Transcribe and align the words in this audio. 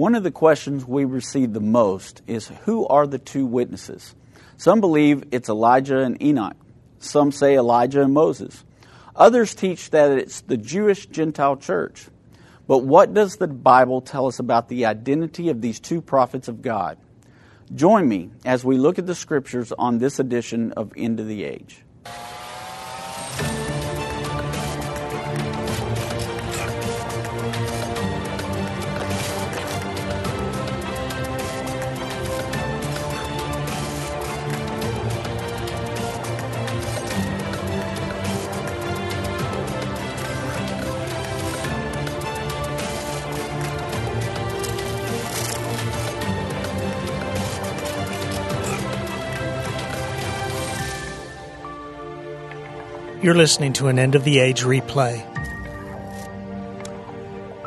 One 0.00 0.14
of 0.14 0.22
the 0.22 0.30
questions 0.30 0.86
we 0.86 1.04
receive 1.04 1.52
the 1.52 1.60
most 1.60 2.22
is 2.26 2.48
who 2.64 2.86
are 2.86 3.06
the 3.06 3.18
two 3.18 3.44
witnesses? 3.44 4.14
Some 4.56 4.80
believe 4.80 5.24
it's 5.30 5.50
Elijah 5.50 5.98
and 5.98 6.16
Enoch. 6.22 6.56
Some 7.00 7.30
say 7.32 7.54
Elijah 7.54 8.00
and 8.00 8.14
Moses. 8.14 8.64
Others 9.14 9.54
teach 9.54 9.90
that 9.90 10.12
it's 10.12 10.40
the 10.40 10.56
Jewish 10.56 11.04
Gentile 11.04 11.58
church. 11.58 12.06
But 12.66 12.78
what 12.78 13.12
does 13.12 13.36
the 13.36 13.46
Bible 13.46 14.00
tell 14.00 14.26
us 14.26 14.38
about 14.38 14.70
the 14.70 14.86
identity 14.86 15.50
of 15.50 15.60
these 15.60 15.78
two 15.78 16.00
prophets 16.00 16.48
of 16.48 16.62
God? 16.62 16.96
Join 17.74 18.08
me 18.08 18.30
as 18.46 18.64
we 18.64 18.78
look 18.78 18.98
at 18.98 19.06
the 19.06 19.14
scriptures 19.14 19.70
on 19.70 19.98
this 19.98 20.18
edition 20.18 20.72
of 20.78 20.94
End 20.96 21.20
of 21.20 21.26
the 21.26 21.44
Age. 21.44 21.84
You're 53.22 53.34
listening 53.34 53.74
to 53.74 53.88
an 53.88 53.98
end 53.98 54.14
of 54.14 54.24
the 54.24 54.38
age 54.38 54.62
replay. 54.62 55.22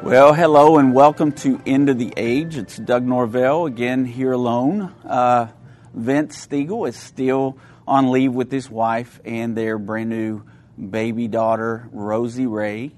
Well, 0.02 0.34
hello 0.34 0.80
and 0.80 0.96
welcome 0.96 1.32
to 1.34 1.62
End 1.64 1.90
of 1.90 2.00
the 2.00 2.12
Age. 2.18 2.58
It's 2.58 2.76
Doug 2.76 3.04
Norvell 3.04 3.68
again 3.68 4.04
here 4.04 4.32
alone. 4.32 4.92
Uh, 5.06 5.50
Vince 5.94 6.48
Stiegel 6.48 6.90
is 6.90 6.96
still 6.96 7.60
on 7.88 8.10
leave 8.10 8.34
with 8.34 8.52
his 8.52 8.68
wife 8.68 9.22
and 9.24 9.56
their 9.56 9.78
brand 9.78 10.10
new 10.10 10.42
baby 10.90 11.28
daughter, 11.28 11.88
Rosie 11.92 12.48
Ray, 12.48 12.92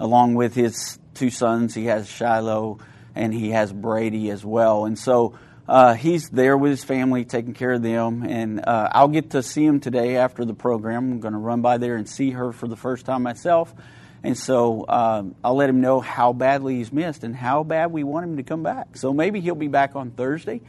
along 0.00 0.34
with 0.34 0.54
his 0.54 0.98
two 1.12 1.28
sons. 1.28 1.74
He 1.74 1.84
has 1.86 2.08
Shiloh 2.08 2.78
and 3.14 3.34
he 3.34 3.50
has 3.50 3.70
Brady 3.70 4.30
as 4.30 4.42
well. 4.42 4.86
And 4.86 4.98
so 4.98 5.38
uh, 5.68 5.94
he's 5.94 6.30
there 6.30 6.56
with 6.56 6.70
his 6.70 6.82
family, 6.82 7.26
taking 7.26 7.52
care 7.52 7.72
of 7.72 7.82
them, 7.82 8.22
and 8.22 8.64
uh, 8.66 8.88
I'll 8.90 9.08
get 9.08 9.30
to 9.30 9.42
see 9.42 9.64
him 9.64 9.80
today 9.80 10.16
after 10.16 10.44
the 10.46 10.54
program. 10.54 11.12
I'm 11.12 11.20
going 11.20 11.34
to 11.34 11.38
run 11.38 11.60
by 11.60 11.76
there 11.76 11.96
and 11.96 12.08
see 12.08 12.30
her 12.30 12.52
for 12.52 12.66
the 12.66 12.76
first 12.76 13.04
time 13.04 13.22
myself, 13.22 13.74
and 14.22 14.36
so 14.36 14.84
uh, 14.84 15.24
I'll 15.44 15.54
let 15.56 15.68
him 15.68 15.82
know 15.82 16.00
how 16.00 16.32
badly 16.32 16.76
he's 16.76 16.90
missed 16.90 17.22
and 17.22 17.36
how 17.36 17.64
bad 17.64 17.92
we 17.92 18.02
want 18.02 18.24
him 18.24 18.36
to 18.38 18.42
come 18.42 18.62
back. 18.62 18.96
So 18.96 19.12
maybe 19.12 19.40
he'll 19.40 19.54
be 19.54 19.68
back 19.68 19.94
on 19.94 20.10
Thursday, 20.10 20.62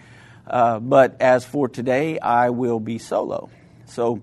uh, 0.45 0.79
but 0.79 1.21
as 1.21 1.45
for 1.45 1.69
today, 1.69 2.19
I 2.19 2.49
will 2.49 2.79
be 2.79 2.97
solo. 2.97 3.49
So. 3.85 4.21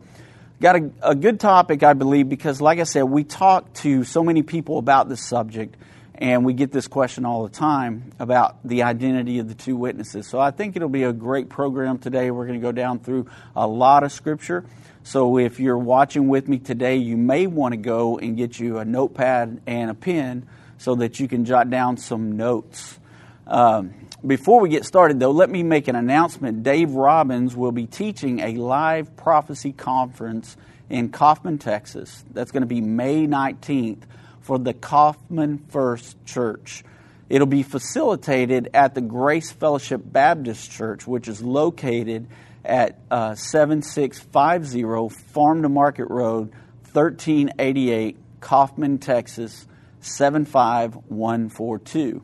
Got 0.58 0.76
a, 0.76 0.90
a 1.02 1.14
good 1.14 1.38
topic, 1.38 1.82
I 1.82 1.92
believe, 1.92 2.30
because, 2.30 2.62
like 2.62 2.78
I 2.78 2.84
said, 2.84 3.02
we 3.02 3.24
talk 3.24 3.74
to 3.74 4.04
so 4.04 4.24
many 4.24 4.42
people 4.42 4.78
about 4.78 5.06
this 5.06 5.20
subject, 5.20 5.76
and 6.18 6.44
we 6.44 6.54
get 6.54 6.72
this 6.72 6.88
question 6.88 7.26
all 7.26 7.42
the 7.42 7.52
time 7.52 8.12
about 8.18 8.56
the 8.64 8.84
identity 8.84 9.38
of 9.38 9.48
the 9.48 9.54
two 9.54 9.76
witnesses. 9.76 10.26
So 10.26 10.40
I 10.40 10.50
think 10.50 10.76
it'll 10.76 10.88
be 10.88 11.02
a 11.02 11.12
great 11.12 11.48
program 11.48 11.98
today. 11.98 12.30
We're 12.30 12.46
going 12.46 12.58
to 12.58 12.64
go 12.64 12.72
down 12.72 13.00
through 13.00 13.26
a 13.54 13.66
lot 13.66 14.02
of 14.02 14.12
scripture. 14.12 14.64
So 15.02 15.38
if 15.38 15.60
you're 15.60 15.78
watching 15.78 16.28
with 16.28 16.48
me 16.48 16.58
today, 16.58 16.96
you 16.96 17.16
may 17.16 17.46
want 17.46 17.72
to 17.72 17.76
go 17.76 18.18
and 18.18 18.36
get 18.36 18.58
you 18.58 18.78
a 18.78 18.84
notepad 18.84 19.60
and 19.66 19.90
a 19.90 19.94
pen 19.94 20.48
so 20.78 20.94
that 20.96 21.20
you 21.20 21.28
can 21.28 21.44
jot 21.44 21.68
down 21.68 21.98
some 21.98 22.36
notes. 22.36 22.98
Um, 23.46 23.94
before 24.26 24.60
we 24.60 24.70
get 24.70 24.84
started, 24.84 25.20
though, 25.20 25.30
let 25.30 25.50
me 25.50 25.62
make 25.62 25.86
an 25.86 25.96
announcement. 25.96 26.62
Dave 26.62 26.92
Robbins 26.92 27.54
will 27.54 27.72
be 27.72 27.86
teaching 27.86 28.40
a 28.40 28.54
live 28.54 29.16
prophecy 29.16 29.72
conference 29.72 30.56
in 30.88 31.10
Kaufman, 31.10 31.58
Texas. 31.58 32.24
That's 32.32 32.50
going 32.50 32.62
to 32.62 32.66
be 32.66 32.80
May 32.80 33.26
19th 33.26 34.02
for 34.46 34.58
the 34.58 34.72
Kaufman 34.72 35.58
First 35.68 36.24
Church. 36.24 36.84
It'll 37.28 37.48
be 37.48 37.64
facilitated 37.64 38.70
at 38.72 38.94
the 38.94 39.00
Grace 39.00 39.50
Fellowship 39.50 40.00
Baptist 40.04 40.70
Church, 40.70 41.04
which 41.06 41.26
is 41.26 41.42
located 41.42 42.28
at 42.64 43.00
uh, 43.10 43.34
7650 43.34 44.84
Farm 45.32 45.62
to 45.62 45.68
Market 45.68 46.06
Road, 46.06 46.52
1388, 46.92 48.16
Kaufman, 48.40 48.98
Texas, 48.98 49.66
75142. 50.00 52.22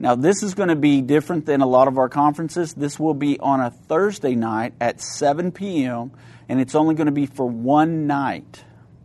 Now, 0.00 0.16
this 0.16 0.42
is 0.42 0.54
going 0.54 0.70
to 0.70 0.74
be 0.74 1.00
different 1.00 1.46
than 1.46 1.60
a 1.60 1.66
lot 1.66 1.86
of 1.86 1.96
our 1.96 2.08
conferences. 2.08 2.74
This 2.74 2.98
will 2.98 3.14
be 3.14 3.38
on 3.38 3.60
a 3.60 3.70
Thursday 3.70 4.34
night 4.34 4.74
at 4.80 5.00
7 5.00 5.52
p.m., 5.52 6.10
and 6.48 6.60
it's 6.60 6.74
only 6.74 6.96
going 6.96 7.06
to 7.06 7.12
be 7.12 7.26
for 7.26 7.46
one 7.46 8.08
night. 8.08 8.64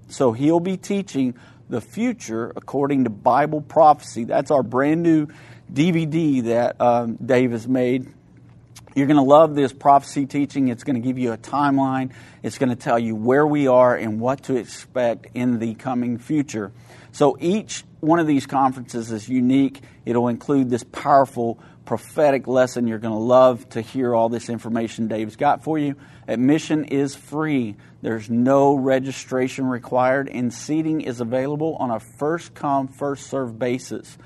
So, 0.09 0.31
he'll 0.31 0.59
be 0.59 0.78
teaching 0.78 1.35
the 1.69 1.81
future 1.81 2.51
according 2.55 3.03
to 3.03 3.09
Bible 3.09 3.61
prophecy. 3.61 4.23
That's 4.23 4.51
our 4.51 4.63
brand 4.63 5.03
new 5.03 5.28
DVD 5.72 6.44
that 6.44 6.79
um, 6.79 7.16
Dave 7.16 7.51
has 7.51 7.67
made. 7.67 8.07
You're 8.95 9.07
going 9.07 9.17
to 9.17 9.23
love 9.23 9.53
this 9.53 9.73
prophecy 9.73 10.25
teaching. 10.25 10.69
It's 10.69 10.83
going 10.83 10.95
to 10.95 11.05
give 11.05 11.19
you 11.19 11.31
a 11.31 11.38
timeline. 11.38 12.13
It's 12.41 12.57
going 12.57 12.69
to 12.69 12.75
tell 12.75 12.97
you 12.97 13.16
where 13.16 13.45
we 13.45 13.67
are 13.67 13.95
and 13.95 14.19
what 14.19 14.44
to 14.44 14.55
expect 14.55 15.28
in 15.35 15.59
the 15.59 15.75
coming 15.75 16.17
future. 16.17 16.72
So 17.11 17.38
each 17.39 17.84
one 17.99 18.19
of 18.19 18.28
these 18.28 18.45
conferences 18.45 19.11
is 19.11 19.29
unique. 19.29 19.81
It'll 20.05 20.29
include 20.29 20.69
this 20.69 20.84
powerful 20.84 21.59
prophetic 21.85 22.47
lesson. 22.47 22.88
You're 22.88 22.99
going 22.99 23.13
to 23.13 23.19
love 23.19 23.67
to 23.69 23.81
hear 23.81 24.16
all 24.16 24.29
this 24.29 24.49
information 24.49 25.07
Dave's 25.07 25.35
got 25.35 25.63
for 25.63 25.78
you. 25.78 25.95
Admission 26.28 26.85
is 26.85 27.16
free. 27.16 27.75
There's 28.07 28.29
no 28.29 28.73
registration 28.73 29.66
required, 29.66 30.29
and 30.29 30.53
seating 30.53 31.01
is 31.01 31.19
available 31.19 31.75
on 31.75 31.91
a 31.91 32.00
first 32.00 32.53
come, 32.53 32.88
first 32.88 33.28
served 33.28 33.59
basis. 33.59 34.18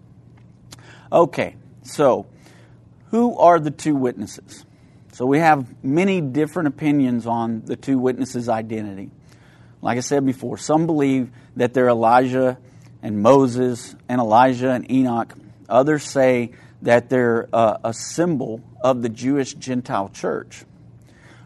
Okay, 1.12 1.56
so 1.84 2.28
who 3.10 3.38
are 3.38 3.60
the 3.60 3.72
two 3.72 3.96
witnesses? 3.96 4.66
So, 5.14 5.26
we 5.26 5.40
have 5.40 5.84
many 5.84 6.22
different 6.22 6.68
opinions 6.68 7.26
on 7.26 7.64
the 7.66 7.76
two 7.76 7.98
witnesses' 7.98 8.50
identity. 8.50 9.10
Like 9.82 9.98
I 9.98 10.02
said 10.02 10.26
before, 10.26 10.58
some 10.58 10.86
believe 10.86 11.30
that 11.56 11.74
they're 11.74 11.90
Elijah 11.90 12.58
and 13.02 13.22
Moses 13.22 13.96
and 14.08 14.22
Elijah 14.22 14.72
and 14.72 14.90
Enoch. 14.90 15.36
Others 15.68 16.04
say 16.04 16.52
that 16.84 17.10
they're 17.10 17.50
uh, 17.52 17.78
a 17.84 17.94
symbol 17.94 18.62
of 18.82 19.02
the 19.02 19.10
Jewish 19.10 19.54
Gentile 19.54 20.10
church. 20.10 20.64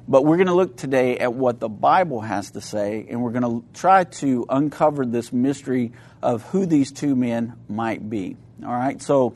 But 0.08 0.24
we're 0.24 0.38
going 0.38 0.48
to 0.48 0.54
look 0.54 0.78
today 0.78 1.18
at 1.18 1.34
what 1.34 1.60
the 1.60 1.68
Bible 1.68 2.22
has 2.22 2.52
to 2.52 2.62
say, 2.62 3.06
and 3.10 3.22
we're 3.22 3.32
going 3.32 3.44
to 3.44 3.66
try 3.78 4.06
to 4.06 4.46
uncover 4.48 5.06
this 5.06 5.34
mystery 5.34 5.92
of 6.22 6.44
who 6.44 6.66
these 6.66 6.94
two 6.94 7.16
men 7.16 7.56
might 7.68 8.10
be. 8.10 8.38
All 8.64 8.72
right, 8.72 9.02
so 9.02 9.36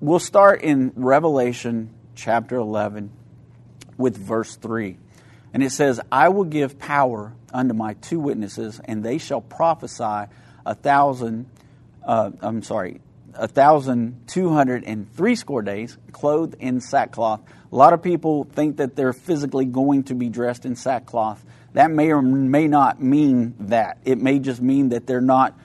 we'll 0.00 0.20
start 0.20 0.62
in 0.62 0.92
Revelation 0.94 1.90
chapter 2.14 2.56
11 2.56 3.10
with 3.98 4.16
verse 4.16 4.54
3. 4.54 4.98
And 5.52 5.62
it 5.64 5.70
says, 5.70 6.00
I 6.10 6.28
will 6.28 6.44
give 6.44 6.78
power 6.78 7.34
unto 7.52 7.74
my 7.74 7.94
two 7.94 8.20
witnesses, 8.20 8.80
and 8.84 9.04
they 9.04 9.18
shall 9.18 9.40
prophesy 9.40 10.30
a 10.64 10.74
thousand, 10.74 11.46
uh, 12.04 12.30
I'm 12.40 12.62
sorry, 12.62 13.00
a 13.34 13.48
thousand 13.48 14.28
two 14.28 14.50
hundred 14.50 14.84
and 14.84 15.12
three 15.14 15.34
score 15.34 15.62
days, 15.62 15.96
clothed 16.12 16.56
in 16.60 16.80
sackcloth. 16.80 17.40
A 17.72 17.76
lot 17.76 17.94
of 17.94 18.02
people 18.02 18.44
think 18.44 18.76
that 18.76 18.96
they're 18.96 19.14
physically 19.14 19.64
going 19.64 20.02
to 20.04 20.14
be 20.14 20.28
dressed 20.28 20.66
in 20.66 20.76
sackcloth. 20.76 21.42
That 21.72 21.90
may 21.90 22.12
or 22.12 22.20
may 22.20 22.68
not 22.68 23.00
mean 23.00 23.54
that. 23.60 23.96
It 24.04 24.18
may 24.18 24.40
just 24.40 24.60
mean 24.60 24.90
that 24.90 25.06
they're 25.06 25.22
not 25.22 25.58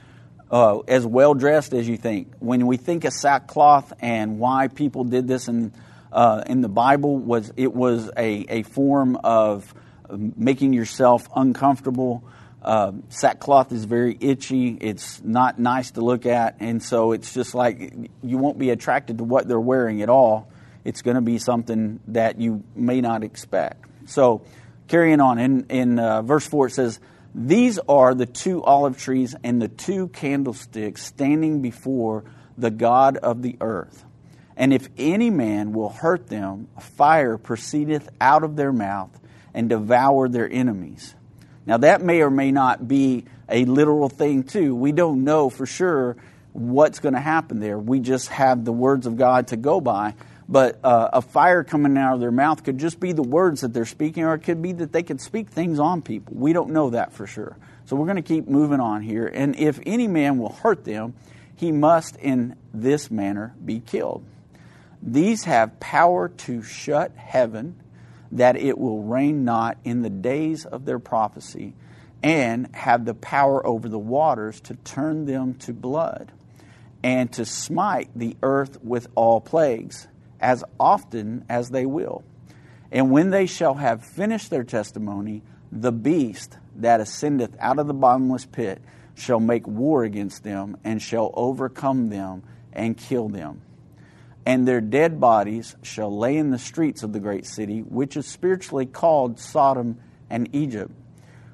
uh, 0.50 0.80
as 0.88 1.06
well 1.06 1.34
dressed 1.34 1.74
as 1.74 1.86
you 1.86 1.98
think. 1.98 2.32
When 2.40 2.66
we 2.66 2.78
think 2.78 3.04
of 3.04 3.12
sackcloth 3.12 3.92
and 4.00 4.40
why 4.40 4.70
people 4.70 5.04
did 5.04 5.28
this 5.28 5.50
in, 5.50 5.74
uh, 6.14 6.44
in 6.48 6.62
the 6.62 6.70
Bible, 6.70 7.18
was 7.18 7.52
it 7.58 7.74
was 7.74 8.10
a, 8.16 8.46
a 8.48 8.64
form 8.64 9.18
of 9.18 9.74
making 10.10 10.72
yourself 10.72 11.28
uncomfortable. 11.36 12.24
Uh, 12.62 12.94
sackcloth 13.10 13.74
is 13.74 13.84
very 13.84 14.18
itchy. 14.22 14.78
It's 14.80 15.22
not 15.24 15.60
nice 15.60 15.92
to 15.92 16.02
look 16.02 16.26
at, 16.26 16.56
and 16.62 16.82
so 16.82 17.12
it's 17.12 17.34
just 17.34 17.54
like 17.54 17.94
you 18.24 18.38
won't 18.38 18.58
be 18.58 18.70
attracted 18.70 19.18
to 19.18 19.26
what 19.26 19.48
they're 19.50 19.60
wearing 19.60 20.02
at 20.02 20.10
all. 20.10 20.50
It's 20.88 21.02
going 21.02 21.16
to 21.16 21.22
be 21.22 21.38
something 21.38 22.00
that 22.08 22.40
you 22.40 22.64
may 22.74 23.02
not 23.02 23.22
expect. 23.22 23.84
So, 24.06 24.44
carrying 24.88 25.20
on 25.20 25.38
in 25.38 25.66
in 25.68 26.00
uh, 26.00 26.22
verse 26.22 26.48
four, 26.48 26.68
it 26.68 26.72
says 26.72 27.02
these 27.36 27.78
are 27.90 28.16
the 28.16 28.26
two 28.26 28.64
olive 28.64 28.98
trees 28.98 29.36
and 29.44 29.62
the 29.62 29.68
two 29.68 30.08
candlesticks 30.08 31.06
standing 31.06 31.62
before 31.62 32.24
the 32.58 32.72
God 32.72 33.18
of 33.18 33.42
the 33.42 33.58
earth. 33.60 34.06
And 34.56 34.74
if 34.74 34.88
any 34.98 35.30
man 35.30 35.74
will 35.74 35.90
hurt 35.90 36.28
them, 36.28 36.70
fire 36.80 37.38
proceedeth 37.38 38.10
out 38.22 38.46
of 38.46 38.56
their 38.56 38.72
mouth 38.72 39.12
and 39.54 39.68
devour 39.68 40.30
their 40.30 40.50
enemies. 40.50 41.14
Now, 41.66 41.78
that 41.80 42.02
may 42.02 42.22
or 42.22 42.32
may 42.32 42.52
not 42.54 42.88
be 42.88 43.26
a 43.50 43.66
literal 43.66 44.08
thing, 44.08 44.44
too. 44.44 44.74
We 44.74 44.94
don't 44.94 45.26
know 45.26 45.50
for 45.50 45.66
sure 45.66 46.16
what's 46.54 47.00
going 47.00 47.14
to 47.14 47.20
happen 47.20 47.60
there. 47.60 47.78
We 47.78 48.00
just 48.00 48.30
have 48.30 48.64
the 48.64 48.72
words 48.72 49.06
of 49.06 49.18
God 49.18 49.50
to 49.50 49.58
go 49.58 49.82
by. 49.82 50.16
But 50.50 50.80
uh, 50.84 51.10
a 51.14 51.22
fire 51.22 51.64
coming 51.64 51.98
out 51.98 52.16
of 52.16 52.20
their 52.22 52.32
mouth 52.32 52.64
could 52.64 52.78
just 52.78 53.00
be 53.00 53.12
the 53.12 53.24
words 53.24 53.62
that 53.62 53.74
they're 53.74 53.86
speaking, 53.86 54.24
or 54.24 54.34
it 54.36 54.44
could 54.44 54.62
be 54.62 54.72
that 54.74 54.94
they 54.94 55.04
could 55.04 55.20
speak 55.20 55.50
things 55.50 55.80
on 55.80 56.02
people. 56.02 56.34
We 56.38 56.54
don't 56.54 56.70
know 56.70 56.92
that 56.92 57.12
for 57.12 57.28
sure. 57.28 57.58
So 57.86 57.96
we're 57.96 58.06
going 58.06 58.18
to 58.18 58.22
keep 58.22 58.48
moving 58.48 58.80
on 58.80 59.02
here. 59.02 59.28
And 59.28 59.58
if 59.58 59.80
any 59.86 60.08
man 60.08 60.38
will 60.38 60.54
hurt 60.54 60.86
them, 60.86 61.16
he 61.56 61.72
must 61.72 62.16
in 62.18 62.56
this 62.74 63.12
manner 63.12 63.56
be 63.64 63.80
killed. 63.80 64.24
These 65.02 65.44
have 65.44 65.80
power 65.80 66.30
to 66.30 66.64
shut 66.64 67.16
heaven, 67.16 67.82
that 68.32 68.56
it 68.56 68.78
will 68.78 69.04
rain 69.04 69.44
not 69.44 69.78
in 69.84 70.02
the 70.02 70.10
days 70.10 70.66
of 70.66 70.86
their 70.86 71.00
prophecy, 71.00 71.74
and 72.24 72.74
have 72.74 73.06
the 73.06 73.14
power 73.14 73.66
over 73.66 73.90
the 73.90 74.00
waters 74.00 74.60
to 74.62 74.76
turn 74.76 75.26
them 75.26 75.56
to 75.56 75.74
blood, 75.74 76.32
and 77.04 77.32
to 77.34 77.46
smite 77.46 78.10
the 78.16 78.38
earth 78.42 78.80
with 78.82 79.08
all 79.16 79.40
plagues 79.40 80.08
as 80.40 80.64
often 80.80 81.46
as 81.50 81.70
they 81.70 81.86
will. 81.86 82.24
And 82.92 83.12
when 83.12 83.30
they 83.30 83.46
shall 83.46 83.76
have 83.76 84.04
finished 84.04 84.50
their 84.50 84.64
testimony, 84.64 85.44
the 85.72 85.92
beast 85.92 86.58
that 86.78 87.02
ascendeth 87.02 87.56
out 87.60 87.80
of 87.80 87.88
the 87.88 87.94
bottomless 87.94 88.46
pit 88.46 88.82
shall 89.16 89.40
make 89.40 89.68
war 89.68 90.04
against 90.04 90.44
them, 90.44 90.78
and 90.84 91.02
shall 91.02 91.32
overcome 91.34 92.10
them 92.10 92.44
and 92.72 92.96
kill 92.96 93.28
them. 93.28 93.62
And 94.46 94.68
their 94.68 94.80
dead 94.80 95.20
bodies 95.20 95.76
shall 95.82 96.16
lay 96.16 96.38
in 96.38 96.52
the 96.52 96.60
streets 96.60 97.04
of 97.04 97.12
the 97.12 97.20
great 97.20 97.46
city, 97.46 97.82
which 97.82 98.16
is 98.16 98.28
spiritually 98.28 98.86
called 98.86 99.40
Sodom 99.40 99.98
and 100.30 100.48
Egypt, 100.54 100.92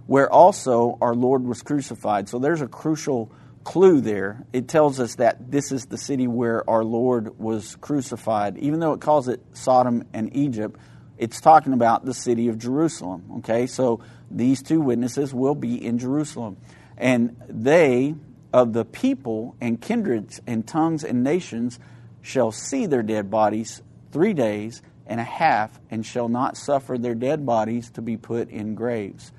where 0.06 0.30
also 0.30 0.97
our 1.01 1.15
Lord 1.15 1.44
was 1.44 1.63
crucified. 1.63 2.27
So 2.27 2.38
there's 2.38 2.62
a 2.62 2.68
crucial 2.68 3.31
clue 3.63 4.01
there. 4.01 4.45
It 4.54 4.68
tells 4.68 5.00
us 5.00 5.15
that 5.15 5.51
this 5.51 5.71
is 5.71 5.86
the 5.86 5.98
city 5.98 6.27
where 6.27 6.68
our 6.69 6.83
Lord 6.83 7.39
was 7.39 7.75
crucified. 7.77 8.57
Even 8.57 8.80
though 8.80 8.94
it 8.94 9.01
calls 9.01 9.27
it 9.27 9.42
Sodom 9.54 10.06
and 10.13 10.36
Egypt, 10.36 10.80
it's 11.18 11.39
talking 11.39 11.74
about 11.74 12.06
the 12.06 12.13
city 12.13 12.50
of 12.50 12.57
Jerusalem. 12.57 13.25
Okay, 13.38 13.68
so 13.68 14.01
these 14.30 14.62
two 14.62 14.81
witnesses 14.81 15.33
will 15.33 15.56
be 15.56 15.83
in 15.83 15.98
Jerusalem. 15.98 16.57
And 16.98 17.36
they, 17.48 18.15
of 18.51 18.74
the 18.74 18.86
people 18.86 19.56
and 19.62 19.80
kindreds 19.80 20.42
and 20.45 20.68
tongues 20.68 21.04
and 21.04 21.24
nations, 21.24 21.80
shall 22.21 22.51
see 22.51 22.86
their 22.86 23.04
dead 23.04 23.30
bodies 23.30 23.81
three 24.12 24.33
days 24.33 24.81
and 25.06 25.19
a 25.19 25.25
half, 25.25 25.81
and 25.92 26.06
shall 26.06 26.30
not 26.30 26.56
suffer 26.56 26.98
their 26.98 27.13
dead 27.13 27.45
bodies 27.45 27.92
to 27.92 28.01
be 28.01 28.16
put 28.16 28.50
in 28.50 28.74
graves. 28.74 29.33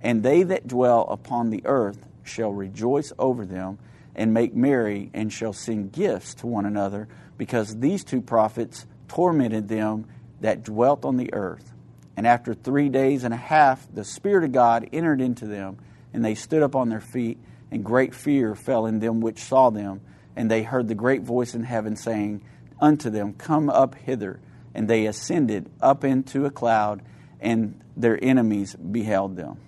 And 0.00 0.22
they 0.22 0.44
that 0.44 0.66
dwell 0.66 1.06
upon 1.10 1.50
the 1.50 1.60
earth 1.66 2.06
shall 2.24 2.52
rejoice 2.52 3.12
over 3.18 3.44
them 3.44 3.78
and 4.14 4.34
make 4.34 4.54
merry 4.54 5.10
and 5.14 5.32
shall 5.32 5.52
send 5.52 5.92
gifts 5.92 6.34
to 6.34 6.46
one 6.46 6.66
another 6.66 7.08
because 7.38 7.78
these 7.78 8.04
two 8.04 8.20
prophets 8.20 8.86
tormented 9.08 9.68
them 9.68 10.06
that 10.40 10.62
dwelt 10.62 11.04
on 11.04 11.16
the 11.16 11.32
earth. 11.32 11.72
And 12.16 12.26
after 12.26 12.52
three 12.52 12.88
days 12.88 13.24
and 13.24 13.32
a 13.32 13.38
half, 13.38 13.86
the 13.92 14.04
Spirit 14.04 14.44
of 14.44 14.52
God 14.52 14.88
entered 14.92 15.20
into 15.20 15.46
them, 15.46 15.78
and 16.12 16.24
they 16.24 16.34
stood 16.34 16.62
up 16.62 16.76
on 16.76 16.88
their 16.88 17.00
feet, 17.00 17.38
and 17.70 17.84
great 17.84 18.14
fear 18.14 18.54
fell 18.54 18.86
in 18.86 18.98
them 18.98 19.20
which 19.20 19.38
saw 19.38 19.70
them. 19.70 20.00
And 20.36 20.50
they 20.50 20.62
heard 20.62 20.88
the 20.88 20.94
great 20.94 21.22
voice 21.22 21.54
in 21.54 21.64
heaven 21.64 21.96
saying 21.96 22.42
unto 22.80 23.10
them, 23.10 23.34
Come 23.34 23.70
up 23.70 23.94
hither. 23.94 24.40
And 24.74 24.86
they 24.86 25.06
ascended 25.06 25.70
up 25.80 26.04
into 26.04 26.44
a 26.44 26.50
cloud, 26.50 27.02
and 27.40 27.80
their 27.96 28.22
enemies 28.22 28.74
beheld 28.74 29.36
them. 29.36 29.58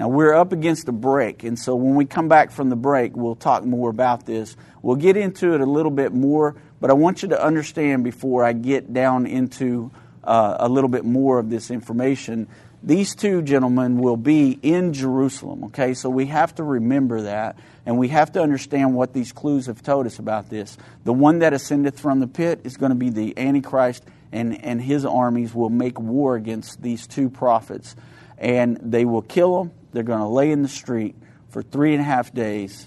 Now, 0.00 0.08
we're 0.08 0.32
up 0.32 0.52
against 0.52 0.88
a 0.88 0.92
break, 0.92 1.44
and 1.44 1.58
so 1.58 1.74
when 1.74 1.94
we 1.94 2.06
come 2.06 2.26
back 2.26 2.52
from 2.52 2.70
the 2.70 2.76
break, 2.76 3.14
we'll 3.14 3.34
talk 3.34 3.66
more 3.66 3.90
about 3.90 4.24
this. 4.24 4.56
We'll 4.80 4.96
get 4.96 5.14
into 5.14 5.52
it 5.52 5.60
a 5.60 5.66
little 5.66 5.90
bit 5.90 6.14
more, 6.14 6.56
but 6.80 6.88
I 6.88 6.94
want 6.94 7.22
you 7.22 7.28
to 7.28 7.44
understand 7.44 8.02
before 8.02 8.42
I 8.42 8.54
get 8.54 8.94
down 8.94 9.26
into 9.26 9.90
uh, 10.24 10.56
a 10.58 10.70
little 10.70 10.88
bit 10.88 11.04
more 11.04 11.38
of 11.38 11.50
this 11.50 11.70
information. 11.70 12.48
These 12.82 13.14
two 13.14 13.42
gentlemen 13.42 13.98
will 13.98 14.16
be 14.16 14.58
in 14.62 14.94
Jerusalem, 14.94 15.64
okay? 15.64 15.92
So 15.92 16.08
we 16.08 16.24
have 16.28 16.54
to 16.54 16.62
remember 16.62 17.20
that, 17.20 17.58
and 17.84 17.98
we 17.98 18.08
have 18.08 18.32
to 18.32 18.42
understand 18.42 18.94
what 18.94 19.12
these 19.12 19.32
clues 19.32 19.66
have 19.66 19.82
told 19.82 20.06
us 20.06 20.18
about 20.18 20.48
this. 20.48 20.78
The 21.04 21.12
one 21.12 21.40
that 21.40 21.52
ascendeth 21.52 22.00
from 22.00 22.20
the 22.20 22.26
pit 22.26 22.62
is 22.64 22.78
going 22.78 22.88
to 22.88 22.96
be 22.96 23.10
the 23.10 23.36
Antichrist, 23.36 24.02
and, 24.32 24.64
and 24.64 24.80
his 24.80 25.04
armies 25.04 25.54
will 25.54 25.68
make 25.68 26.00
war 26.00 26.36
against 26.36 26.80
these 26.80 27.06
two 27.06 27.28
prophets, 27.28 27.94
and 28.38 28.78
they 28.80 29.04
will 29.04 29.20
kill 29.20 29.58
them 29.58 29.72
they're 29.92 30.02
going 30.02 30.20
to 30.20 30.26
lay 30.26 30.50
in 30.50 30.62
the 30.62 30.68
street 30.68 31.14
for 31.48 31.62
three 31.62 31.92
and 31.92 32.00
a 32.00 32.04
half 32.04 32.32
days, 32.32 32.86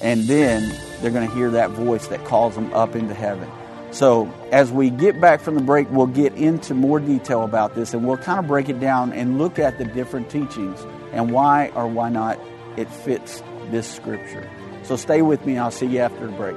and 0.00 0.24
then 0.24 0.74
they're 1.00 1.10
going 1.10 1.28
to 1.28 1.34
hear 1.34 1.50
that 1.50 1.70
voice 1.70 2.06
that 2.08 2.24
calls 2.24 2.54
them 2.54 2.72
up 2.72 2.94
into 2.94 3.14
heaven. 3.14 3.50
So, 3.90 4.32
as 4.50 4.72
we 4.72 4.90
get 4.90 5.20
back 5.20 5.40
from 5.40 5.54
the 5.54 5.62
break, 5.62 5.88
we'll 5.90 6.08
get 6.08 6.34
into 6.34 6.74
more 6.74 6.98
detail 6.98 7.44
about 7.44 7.76
this 7.76 7.94
and 7.94 8.04
we'll 8.04 8.16
kind 8.16 8.40
of 8.40 8.48
break 8.48 8.68
it 8.68 8.80
down 8.80 9.12
and 9.12 9.38
look 9.38 9.60
at 9.60 9.78
the 9.78 9.84
different 9.84 10.28
teachings 10.30 10.84
and 11.12 11.30
why 11.30 11.68
or 11.76 11.86
why 11.86 12.08
not 12.08 12.40
it 12.76 12.90
fits 12.90 13.40
this 13.70 13.88
scripture. 13.88 14.50
So, 14.82 14.96
stay 14.96 15.22
with 15.22 15.46
me. 15.46 15.58
I'll 15.58 15.70
see 15.70 15.86
you 15.86 16.00
after 16.00 16.26
the 16.26 16.32
break. 16.32 16.56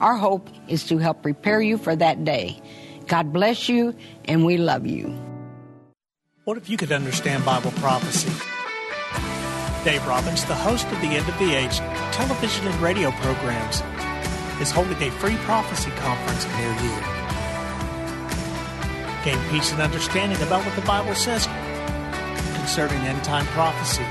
Our 0.00 0.16
hope 0.16 0.50
is 0.68 0.84
to 0.84 0.98
help 0.98 1.22
prepare 1.22 1.60
you 1.60 1.78
for 1.78 1.96
that 1.96 2.24
day. 2.24 2.60
God 3.06 3.32
bless 3.32 3.68
you, 3.68 3.94
and 4.24 4.44
we 4.44 4.56
love 4.56 4.86
you. 4.86 5.14
What 6.44 6.58
if 6.58 6.68
you 6.68 6.76
could 6.76 6.92
understand 6.92 7.44
Bible 7.44 7.70
prophecy? 7.72 8.30
Dave 9.84 10.06
Robbins, 10.06 10.44
the 10.44 10.54
host 10.54 10.86
of 10.86 11.00
the 11.00 11.08
End 11.08 11.28
of 11.28 11.38
the 11.38 11.54
Age 11.54 11.78
television 12.12 12.66
and 12.66 12.74
radio 12.80 13.10
programs, 13.12 13.82
is 14.60 14.70
holding 14.70 15.00
a 15.02 15.10
free 15.12 15.36
prophecy 15.38 15.90
conference 15.92 16.46
near 16.56 16.72
you. 16.82 16.96
Gain 19.24 19.50
peace 19.50 19.72
and 19.72 19.80
understanding 19.80 20.40
about 20.42 20.64
what 20.64 20.74
the 20.76 20.82
Bible 20.82 21.14
says 21.14 21.46
concerning 22.56 22.98
end 23.06 23.22
time 23.22 23.46
prophecy. 23.46 24.04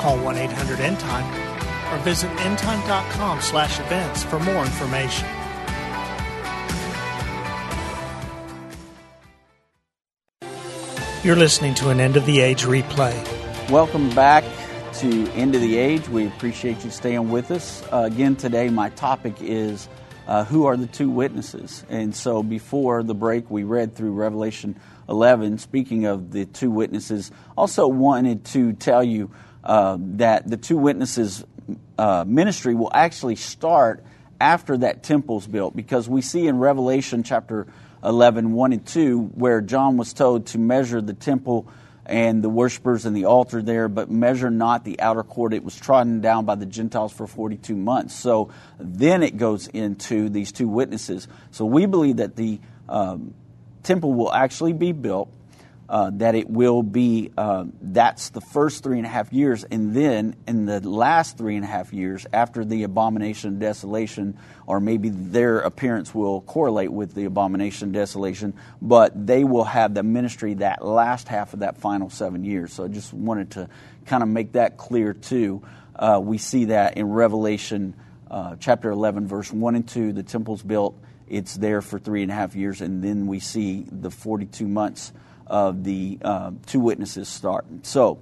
Call 0.00 0.18
1 0.18 0.36
800 0.36 0.80
End 0.80 0.98
Time 0.98 1.49
or 1.90 1.98
visit 1.98 2.30
endtime.com 2.38 3.40
slash 3.40 3.80
events 3.80 4.22
for 4.24 4.38
more 4.40 4.64
information. 4.64 5.26
You're 11.22 11.36
listening 11.36 11.74
to 11.74 11.90
an 11.90 12.00
End 12.00 12.16
of 12.16 12.24
the 12.24 12.40
Age 12.40 12.62
replay. 12.64 13.14
Welcome 13.68 14.08
back 14.14 14.42
to 14.94 15.30
End 15.32 15.54
of 15.54 15.60
the 15.60 15.76
Age. 15.76 16.08
We 16.08 16.26
appreciate 16.26 16.82
you 16.82 16.90
staying 16.90 17.30
with 17.30 17.50
us. 17.50 17.82
Uh, 17.92 18.08
again, 18.10 18.36
today 18.36 18.70
my 18.70 18.88
topic 18.90 19.34
is 19.40 19.86
uh, 20.26 20.44
who 20.44 20.64
are 20.64 20.76
the 20.76 20.86
two 20.86 21.10
witnesses? 21.10 21.84
And 21.90 22.14
so 22.14 22.42
before 22.42 23.02
the 23.02 23.14
break, 23.14 23.50
we 23.50 23.64
read 23.64 23.94
through 23.94 24.12
Revelation 24.12 24.80
11, 25.08 25.58
speaking 25.58 26.06
of 26.06 26.30
the 26.30 26.46
two 26.46 26.70
witnesses. 26.70 27.30
Also, 27.56 27.86
wanted 27.86 28.44
to 28.46 28.72
tell 28.72 29.04
you 29.04 29.30
uh, 29.64 29.98
that 30.00 30.48
the 30.48 30.56
two 30.56 30.78
witnesses 30.78 31.44
uh, 32.00 32.24
ministry 32.26 32.74
will 32.74 32.90
actually 32.94 33.36
start 33.36 34.02
after 34.40 34.78
that 34.78 35.02
temple's 35.02 35.46
built 35.46 35.76
because 35.76 36.08
we 36.08 36.22
see 36.22 36.46
in 36.46 36.58
Revelation 36.58 37.22
chapter 37.22 37.66
11, 38.02 38.52
1 38.54 38.72
and 38.72 38.86
2, 38.86 39.20
where 39.34 39.60
John 39.60 39.98
was 39.98 40.14
told 40.14 40.46
to 40.46 40.58
measure 40.58 41.02
the 41.02 41.12
temple 41.12 41.68
and 42.06 42.42
the 42.42 42.48
worshippers 42.48 43.04
and 43.04 43.14
the 43.14 43.26
altar 43.26 43.60
there, 43.60 43.86
but 43.86 44.10
measure 44.10 44.50
not 44.50 44.82
the 44.82 44.98
outer 44.98 45.22
court. 45.22 45.52
It 45.52 45.62
was 45.62 45.76
trodden 45.76 46.22
down 46.22 46.46
by 46.46 46.54
the 46.54 46.64
Gentiles 46.64 47.12
for 47.12 47.26
42 47.26 47.76
months. 47.76 48.14
So 48.14 48.50
then 48.78 49.22
it 49.22 49.36
goes 49.36 49.68
into 49.68 50.30
these 50.30 50.52
two 50.52 50.68
witnesses. 50.68 51.28
So 51.50 51.66
we 51.66 51.84
believe 51.84 52.16
that 52.16 52.34
the 52.34 52.60
um, 52.88 53.34
temple 53.82 54.14
will 54.14 54.32
actually 54.32 54.72
be 54.72 54.92
built 54.92 55.30
uh, 55.90 56.08
that 56.14 56.36
it 56.36 56.48
will 56.48 56.84
be 56.84 57.32
uh, 57.36 57.64
that's 57.82 58.30
the 58.30 58.40
first 58.40 58.84
three 58.84 58.96
and 58.96 59.04
a 59.04 59.08
half 59.08 59.32
years. 59.32 59.64
And 59.64 59.92
then 59.92 60.36
in 60.46 60.64
the 60.64 60.78
last 60.88 61.36
three 61.36 61.56
and 61.56 61.64
a 61.64 61.68
half 61.68 61.92
years 61.92 62.28
after 62.32 62.64
the 62.64 62.84
abomination 62.84 63.54
of 63.54 63.58
desolation 63.58 64.38
or 64.68 64.78
maybe 64.78 65.08
their 65.08 65.58
appearance 65.58 66.14
will 66.14 66.42
correlate 66.42 66.92
with 66.92 67.12
the 67.14 67.24
abomination 67.24 67.88
of 67.88 67.94
desolation 67.94 68.54
but 68.80 69.26
they 69.26 69.42
will 69.42 69.64
have 69.64 69.92
the 69.92 70.04
ministry 70.04 70.54
that 70.54 70.84
last 70.84 71.26
half 71.26 71.54
of 71.54 71.60
that 71.60 71.76
final 71.78 72.08
seven 72.08 72.44
years. 72.44 72.72
So 72.72 72.84
i 72.84 72.88
just 72.88 73.12
wanted 73.12 73.50
to 73.52 73.68
kind 74.06 74.22
of 74.22 74.28
make 74.28 74.52
that 74.52 74.76
clear 74.76 75.12
too. 75.12 75.60
Uh, 75.96 76.20
we 76.22 76.38
see 76.38 76.66
that 76.66 76.96
in 76.98 77.08
revelation 77.10 77.96
uh, 78.30 78.54
chapter 78.60 78.92
11 78.92 79.26
verse 79.26 79.52
1 79.52 79.74
and 79.74 79.88
2 79.88 80.12
the 80.12 80.22
temple's 80.22 80.62
built 80.62 80.96
it's 81.26 81.54
there 81.54 81.80
for 81.80 81.98
three 81.98 82.22
and 82.22 82.30
a 82.30 82.34
half 82.34 82.56
years. 82.56 82.80
And 82.80 83.02
then 83.02 83.28
we 83.28 83.38
see 83.38 83.86
the 83.90 84.10
42 84.10 84.66
months 84.66 85.12
of 85.50 85.84
the 85.84 86.18
uh, 86.22 86.52
two 86.66 86.80
witnesses 86.80 87.28
start. 87.28 87.66
So, 87.82 88.18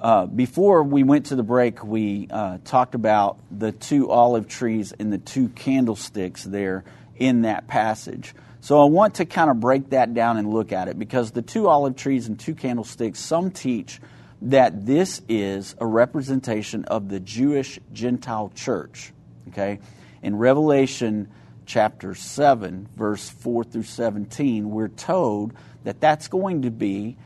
uh, 0.00 0.26
before 0.26 0.82
we 0.82 1.02
went 1.02 1.26
to 1.26 1.36
the 1.36 1.42
break, 1.42 1.82
we 1.82 2.28
uh, 2.30 2.58
talked 2.64 2.94
about 2.94 3.38
the 3.50 3.72
two 3.72 4.10
olive 4.10 4.46
trees 4.46 4.92
and 4.92 5.10
the 5.10 5.18
two 5.18 5.48
candlesticks 5.48 6.44
there 6.44 6.84
in 7.16 7.42
that 7.42 7.66
passage. 7.66 8.34
So, 8.60 8.80
I 8.80 8.84
want 8.84 9.16
to 9.16 9.24
kind 9.24 9.50
of 9.50 9.58
break 9.58 9.90
that 9.90 10.12
down 10.12 10.36
and 10.36 10.52
look 10.52 10.70
at 10.70 10.88
it 10.88 10.98
because 10.98 11.30
the 11.30 11.42
two 11.42 11.66
olive 11.66 11.96
trees 11.96 12.28
and 12.28 12.38
two 12.38 12.54
candlesticks, 12.54 13.18
some 13.18 13.50
teach 13.50 14.00
that 14.42 14.84
this 14.84 15.22
is 15.28 15.74
a 15.80 15.86
representation 15.86 16.84
of 16.84 17.08
the 17.08 17.18
Jewish 17.18 17.80
Gentile 17.92 18.52
church. 18.54 19.12
Okay? 19.48 19.80
In 20.22 20.36
Revelation 20.36 21.28
chapter 21.64 22.14
7, 22.14 22.88
verse 22.96 23.28
4 23.28 23.64
through 23.64 23.82
17, 23.82 24.70
we're 24.70 24.88
told 24.88 25.52
that 25.86 26.00
that's 26.00 26.26
going 26.26 26.62
to 26.62 26.70
be 26.72 27.16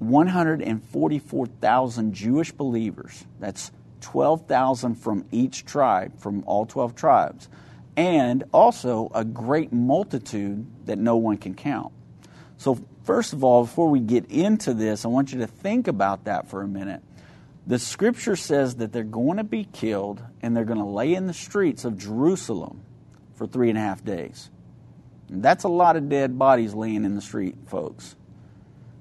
144,000 0.00 2.12
Jewish 2.12 2.50
believers. 2.50 3.24
That's 3.38 3.70
12,000 4.00 4.96
from 4.96 5.24
each 5.30 5.64
tribe, 5.64 6.18
from 6.18 6.42
all 6.44 6.66
12 6.66 6.96
tribes, 6.96 7.48
and 7.96 8.42
also 8.52 9.08
a 9.14 9.24
great 9.24 9.72
multitude 9.72 10.66
that 10.86 10.98
no 10.98 11.14
one 11.14 11.36
can 11.36 11.54
count. 11.54 11.92
So, 12.58 12.84
first 13.04 13.34
of 13.34 13.44
all, 13.44 13.62
before 13.62 13.88
we 13.88 14.00
get 14.00 14.28
into 14.32 14.74
this, 14.74 15.04
I 15.04 15.08
want 15.08 15.32
you 15.32 15.38
to 15.38 15.46
think 15.46 15.86
about 15.86 16.24
that 16.24 16.48
for 16.48 16.62
a 16.62 16.68
minute. 16.68 17.04
The 17.68 17.78
scripture 17.78 18.34
says 18.34 18.74
that 18.76 18.92
they're 18.92 19.04
going 19.04 19.36
to 19.36 19.44
be 19.44 19.62
killed 19.62 20.20
and 20.42 20.56
they're 20.56 20.64
going 20.64 20.80
to 20.80 20.84
lay 20.84 21.14
in 21.14 21.28
the 21.28 21.34
streets 21.34 21.84
of 21.84 21.98
Jerusalem 21.98 22.80
for 23.36 23.46
three 23.46 23.68
and 23.68 23.78
a 23.78 23.80
half 23.80 24.04
days. 24.04 24.50
That's 25.40 25.64
a 25.64 25.68
lot 25.68 25.96
of 25.96 26.08
dead 26.08 26.38
bodies 26.38 26.74
laying 26.74 27.04
in 27.04 27.14
the 27.14 27.22
street, 27.22 27.56
folks. 27.66 28.14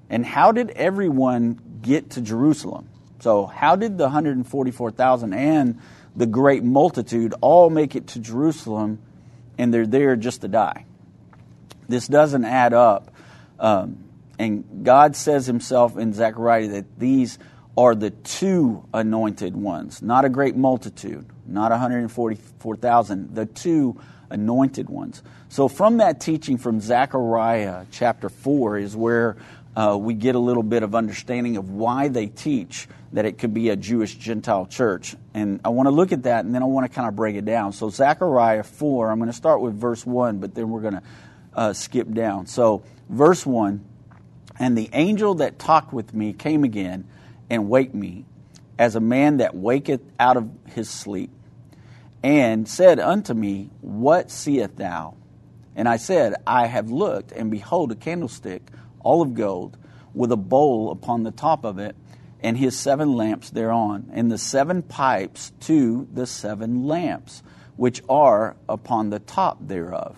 And 0.10 0.26
how 0.26 0.52
did 0.52 0.72
everyone 0.72 1.60
get 1.82 2.12
to 2.12 2.22
Jerusalem? 2.22 2.90
So, 3.20 3.46
how 3.46 3.76
did 3.76 3.98
the 3.98 4.06
144,000 4.06 5.34
and 5.34 5.80
the 6.16 6.26
great 6.26 6.64
multitude 6.64 7.34
all 7.42 7.70
make 7.70 7.96
it 7.96 8.08
to 8.08 8.20
Jerusalem 8.20 9.00
and 9.58 9.74
they're 9.74 9.86
there 9.88 10.16
just 10.16 10.42
to 10.42 10.48
die? 10.48 10.86
This 11.88 12.08
doesn't 12.08 12.46
add 12.46 12.74
up. 12.74 13.14
Um, 13.60 14.06
and 14.40 14.84
God 14.84 15.16
says 15.16 15.46
Himself 15.46 15.98
in 15.98 16.14
Zechariah 16.14 16.70
that 16.70 17.00
these 17.00 17.38
are 17.78 17.96
the 17.96 18.10
two 18.10 18.86
anointed 18.94 19.56
ones, 19.56 20.02
not 20.02 20.26
a 20.26 20.30
great 20.30 20.56
multitude, 20.56 21.26
not 21.46 21.72
144,000, 21.72 23.36
the 23.36 23.46
two 23.46 24.00
anointed 24.32 24.90
ones. 24.90 25.22
So, 25.50 25.68
from 25.68 25.98
that 25.98 26.20
teaching 26.20 26.58
from 26.58 26.80
Zechariah 26.80 27.86
chapter 27.92 28.30
4 28.30 28.78
is 28.78 28.96
where 28.96 29.38
uh, 29.76 29.98
we 30.00 30.14
get 30.14 30.36
a 30.36 30.40
little 30.40 30.64
bit 30.64 30.84
of 30.84 30.96
understanding 30.96 31.58
of 31.58 31.70
why 31.70 32.08
they 32.08 32.28
teach 32.28 32.88
that 33.14 33.26
it 33.26 33.38
could 33.38 33.54
be 33.54 33.70
a 33.70 33.76
Jewish 33.76 34.16
Gentile 34.16 34.66
church. 34.66 35.16
And 35.34 35.60
I 35.66 35.70
want 35.70 35.88
to 35.88 35.92
look 35.92 36.12
at 36.12 36.24
that 36.24 36.46
and 36.46 36.56
then 36.56 36.64
I 36.64 36.66
want 36.66 36.90
to 36.90 36.96
kind 36.96 37.08
of 37.08 37.16
break 37.16 37.36
it 37.36 37.46
down. 37.46 37.74
So, 37.74 37.90
Zechariah 37.90 38.64
4, 38.64 39.12
I'm 39.12 39.20
going 39.20 39.30
to 39.30 39.36
start 39.36 39.62
with 39.62 39.74
verse 39.74 40.06
1, 40.06 40.40
but 40.40 40.56
then 40.56 40.70
we're 40.70 40.82
going 40.82 40.96
to 40.96 41.04
uh, 41.54 41.74
skip 41.74 42.12
down. 42.12 42.48
So, 42.48 42.84
verse 43.10 43.46
1 43.46 43.84
And 44.60 44.78
the 44.78 44.90
angel 44.94 45.36
that 45.36 45.60
talked 45.60 45.94
with 45.94 46.14
me 46.14 46.34
came 46.34 46.64
again 46.64 47.08
and 47.50 47.70
waked 47.70 47.94
me, 47.94 48.26
as 48.80 48.96
a 48.96 49.02
man 49.02 49.38
that 49.38 49.54
waketh 49.54 50.02
out 50.20 50.38
of 50.38 50.50
his 50.74 50.90
sleep 50.90 51.30
and 52.24 52.68
said 52.68 53.00
unto 53.00 53.34
me, 53.34 53.70
What 53.82 54.30
seest 54.30 54.78
thou? 54.78 55.16
And 55.76 55.88
I 55.88 55.98
said, 55.98 56.36
I 56.46 56.68
have 56.68 56.92
looked, 56.92 57.32
and 57.32 57.50
behold, 57.50 57.92
a 57.92 57.96
candlestick, 57.96 58.64
all 59.00 59.22
of 59.22 59.34
gold, 59.34 59.78
with 60.14 60.32
a 60.32 60.38
bowl 60.38 60.92
upon 60.92 61.24
the 61.24 61.32
top 61.32 61.64
of 61.64 61.80
it, 61.80 61.96
and 62.42 62.58
his 62.58 62.78
seven 62.78 63.14
lamps 63.14 63.50
thereon, 63.50 64.10
and 64.12 64.32
the 64.32 64.38
seven 64.38 64.82
pipes 64.82 65.52
to 65.62 66.08
the 66.14 66.28
seven 66.28 66.86
lamps, 66.86 67.42
which 67.78 68.02
are 68.10 68.56
upon 68.68 69.10
the 69.10 69.20
top 69.20 69.58
thereof. 69.62 70.18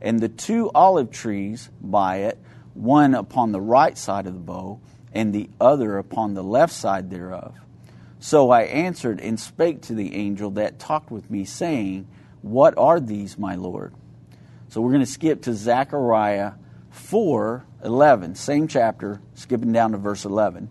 And 0.00 0.20
the 0.20 0.28
two 0.28 0.70
olive 0.74 1.10
trees 1.10 1.70
by 1.80 2.18
it, 2.18 2.38
one 2.74 3.14
upon 3.14 3.52
the 3.52 3.60
right 3.60 3.96
side 3.96 4.26
of 4.26 4.34
the 4.34 4.40
bow, 4.40 4.80
and 5.12 5.32
the 5.32 5.48
other 5.60 5.98
upon 5.98 6.34
the 6.34 6.44
left 6.44 6.72
side 6.72 7.10
thereof. 7.10 7.54
So 8.18 8.50
I 8.50 8.62
answered 8.62 9.20
and 9.20 9.38
spake 9.38 9.82
to 9.82 9.94
the 9.94 10.14
angel 10.14 10.50
that 10.52 10.78
talked 10.78 11.10
with 11.10 11.30
me, 11.30 11.44
saying, 11.44 12.08
What 12.42 12.76
are 12.78 13.00
these, 13.00 13.38
my 13.38 13.54
Lord? 13.54 13.94
So 14.68 14.80
we're 14.80 14.92
going 14.92 15.00
to 15.00 15.06
skip 15.06 15.42
to 15.42 15.54
Zechariah 15.54 16.52
4 16.90 17.64
11, 17.84 18.34
same 18.34 18.66
chapter, 18.66 19.20
skipping 19.34 19.72
down 19.72 19.92
to 19.92 19.98
verse 19.98 20.24
11. 20.24 20.68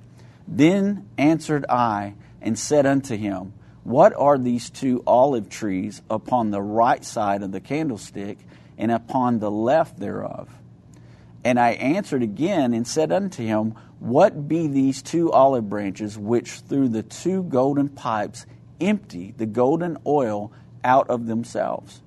Then 0.48 1.08
answered 1.18 1.66
I 1.70 2.16
and 2.42 2.58
said 2.60 2.86
unto 2.86 3.16
him, 3.16 3.54
What 3.84 4.14
are 4.14 4.38
these 4.38 4.70
two 4.70 5.02
olive 5.08 5.50
trees 5.50 6.02
upon 6.10 6.52
the 6.52 6.62
right 6.62 7.04
side 7.06 7.42
of 7.42 7.52
the 7.52 7.62
candlestick 7.62 8.40
and 8.78 8.92
upon 8.92 9.40
the 9.40 9.52
left 9.52 10.00
thereof? 10.00 10.50
And 11.46 11.60
I 11.60 11.74
answered 11.74 12.24
again 12.24 12.74
and 12.74 12.88
said 12.88 13.12
unto 13.12 13.46
him, 13.46 13.76
what 14.00 14.48
be 14.48 14.68
these 14.68 15.02
two 15.02 15.32
olive 15.32 15.70
branches 15.70 16.18
which 16.18 16.52
through 16.52 16.90
the 16.90 17.04
two 17.04 17.44
golden 17.44 17.88
pipes 17.90 18.46
empty 18.82 19.34
the 19.38 19.46
golden 19.46 19.98
oil 20.06 20.52
out 20.84 21.10
of 21.10 21.28
themselves? 21.28 22.02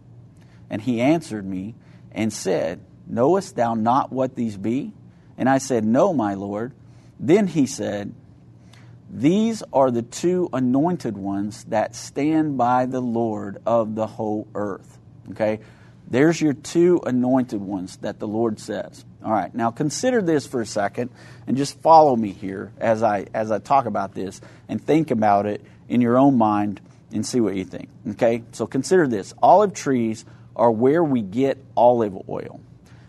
And 0.68 0.82
he 0.82 1.00
answered 1.00 1.46
me 1.46 1.76
and 2.12 2.32
said, 2.32 2.80
Knowest 3.06 3.56
thou 3.56 3.74
not 3.74 4.12
what 4.12 4.34
these 4.34 4.56
be? 4.56 4.92
And 5.38 5.48
I 5.48 5.58
said, 5.58 5.84
No, 5.84 6.12
my 6.12 6.34
Lord. 6.34 6.72
Then 7.18 7.46
he 7.46 7.66
said, 7.66 8.14
These 9.10 9.62
are 9.72 9.90
the 9.90 10.02
two 10.02 10.50
anointed 10.52 11.16
ones 11.16 11.64
that 11.64 11.94
stand 11.94 12.58
by 12.58 12.86
the 12.86 13.00
Lord 13.00 13.62
of 13.64 13.94
the 13.94 14.06
whole 14.06 14.46
earth. 14.54 14.98
Okay? 15.30 15.60
There's 16.06 16.40
your 16.40 16.52
two 16.54 17.00
anointed 17.06 17.60
ones 17.60 17.96
that 17.98 18.18
the 18.18 18.28
Lord 18.28 18.60
says. 18.60 19.04
All 19.24 19.32
right, 19.32 19.52
now 19.52 19.70
consider 19.70 20.22
this 20.22 20.46
for 20.46 20.60
a 20.60 20.66
second 20.66 21.10
and 21.46 21.56
just 21.56 21.80
follow 21.80 22.14
me 22.14 22.32
here 22.32 22.72
as 22.78 23.02
I 23.02 23.26
as 23.34 23.50
I 23.50 23.58
talk 23.58 23.86
about 23.86 24.14
this 24.14 24.40
and 24.68 24.82
think 24.82 25.10
about 25.10 25.46
it 25.46 25.64
in 25.88 26.00
your 26.00 26.16
own 26.16 26.38
mind 26.38 26.80
and 27.12 27.26
see 27.26 27.40
what 27.40 27.56
you 27.56 27.64
think. 27.64 27.88
Okay? 28.10 28.44
So 28.52 28.66
consider 28.66 29.08
this. 29.08 29.34
Olive 29.42 29.74
trees 29.74 30.24
are 30.54 30.70
where 30.70 31.02
we 31.02 31.22
get 31.22 31.58
olive 31.76 32.28
oil. 32.28 32.60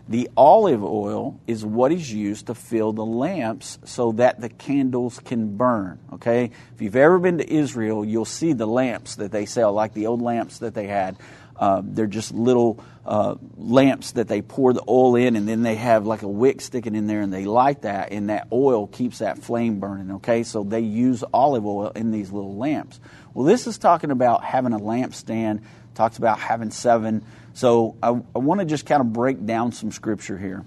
The 0.08 0.28
olive 0.36 0.82
oil 0.82 1.38
is 1.46 1.64
what 1.64 1.92
is 1.92 2.12
used 2.12 2.46
to 2.46 2.54
fill 2.54 2.92
the 2.92 3.04
lamps 3.04 3.78
so 3.84 4.10
that 4.12 4.40
the 4.40 4.48
candles 4.48 5.20
can 5.20 5.56
burn. 5.56 6.00
Okay? 6.14 6.50
If 6.74 6.82
you've 6.82 6.96
ever 6.96 7.20
been 7.20 7.38
to 7.38 7.52
Israel, 7.52 8.04
you'll 8.04 8.24
see 8.24 8.52
the 8.52 8.66
lamps 8.66 9.16
that 9.16 9.30
they 9.30 9.46
sell, 9.46 9.72
like 9.72 9.94
the 9.94 10.08
old 10.08 10.20
lamps 10.20 10.58
that 10.58 10.74
they 10.74 10.88
had. 10.88 11.16
Uh, 11.56 11.82
they're 11.84 12.06
just 12.06 12.34
little 12.34 12.82
uh, 13.10 13.34
lamps 13.56 14.12
that 14.12 14.28
they 14.28 14.40
pour 14.40 14.72
the 14.72 14.84
oil 14.86 15.16
in, 15.16 15.34
and 15.34 15.48
then 15.48 15.62
they 15.62 15.74
have 15.74 16.06
like 16.06 16.22
a 16.22 16.28
wick 16.28 16.60
sticking 16.60 16.94
in 16.94 17.08
there, 17.08 17.22
and 17.22 17.32
they 17.32 17.44
light 17.44 17.82
that, 17.82 18.12
and 18.12 18.30
that 18.30 18.46
oil 18.52 18.86
keeps 18.86 19.18
that 19.18 19.38
flame 19.38 19.80
burning. 19.80 20.12
Okay, 20.12 20.44
so 20.44 20.62
they 20.62 20.78
use 20.78 21.24
olive 21.34 21.66
oil 21.66 21.88
in 21.88 22.12
these 22.12 22.30
little 22.30 22.56
lamps. 22.56 23.00
Well, 23.34 23.44
this 23.44 23.66
is 23.66 23.78
talking 23.78 24.12
about 24.12 24.44
having 24.44 24.72
a 24.72 24.78
lampstand. 24.78 25.62
Talks 25.96 26.18
about 26.18 26.38
having 26.38 26.70
seven. 26.70 27.24
So 27.52 27.96
I, 28.00 28.10
I 28.10 28.38
want 28.38 28.60
to 28.60 28.64
just 28.64 28.86
kind 28.86 29.00
of 29.00 29.12
break 29.12 29.44
down 29.44 29.72
some 29.72 29.90
scripture 29.90 30.38
here. 30.38 30.64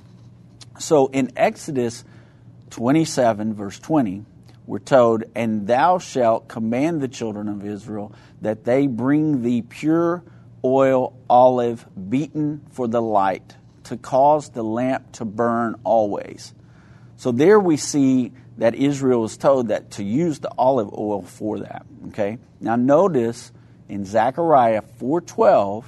So 0.79 1.07
in 1.07 1.31
Exodus 1.38 2.03
27, 2.71 3.53
verse 3.53 3.79
20, 3.79 4.25
we're 4.65 4.79
told, 4.79 5.23
And 5.33 5.65
thou 5.65 5.97
shalt 5.97 6.50
command 6.50 7.00
the 7.00 7.07
children 7.07 7.47
of 7.47 7.65
Israel 7.65 8.13
that 8.41 8.65
they 8.65 8.88
bring 8.88 9.43
thee 9.43 9.62
pure 9.62 10.23
oil 10.63 11.13
olive 11.29 11.86
beaten 12.10 12.65
for 12.72 12.88
the 12.88 13.01
light 13.01 13.55
to 13.86 13.98
cause 13.98 14.50
the 14.50 14.63
lamp 14.63 15.12
to 15.13 15.25
burn 15.25 15.75
always. 15.84 16.53
So 17.17 17.32
there 17.32 17.60
we 17.60 17.77
see 17.77 18.32
that 18.58 18.75
Israel 18.75 19.25
is 19.25 19.38
told 19.38 19.70
that 19.70 19.91
to 19.91 20.03
use 20.03 20.39
the 20.39 20.51
olive 20.58 20.93
oil 20.93 21.22
for 21.22 21.60
that. 21.60 21.86
Okay. 22.10 22.38
Now 22.60 22.75
notice 22.75 23.51
in 23.89 24.05
Zechariah 24.05 24.84
4:12 25.00 25.86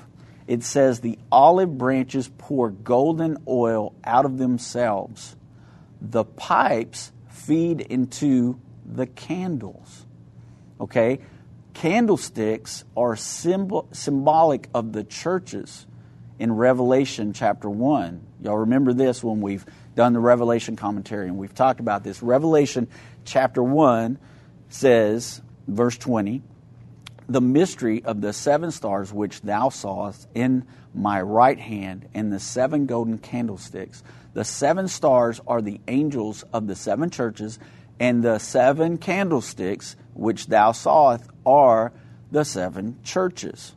it 0.48 0.64
says 0.64 1.00
the 1.00 1.18
olive 1.32 1.78
branches 1.78 2.30
pour 2.38 2.70
golden 2.70 3.38
oil 3.48 3.94
out 4.04 4.26
of 4.26 4.38
themselves. 4.38 5.36
The 6.02 6.24
pipes 6.24 7.12
feed 7.30 7.82
into 7.82 8.60
the 8.86 9.08
candles. 9.08 10.06
Okay? 10.80 11.20
Candlesticks 11.76 12.86
are 12.96 13.18
symbol, 13.18 13.90
symbolic 13.92 14.70
of 14.74 14.94
the 14.94 15.04
churches 15.04 15.86
in 16.40 16.54
Revelation 16.54 17.34
chapter 17.34 17.70
1. 17.70 18.22
Y'all 18.42 18.60
remember 18.60 18.94
this 18.94 19.22
when 19.22 19.42
we've 19.42 19.66
done 19.94 20.14
the 20.14 20.20
Revelation 20.22 20.78
commentary 20.78 21.28
and 21.28 21.38
we've 21.38 21.54
talked 21.54 21.82
about 21.82 22.02
this. 22.02 22.24
Revelation 22.24 22.88
chapter 23.26 23.62
1 23.62 24.18
says, 24.70 25.42
verse 25.68 25.98
20, 25.98 26.42
the 27.28 27.42
mystery 27.42 28.02
of 28.06 28.22
the 28.22 28.32
seven 28.32 28.72
stars 28.72 29.12
which 29.12 29.42
thou 29.42 29.68
sawest 29.68 30.30
in 30.34 30.66
my 30.94 31.22
right 31.22 31.60
hand 31.60 32.08
and 32.14 32.32
the 32.32 32.40
seven 32.40 32.86
golden 32.86 33.18
candlesticks. 33.18 34.02
The 34.34 34.46
seven 34.46 34.88
stars 34.88 35.42
are 35.46 35.62
the 35.62 35.82
angels 35.90 36.46
of 36.54 36.68
the 36.68 36.76
seven 36.76 37.10
churches, 37.10 37.60
and 38.00 38.24
the 38.24 38.40
seven 38.40 38.98
candlesticks 38.98 39.98
which 40.16 40.48
thou 40.48 40.72
sawest 40.72 41.26
are 41.46 41.92
the 42.32 42.44
seven 42.44 42.98
churches. 43.04 43.76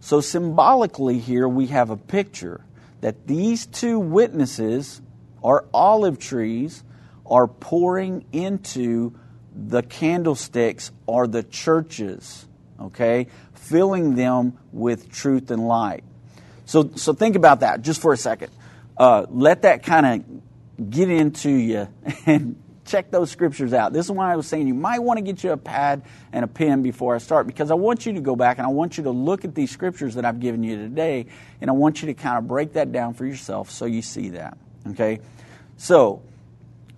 So, 0.00 0.20
symbolically, 0.20 1.18
here 1.18 1.46
we 1.46 1.66
have 1.68 1.90
a 1.90 1.96
picture 1.96 2.64
that 3.00 3.26
these 3.26 3.66
two 3.66 4.00
witnesses 4.00 5.00
are 5.44 5.64
olive 5.72 6.18
trees 6.18 6.82
are 7.24 7.46
pouring 7.46 8.24
into 8.32 9.14
the 9.54 9.82
candlesticks 9.82 10.90
or 11.06 11.26
the 11.26 11.42
churches 11.44 12.46
okay? 12.80 13.26
Filling 13.54 14.14
them 14.14 14.58
with 14.72 15.10
truth 15.10 15.50
and 15.50 15.66
light. 15.66 16.04
So, 16.66 16.90
so 16.96 17.12
think 17.12 17.36
about 17.36 17.60
that 17.60 17.82
just 17.82 18.00
for 18.00 18.12
a 18.12 18.16
second. 18.16 18.50
Uh, 18.96 19.26
let 19.30 19.62
that 19.62 19.82
kind 19.82 20.06
of 20.06 20.90
get 20.90 21.10
into 21.10 21.50
you 21.50 21.88
and 22.26 22.60
check 22.90 23.10
those 23.10 23.30
scriptures 23.30 23.72
out. 23.72 23.92
This 23.92 24.06
is 24.06 24.12
why 24.12 24.32
I 24.32 24.36
was 24.36 24.46
saying 24.46 24.66
you 24.66 24.74
might 24.74 24.98
want 24.98 25.18
to 25.18 25.22
get 25.22 25.44
you 25.44 25.52
a 25.52 25.56
pad 25.56 26.02
and 26.32 26.44
a 26.44 26.48
pen 26.48 26.82
before 26.82 27.14
I 27.14 27.18
start 27.18 27.46
because 27.46 27.70
I 27.70 27.74
want 27.74 28.06
you 28.06 28.14
to 28.14 28.20
go 28.20 28.36
back 28.36 28.58
and 28.58 28.66
I 28.66 28.70
want 28.70 28.98
you 28.98 29.04
to 29.04 29.10
look 29.10 29.44
at 29.44 29.54
these 29.54 29.70
scriptures 29.70 30.14
that 30.14 30.24
I've 30.24 30.40
given 30.40 30.62
you 30.62 30.76
today 30.76 31.26
and 31.60 31.70
I 31.70 31.72
want 31.72 32.02
you 32.02 32.06
to 32.06 32.14
kind 32.14 32.38
of 32.38 32.48
break 32.48 32.74
that 32.74 32.92
down 32.92 33.14
for 33.14 33.24
yourself 33.24 33.70
so 33.70 33.86
you 33.86 34.02
see 34.02 34.30
that. 34.30 34.58
Okay? 34.88 35.20
So, 35.76 36.22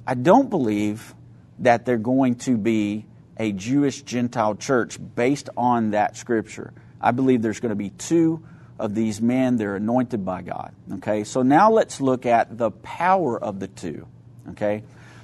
I 0.06 0.14
don't 0.14 0.50
believe 0.50 1.14
that 1.60 1.84
they're 1.84 1.96
going 1.96 2.36
to 2.36 2.56
be 2.56 3.06
a 3.36 3.52
Jewish 3.52 4.02
Gentile 4.02 4.54
church 4.54 4.98
based 5.14 5.48
on 5.56 5.90
that 5.90 6.16
scripture. 6.16 6.72
I 7.00 7.12
believe 7.12 7.42
there's 7.42 7.60
going 7.60 7.70
to 7.70 7.76
be 7.76 7.90
two 7.90 8.42
of 8.78 8.94
these 8.94 9.20
men. 9.20 9.56
They're 9.56 9.76
anointed 9.76 10.24
by 10.24 10.42
God. 10.42 10.74
Okay, 10.94 11.24
so 11.24 11.42
now 11.42 11.70
let's 11.70 12.00
look 12.00 12.26
at 12.26 12.58
the 12.58 12.70
power 12.70 13.38
of 13.38 13.60
the 13.60 13.68
two. 13.68 14.06
Okay, 14.50 14.82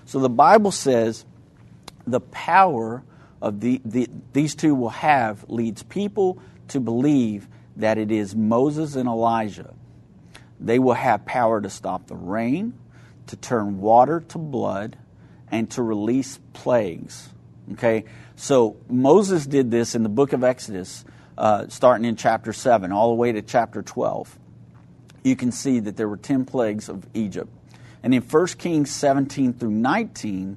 so 0.09 0.21
the 0.21 0.31
Bible 0.31 0.73
says 0.73 1.27
the 2.07 2.21
power 2.21 3.03
of 3.43 3.61
the, 3.61 3.79
the, 3.85 4.09
these 4.33 4.55
two 4.55 4.75
will 4.75 4.89
have 4.89 5.45
leads 5.51 5.83
people 5.83 6.41
to 6.69 6.81
believe 6.81 7.47
that 7.77 7.99
it 7.99 8.11
is 8.11 8.35
Moses 8.35 8.97
and 8.97 9.07
Elijah. 9.07 9.75
They 10.59 10.79
will 10.79 10.95
have 10.95 11.27
power 11.27 11.61
to 11.61 11.69
stop 11.69 12.07
the 12.07 12.17
rain, 12.17 12.73
to 13.27 13.37
turn 13.37 13.83
water 13.83 14.21
to 14.29 14.39
blood, 14.39 14.97
and 15.51 15.71
to 15.73 15.83
release 15.83 16.41
plagues. 16.55 17.29
Okay, 17.73 18.07
so 18.35 18.79
Moses 18.89 19.47
did 19.47 19.71
this 19.71 19.95
in 19.95 20.05
the 20.05 20.09
book 20.09 20.33
of 20.33 20.43
Exodus, 20.43 21.05
uh, 21.37 21.67
starting 21.69 22.07
in 22.07 22.17
chapter 22.17 22.55
7, 22.55 22.93
all 22.93 23.11
the 23.11 23.15
way 23.17 23.33
to 23.33 23.43
chapter 23.43 23.83
12. 23.83 24.39
You 25.23 25.37
can 25.37 25.53
see 25.53 25.81
that 25.81 25.99
there 25.99 26.09
were 26.09 26.17
10 26.17 26.47
plagues 26.47 26.89
of 26.89 27.07
Egypt. 27.13 27.51
And 28.03 28.15
in 28.15 28.23
1 28.23 28.47
Kings 28.59 28.91
17 28.91 29.55
through 29.55 29.71
19, 29.71 30.57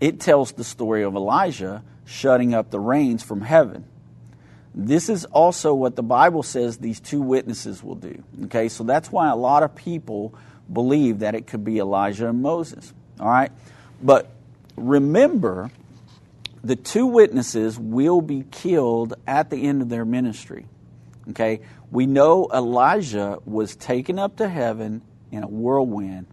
it 0.00 0.20
tells 0.20 0.52
the 0.52 0.64
story 0.64 1.02
of 1.02 1.14
Elijah 1.14 1.82
shutting 2.04 2.54
up 2.54 2.70
the 2.70 2.80
rains 2.80 3.22
from 3.22 3.40
heaven. 3.40 3.84
This 4.74 5.08
is 5.08 5.24
also 5.26 5.74
what 5.74 5.96
the 5.96 6.02
Bible 6.02 6.42
says 6.42 6.78
these 6.78 7.00
two 7.00 7.20
witnesses 7.20 7.82
will 7.82 7.96
do. 7.96 8.22
Okay, 8.44 8.68
so 8.68 8.84
that's 8.84 9.10
why 9.10 9.28
a 9.28 9.36
lot 9.36 9.62
of 9.62 9.74
people 9.74 10.34
believe 10.72 11.20
that 11.20 11.34
it 11.34 11.46
could 11.46 11.64
be 11.64 11.78
Elijah 11.78 12.28
and 12.28 12.42
Moses. 12.42 12.92
All 13.18 13.28
right, 13.28 13.50
but 14.00 14.30
remember 14.76 15.70
the 16.62 16.76
two 16.76 17.06
witnesses 17.06 17.78
will 17.78 18.20
be 18.20 18.44
killed 18.50 19.14
at 19.26 19.50
the 19.50 19.66
end 19.66 19.82
of 19.82 19.88
their 19.88 20.04
ministry. 20.04 20.66
Okay? 21.30 21.60
We 21.90 22.06
know 22.06 22.48
Elijah 22.52 23.38
was 23.44 23.76
taken 23.76 24.18
up 24.18 24.36
to 24.36 24.48
heaven 24.48 25.02
in 25.30 25.42
a 25.42 25.48
whirlwind 25.48 26.26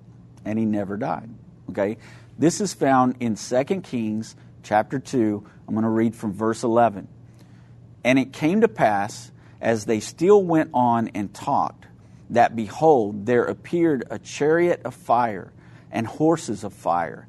and 0.46 0.58
he 0.58 0.66
never 0.66 0.98
died. 0.98 1.30
Okay? 1.70 1.98
This 2.38 2.62
is 2.62 2.74
found 2.74 3.16
in 3.20 3.36
2 3.36 3.64
Kings 3.82 4.36
chapter 4.64 5.00
2. 5.00 5.46
I'm 5.68 5.74
going 5.74 5.84
to 5.84 5.90
read 5.90 6.16
from 6.16 6.34
verse 6.34 6.64
11. 6.64 7.08
And 8.04 8.20
it 8.20 8.34
came 8.34 8.62
to 8.62 8.68
pass, 8.68 9.32
as 9.60 9.86
they 9.86 10.00
still 10.00 10.44
went 10.44 10.70
on 10.74 11.10
and 11.10 11.34
talked, 11.34 11.88
that 12.30 12.56
behold, 12.56 13.26
there 13.26 13.46
appeared 13.46 14.06
a 14.10 14.20
chariot 14.20 14.82
of 14.86 14.94
fire 14.94 15.52
and 15.92 16.06
horses 16.06 16.64
of 16.64 16.74
fire 16.74 17.28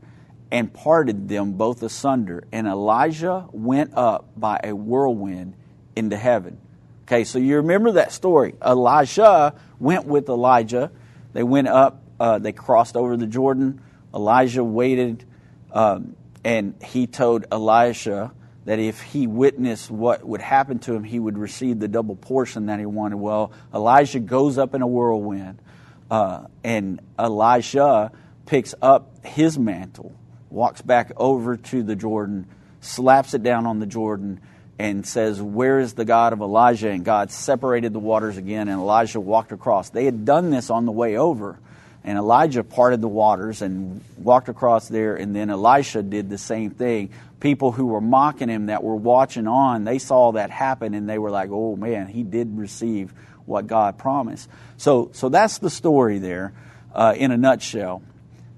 and 0.50 0.72
parted 0.72 1.28
them 1.28 1.52
both 1.52 1.82
asunder. 1.82 2.44
And 2.52 2.66
Elijah 2.66 3.46
went 3.52 3.94
up 3.94 4.28
by 4.36 4.60
a 4.62 4.74
whirlwind 4.74 5.54
into 5.94 6.16
heaven. 6.16 6.58
Okay, 7.04 7.24
so 7.24 7.38
you 7.38 7.56
remember 7.56 7.92
that 7.92 8.12
story. 8.12 8.54
Elijah 8.64 9.54
went 9.78 10.06
with 10.06 10.28
Elijah. 10.28 10.90
They 11.32 11.42
went 11.42 11.68
up, 11.68 12.02
uh, 12.18 12.38
they 12.38 12.52
crossed 12.52 12.96
over 12.96 13.16
the 13.16 13.26
Jordan. 13.26 13.80
Elijah 14.14 14.64
waited, 14.64 15.24
um, 15.72 16.16
and 16.44 16.74
he 16.82 17.06
told 17.06 17.46
Elisha 17.50 18.32
that 18.64 18.78
if 18.78 19.00
he 19.00 19.26
witnessed 19.26 19.90
what 19.90 20.24
would 20.26 20.40
happen 20.40 20.78
to 20.80 20.94
him, 20.94 21.04
he 21.04 21.18
would 21.18 21.38
receive 21.38 21.78
the 21.78 21.88
double 21.88 22.16
portion 22.16 22.66
that 22.66 22.78
he 22.78 22.86
wanted. 22.86 23.16
Well, 23.16 23.52
Elijah 23.72 24.20
goes 24.20 24.58
up 24.58 24.74
in 24.74 24.82
a 24.82 24.86
whirlwind, 24.86 25.60
uh, 26.10 26.46
and 26.64 27.00
Elisha 27.18 28.12
picks 28.46 28.74
up 28.80 29.24
his 29.24 29.58
mantle 29.58 30.14
walks 30.50 30.80
back 30.82 31.12
over 31.16 31.56
to 31.56 31.82
the 31.82 31.94
Jordan, 31.94 32.46
slaps 32.80 33.34
it 33.34 33.42
down 33.42 33.66
on 33.66 33.78
the 33.78 33.86
Jordan, 33.86 34.40
and 34.78 35.06
says, 35.06 35.40
Where 35.40 35.78
is 35.78 35.94
the 35.94 36.04
God 36.04 36.32
of 36.32 36.40
Elijah? 36.40 36.90
And 36.90 37.04
God 37.04 37.30
separated 37.30 37.92
the 37.92 37.98
waters 37.98 38.36
again, 38.36 38.68
and 38.68 38.80
Elijah 38.80 39.20
walked 39.20 39.52
across. 39.52 39.90
They 39.90 40.04
had 40.04 40.24
done 40.24 40.50
this 40.50 40.70
on 40.70 40.86
the 40.86 40.92
way 40.92 41.16
over. 41.16 41.58
And 42.06 42.16
Elijah 42.16 42.62
parted 42.62 43.00
the 43.00 43.08
waters 43.08 43.62
and 43.62 44.00
walked 44.16 44.48
across 44.48 44.88
there, 44.88 45.16
and 45.16 45.34
then 45.34 45.50
Elisha 45.50 46.04
did 46.04 46.30
the 46.30 46.38
same 46.38 46.70
thing. 46.70 47.10
People 47.40 47.72
who 47.72 47.86
were 47.86 48.00
mocking 48.00 48.48
him 48.48 48.66
that 48.66 48.84
were 48.84 48.94
watching 48.94 49.48
on, 49.48 49.82
they 49.82 49.98
saw 49.98 50.30
that 50.32 50.50
happen 50.50 50.94
and 50.94 51.10
they 51.10 51.18
were 51.18 51.32
like, 51.32 51.50
oh 51.52 51.74
man, 51.74 52.06
he 52.06 52.22
did 52.22 52.56
receive 52.56 53.12
what 53.44 53.66
God 53.66 53.98
promised. 53.98 54.48
So, 54.76 55.10
so 55.12 55.28
that's 55.28 55.58
the 55.58 55.68
story 55.68 56.18
there 56.20 56.54
uh, 56.94 57.14
in 57.16 57.32
a 57.32 57.36
nutshell. 57.36 58.02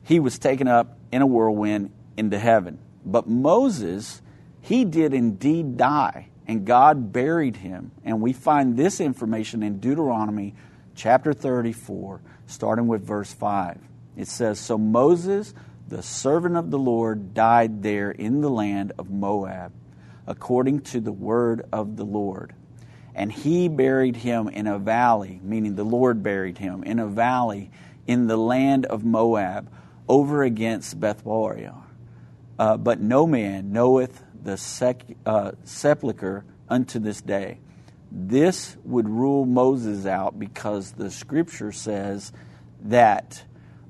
He 0.04 0.20
was 0.20 0.38
taken 0.38 0.68
up 0.68 0.98
in 1.10 1.22
a 1.22 1.26
whirlwind 1.26 1.90
into 2.18 2.38
heaven. 2.38 2.78
But 3.04 3.26
Moses, 3.26 4.20
he 4.60 4.84
did 4.84 5.14
indeed 5.14 5.78
die, 5.78 6.28
and 6.46 6.66
God 6.66 7.14
buried 7.14 7.56
him. 7.56 7.92
And 8.04 8.20
we 8.20 8.34
find 8.34 8.76
this 8.76 9.00
information 9.00 9.62
in 9.62 9.80
Deuteronomy 9.80 10.54
chapter 10.94 11.32
34 11.32 12.20
starting 12.48 12.88
with 12.88 13.06
verse 13.06 13.32
5. 13.32 13.78
It 14.16 14.26
says 14.26 14.58
So 14.58 14.76
Moses, 14.76 15.54
the 15.86 16.02
servant 16.02 16.56
of 16.56 16.70
the 16.70 16.78
Lord, 16.78 17.34
died 17.34 17.82
there 17.82 18.10
in 18.10 18.40
the 18.40 18.50
land 18.50 18.92
of 18.98 19.10
Moab, 19.10 19.72
according 20.26 20.80
to 20.80 21.00
the 21.00 21.12
word 21.12 21.66
of 21.72 21.96
the 21.96 22.04
Lord. 22.04 22.54
And 23.14 23.30
he 23.30 23.68
buried 23.68 24.16
him 24.16 24.48
in 24.48 24.66
a 24.66 24.78
valley, 24.78 25.40
meaning 25.42 25.76
the 25.76 25.84
Lord 25.84 26.22
buried 26.22 26.58
him 26.58 26.82
in 26.82 26.98
a 26.98 27.06
valley 27.06 27.70
in 28.06 28.26
the 28.26 28.36
land 28.36 28.86
of 28.86 29.04
Moab, 29.04 29.70
over 30.08 30.42
against 30.42 30.98
Beth 30.98 31.22
Uh, 31.26 32.76
but 32.78 33.00
no 33.00 33.26
man 33.26 33.72
knoweth 33.72 34.24
the 34.42 34.56
sec- 34.56 35.16
uh, 35.26 35.52
sepulchre 35.64 36.44
unto 36.68 36.98
this 36.98 37.20
day. 37.20 37.58
This 38.10 38.76
would 38.84 39.08
rule 39.08 39.44
Moses 39.44 40.06
out 40.06 40.38
because 40.38 40.92
the 40.92 41.10
scripture 41.10 41.72
says 41.72 42.32
that 42.82 43.44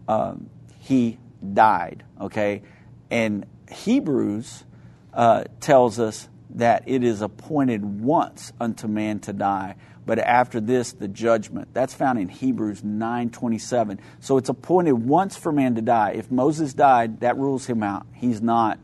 um, 0.08 0.50
he 0.80 1.18
died, 1.52 2.04
okay? 2.20 2.62
And 3.10 3.46
Hebrews 3.70 4.64
uh, 5.12 5.44
tells 5.60 6.00
us 6.00 6.28
that 6.50 6.84
it 6.86 7.04
is 7.04 7.22
appointed 7.22 7.84
once 7.84 8.52
unto 8.60 8.88
man 8.88 9.20
to 9.20 9.32
die, 9.32 9.76
but 10.06 10.18
after 10.18 10.60
this 10.60 10.92
the 10.92 11.08
judgment. 11.08 11.68
That's 11.74 11.94
found 11.94 12.18
in 12.18 12.28
Hebrews 12.28 12.80
9:27. 12.82 13.98
So 14.20 14.38
it's 14.38 14.48
appointed 14.48 14.92
once 14.92 15.36
for 15.36 15.52
man 15.52 15.74
to 15.74 15.82
die. 15.82 16.12
If 16.12 16.30
Moses 16.30 16.72
died, 16.72 17.20
that 17.20 17.36
rules 17.36 17.66
him 17.66 17.82
out. 17.82 18.06
He's 18.14 18.40
not 18.40 18.78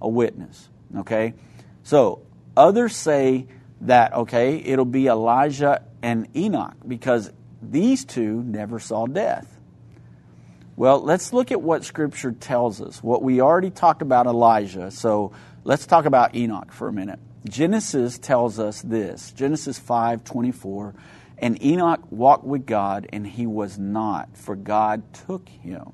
a 0.00 0.08
witness, 0.08 0.68
okay? 0.98 1.34
So 1.82 2.20
others 2.56 2.94
say 2.94 3.46
that, 3.82 4.12
okay, 4.12 4.56
it'll 4.56 4.84
be 4.84 5.06
Elijah 5.06 5.82
and 6.02 6.28
Enoch 6.36 6.76
because 6.86 7.30
these 7.62 8.04
two 8.04 8.42
never 8.42 8.78
saw 8.78 9.06
death. 9.06 9.58
Well, 10.76 11.00
let's 11.00 11.32
look 11.32 11.50
at 11.50 11.60
what 11.60 11.84
Scripture 11.84 12.32
tells 12.32 12.80
us. 12.80 13.02
What 13.02 13.22
we 13.22 13.40
already 13.40 13.70
talked 13.70 14.00
about 14.00 14.26
Elijah, 14.26 14.90
so 14.90 15.32
let's 15.64 15.86
talk 15.86 16.04
about 16.04 16.36
Enoch 16.36 16.72
for 16.72 16.88
a 16.88 16.92
minute. 16.92 17.18
Genesis 17.48 18.18
tells 18.18 18.58
us 18.58 18.82
this 18.82 19.32
Genesis 19.32 19.78
5 19.78 20.24
24. 20.24 20.94
And 21.40 21.62
Enoch 21.62 22.00
walked 22.10 22.44
with 22.44 22.66
God, 22.66 23.06
and 23.12 23.26
he 23.26 23.46
was 23.46 23.78
not, 23.78 24.36
for 24.36 24.56
God 24.56 25.02
took 25.26 25.48
him. 25.48 25.92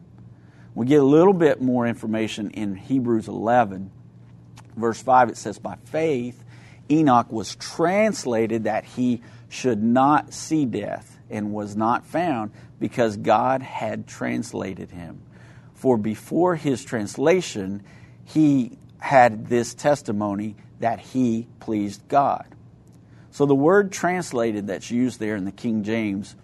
We 0.74 0.86
get 0.86 1.00
a 1.00 1.04
little 1.04 1.34
bit 1.34 1.60
more 1.60 1.86
information 1.86 2.50
in 2.50 2.74
Hebrews 2.74 3.28
11. 3.28 3.90
Verse 4.76 5.00
5, 5.00 5.28
it 5.28 5.36
says, 5.36 5.58
By 5.58 5.76
faith, 5.84 6.43
Enoch 6.90 7.32
was 7.32 7.56
translated 7.56 8.64
that 8.64 8.84
he 8.84 9.22
should 9.48 9.82
not 9.82 10.32
see 10.32 10.64
death 10.66 11.18
and 11.30 11.52
was 11.52 11.76
not 11.76 12.06
found 12.06 12.50
because 12.78 13.16
God 13.16 13.62
had 13.62 14.06
translated 14.06 14.90
him. 14.90 15.22
For 15.74 15.96
before 15.96 16.56
his 16.56 16.84
translation, 16.84 17.82
he 18.24 18.78
had 18.98 19.46
this 19.48 19.74
testimony 19.74 20.56
that 20.80 20.98
he 20.98 21.46
pleased 21.60 22.06
God. 22.08 22.46
So 23.30 23.46
the 23.46 23.54
word 23.54 23.90
translated 23.90 24.68
that's 24.68 24.90
used 24.90 25.18
there 25.18 25.36
in 25.36 25.44
the 25.44 25.52
King 25.52 25.82
James 25.82 26.36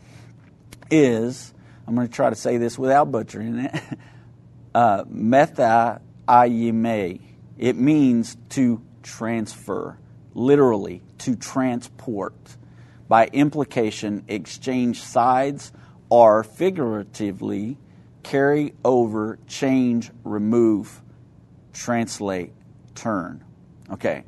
is, 0.90 1.54
I'm 1.86 1.94
going 1.94 2.08
to 2.08 2.12
try 2.12 2.30
to 2.30 2.36
say 2.36 2.56
this 2.56 2.78
without 2.78 3.12
butchering 3.12 3.60
it, 3.60 3.82
uh, 4.74 5.04
metha 5.04 6.00
ayime. 6.26 7.20
It 7.58 7.76
means 7.76 8.36
to 8.50 8.82
transfer 9.02 9.98
literally 10.34 11.02
to 11.18 11.36
transport. 11.36 12.56
By 13.08 13.26
implication, 13.26 14.24
exchange 14.28 15.02
sides 15.02 15.72
or 16.08 16.44
figuratively 16.44 17.78
carry 18.22 18.74
over, 18.84 19.38
change, 19.46 20.10
remove, 20.24 21.00
translate, 21.72 22.52
turn. 22.94 23.44
Okay, 23.90 24.24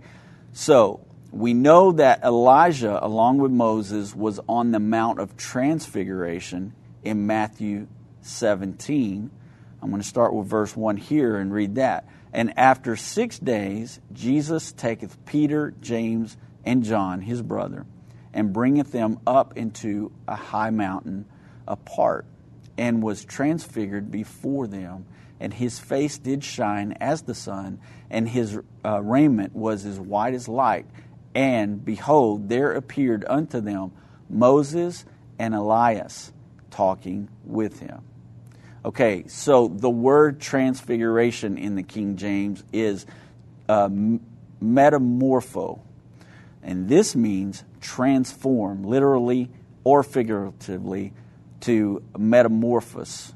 so 0.52 1.06
we 1.30 1.54
know 1.54 1.92
that 1.92 2.22
Elijah, 2.22 3.04
along 3.04 3.38
with 3.38 3.52
Moses, 3.52 4.14
was 4.14 4.40
on 4.48 4.70
the 4.70 4.80
Mount 4.80 5.20
of 5.20 5.36
Transfiguration 5.36 6.74
in 7.02 7.26
Matthew 7.26 7.86
17. 8.22 9.30
I'm 9.80 9.90
going 9.90 10.02
to 10.02 10.08
start 10.08 10.34
with 10.34 10.46
verse 10.46 10.76
1 10.76 10.96
here 10.96 11.36
and 11.36 11.52
read 11.52 11.76
that. 11.76 12.08
And 12.32 12.58
after 12.58 12.96
six 12.96 13.38
days, 13.38 14.00
Jesus 14.12 14.72
taketh 14.72 15.24
Peter, 15.26 15.74
James, 15.80 16.36
and 16.64 16.82
John, 16.82 17.20
his 17.20 17.42
brother, 17.42 17.84
and 18.32 18.52
bringeth 18.52 18.92
them 18.92 19.18
up 19.26 19.56
into 19.56 20.12
a 20.26 20.36
high 20.36 20.70
mountain 20.70 21.26
apart, 21.68 22.24
and 22.78 23.02
was 23.02 23.24
transfigured 23.24 24.10
before 24.10 24.66
them. 24.66 25.06
And 25.40 25.52
his 25.52 25.78
face 25.78 26.18
did 26.18 26.42
shine 26.44 26.92
as 27.00 27.22
the 27.22 27.34
sun, 27.34 27.80
and 28.10 28.28
his 28.28 28.58
uh, 28.84 29.02
raiment 29.02 29.54
was 29.54 29.84
as 29.84 29.98
white 29.98 30.34
as 30.34 30.48
light. 30.48 30.86
And 31.34 31.84
behold, 31.84 32.48
there 32.48 32.72
appeared 32.72 33.24
unto 33.28 33.60
them 33.60 33.92
Moses 34.30 35.04
and 35.38 35.54
Elias 35.54 36.32
talking 36.70 37.28
with 37.44 37.80
him. 37.80 38.02
Okay, 38.84 39.24
so 39.28 39.68
the 39.68 39.90
word 39.90 40.40
transfiguration 40.40 41.56
in 41.56 41.76
the 41.76 41.84
King 41.84 42.16
James 42.16 42.64
is 42.72 43.06
uh, 43.68 43.88
metamorpho. 44.60 45.80
And 46.64 46.88
this 46.88 47.14
means 47.14 47.62
transform, 47.80 48.82
literally 48.82 49.50
or 49.84 50.02
figuratively, 50.02 51.12
to 51.60 52.02
metamorphose, 52.18 53.32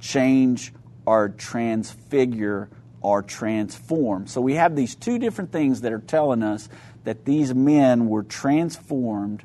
change 0.00 0.72
or 1.04 1.28
transfigure 1.28 2.70
or 3.02 3.22
transform. 3.22 4.26
So 4.26 4.40
we 4.40 4.54
have 4.54 4.74
these 4.76 4.94
two 4.94 5.18
different 5.18 5.52
things 5.52 5.82
that 5.82 5.92
are 5.92 5.98
telling 5.98 6.42
us 6.42 6.70
that 7.04 7.26
these 7.26 7.54
men 7.54 8.08
were 8.08 8.22
transformed 8.22 9.44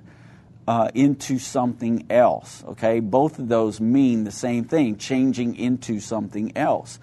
uh, 0.72 0.90
into 0.94 1.38
something 1.38 2.06
else. 2.10 2.64
Okay, 2.66 3.02
both 3.02 3.40
of 3.40 3.50
those 3.50 3.82
mean 3.82 4.24
the 4.24 4.32
same 4.32 4.64
thing, 4.64 4.96
changing 4.96 5.58
into 5.58 6.00
something 6.00 6.56
else. 6.56 6.98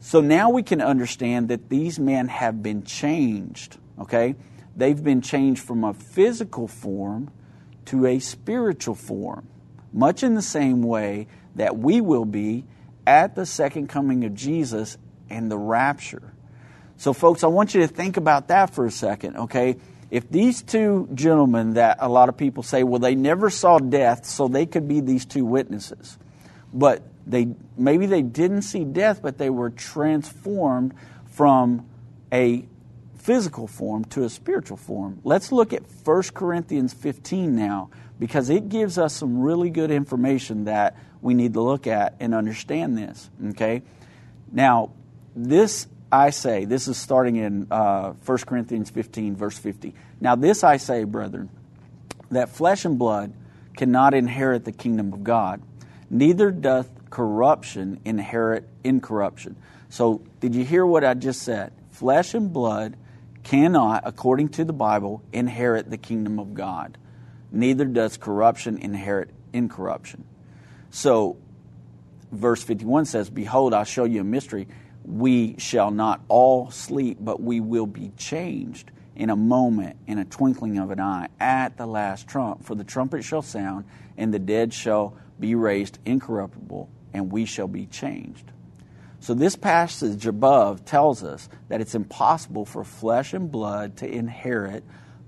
So 0.00 0.22
now 0.22 0.48
we 0.48 0.62
can 0.62 0.80
understand 0.80 1.48
that 1.48 1.68
these 1.68 1.98
men 1.98 2.28
have 2.28 2.62
been 2.62 2.82
changed. 2.82 3.76
Okay, 3.98 4.36
they've 4.74 5.04
been 5.04 5.20
changed 5.20 5.62
from 5.62 5.84
a 5.84 5.92
physical 5.92 6.66
form 6.66 7.30
to 7.84 8.06
a 8.06 8.20
spiritual 8.20 8.94
form, 8.94 9.48
much 9.92 10.22
in 10.22 10.34
the 10.34 10.40
same 10.40 10.82
way 10.82 11.26
that 11.56 11.76
we 11.76 12.00
will 12.00 12.24
be 12.24 12.64
at 13.06 13.34
the 13.34 13.44
second 13.44 13.88
coming 13.88 14.24
of 14.24 14.34
Jesus 14.34 14.96
and 15.28 15.50
the 15.50 15.58
rapture. 15.58 16.32
So, 16.96 17.12
folks, 17.12 17.44
I 17.44 17.48
want 17.48 17.74
you 17.74 17.82
to 17.82 17.88
think 17.88 18.16
about 18.16 18.48
that 18.48 18.70
for 18.70 18.86
a 18.86 18.90
second, 18.90 19.36
okay? 19.36 19.76
If 20.14 20.30
these 20.30 20.62
two 20.62 21.08
gentlemen 21.12 21.74
that 21.74 21.96
a 21.98 22.08
lot 22.08 22.28
of 22.28 22.36
people 22.36 22.62
say, 22.62 22.84
well, 22.84 23.00
they 23.00 23.16
never 23.16 23.50
saw 23.50 23.80
death, 23.80 24.26
so 24.26 24.46
they 24.46 24.64
could 24.64 24.86
be 24.86 25.00
these 25.00 25.26
two 25.26 25.44
witnesses, 25.44 26.16
but 26.72 27.02
they 27.26 27.48
maybe 27.76 28.06
they 28.06 28.22
didn't 28.22 28.62
see 28.62 28.84
death, 28.84 29.20
but 29.22 29.38
they 29.38 29.50
were 29.50 29.70
transformed 29.70 30.94
from 31.32 31.84
a 32.32 32.64
physical 33.16 33.66
form 33.66 34.04
to 34.04 34.22
a 34.22 34.28
spiritual 34.30 34.76
form. 34.76 35.18
Let's 35.24 35.50
look 35.50 35.72
at 35.72 35.82
1 36.04 36.22
Corinthians 36.32 36.94
15 36.94 37.56
now 37.56 37.90
because 38.20 38.50
it 38.50 38.68
gives 38.68 38.98
us 38.98 39.14
some 39.14 39.40
really 39.40 39.70
good 39.70 39.90
information 39.90 40.66
that 40.66 40.96
we 41.22 41.34
need 41.34 41.54
to 41.54 41.60
look 41.60 41.88
at 41.88 42.14
and 42.20 42.36
understand 42.36 42.96
this. 42.96 43.30
Okay? 43.48 43.82
Now, 44.52 44.92
this 45.34 45.88
I 46.14 46.30
say, 46.30 46.64
this 46.64 46.86
is 46.86 46.96
starting 46.96 47.36
in 47.36 47.66
uh, 47.72 48.12
1 48.12 48.38
Corinthians 48.46 48.88
15, 48.88 49.34
verse 49.34 49.58
50. 49.58 49.94
Now, 50.20 50.36
this 50.36 50.62
I 50.62 50.76
say, 50.76 51.02
brethren, 51.02 51.50
that 52.30 52.50
flesh 52.50 52.84
and 52.84 52.98
blood 52.98 53.32
cannot 53.76 54.14
inherit 54.14 54.64
the 54.64 54.70
kingdom 54.70 55.12
of 55.12 55.24
God, 55.24 55.60
neither 56.08 56.52
doth 56.52 56.88
corruption 57.10 58.00
inherit 58.04 58.68
incorruption. 58.84 59.56
So, 59.88 60.22
did 60.38 60.54
you 60.54 60.64
hear 60.64 60.86
what 60.86 61.04
I 61.04 61.14
just 61.14 61.42
said? 61.42 61.72
Flesh 61.90 62.34
and 62.34 62.52
blood 62.52 62.96
cannot, 63.42 64.04
according 64.06 64.50
to 64.50 64.64
the 64.64 64.72
Bible, 64.72 65.20
inherit 65.32 65.90
the 65.90 65.98
kingdom 65.98 66.38
of 66.38 66.54
God. 66.54 66.96
Neither 67.50 67.86
does 67.86 68.16
corruption 68.16 68.78
inherit 68.78 69.30
incorruption. 69.52 70.24
So, 70.90 71.38
verse 72.30 72.62
51 72.62 73.06
says, 73.06 73.30
Behold, 73.30 73.74
I'll 73.74 73.82
show 73.82 74.04
you 74.04 74.20
a 74.20 74.24
mystery. 74.24 74.68
We 75.04 75.56
shall 75.58 75.90
not 75.90 76.22
all 76.28 76.70
sleep, 76.70 77.18
but 77.20 77.42
we 77.42 77.60
will 77.60 77.86
be 77.86 78.10
changed 78.16 78.90
in 79.14 79.30
a 79.30 79.36
moment, 79.36 79.96
in 80.06 80.18
a 80.18 80.24
twinkling 80.24 80.78
of 80.78 80.90
an 80.90 81.00
eye, 81.00 81.28
at 81.38 81.76
the 81.76 81.86
last 81.86 82.26
trump. 82.26 82.64
For 82.64 82.74
the 82.74 82.84
trumpet 82.84 83.22
shall 83.22 83.42
sound, 83.42 83.84
and 84.16 84.32
the 84.32 84.38
dead 84.38 84.72
shall 84.72 85.16
be 85.38 85.54
raised 85.54 85.98
incorruptible, 86.04 86.88
and 87.12 87.30
we 87.30 87.44
shall 87.44 87.68
be 87.68 87.86
changed. 87.86 88.50
So, 89.20 89.32
this 89.32 89.56
passage 89.56 90.26
above 90.26 90.84
tells 90.84 91.24
us 91.24 91.48
that 91.68 91.80
it's 91.80 91.94
impossible 91.94 92.66
for 92.66 92.84
flesh 92.84 93.32
and 93.32 93.50
blood 93.50 93.96
to 93.98 94.06
inherit 94.06 94.84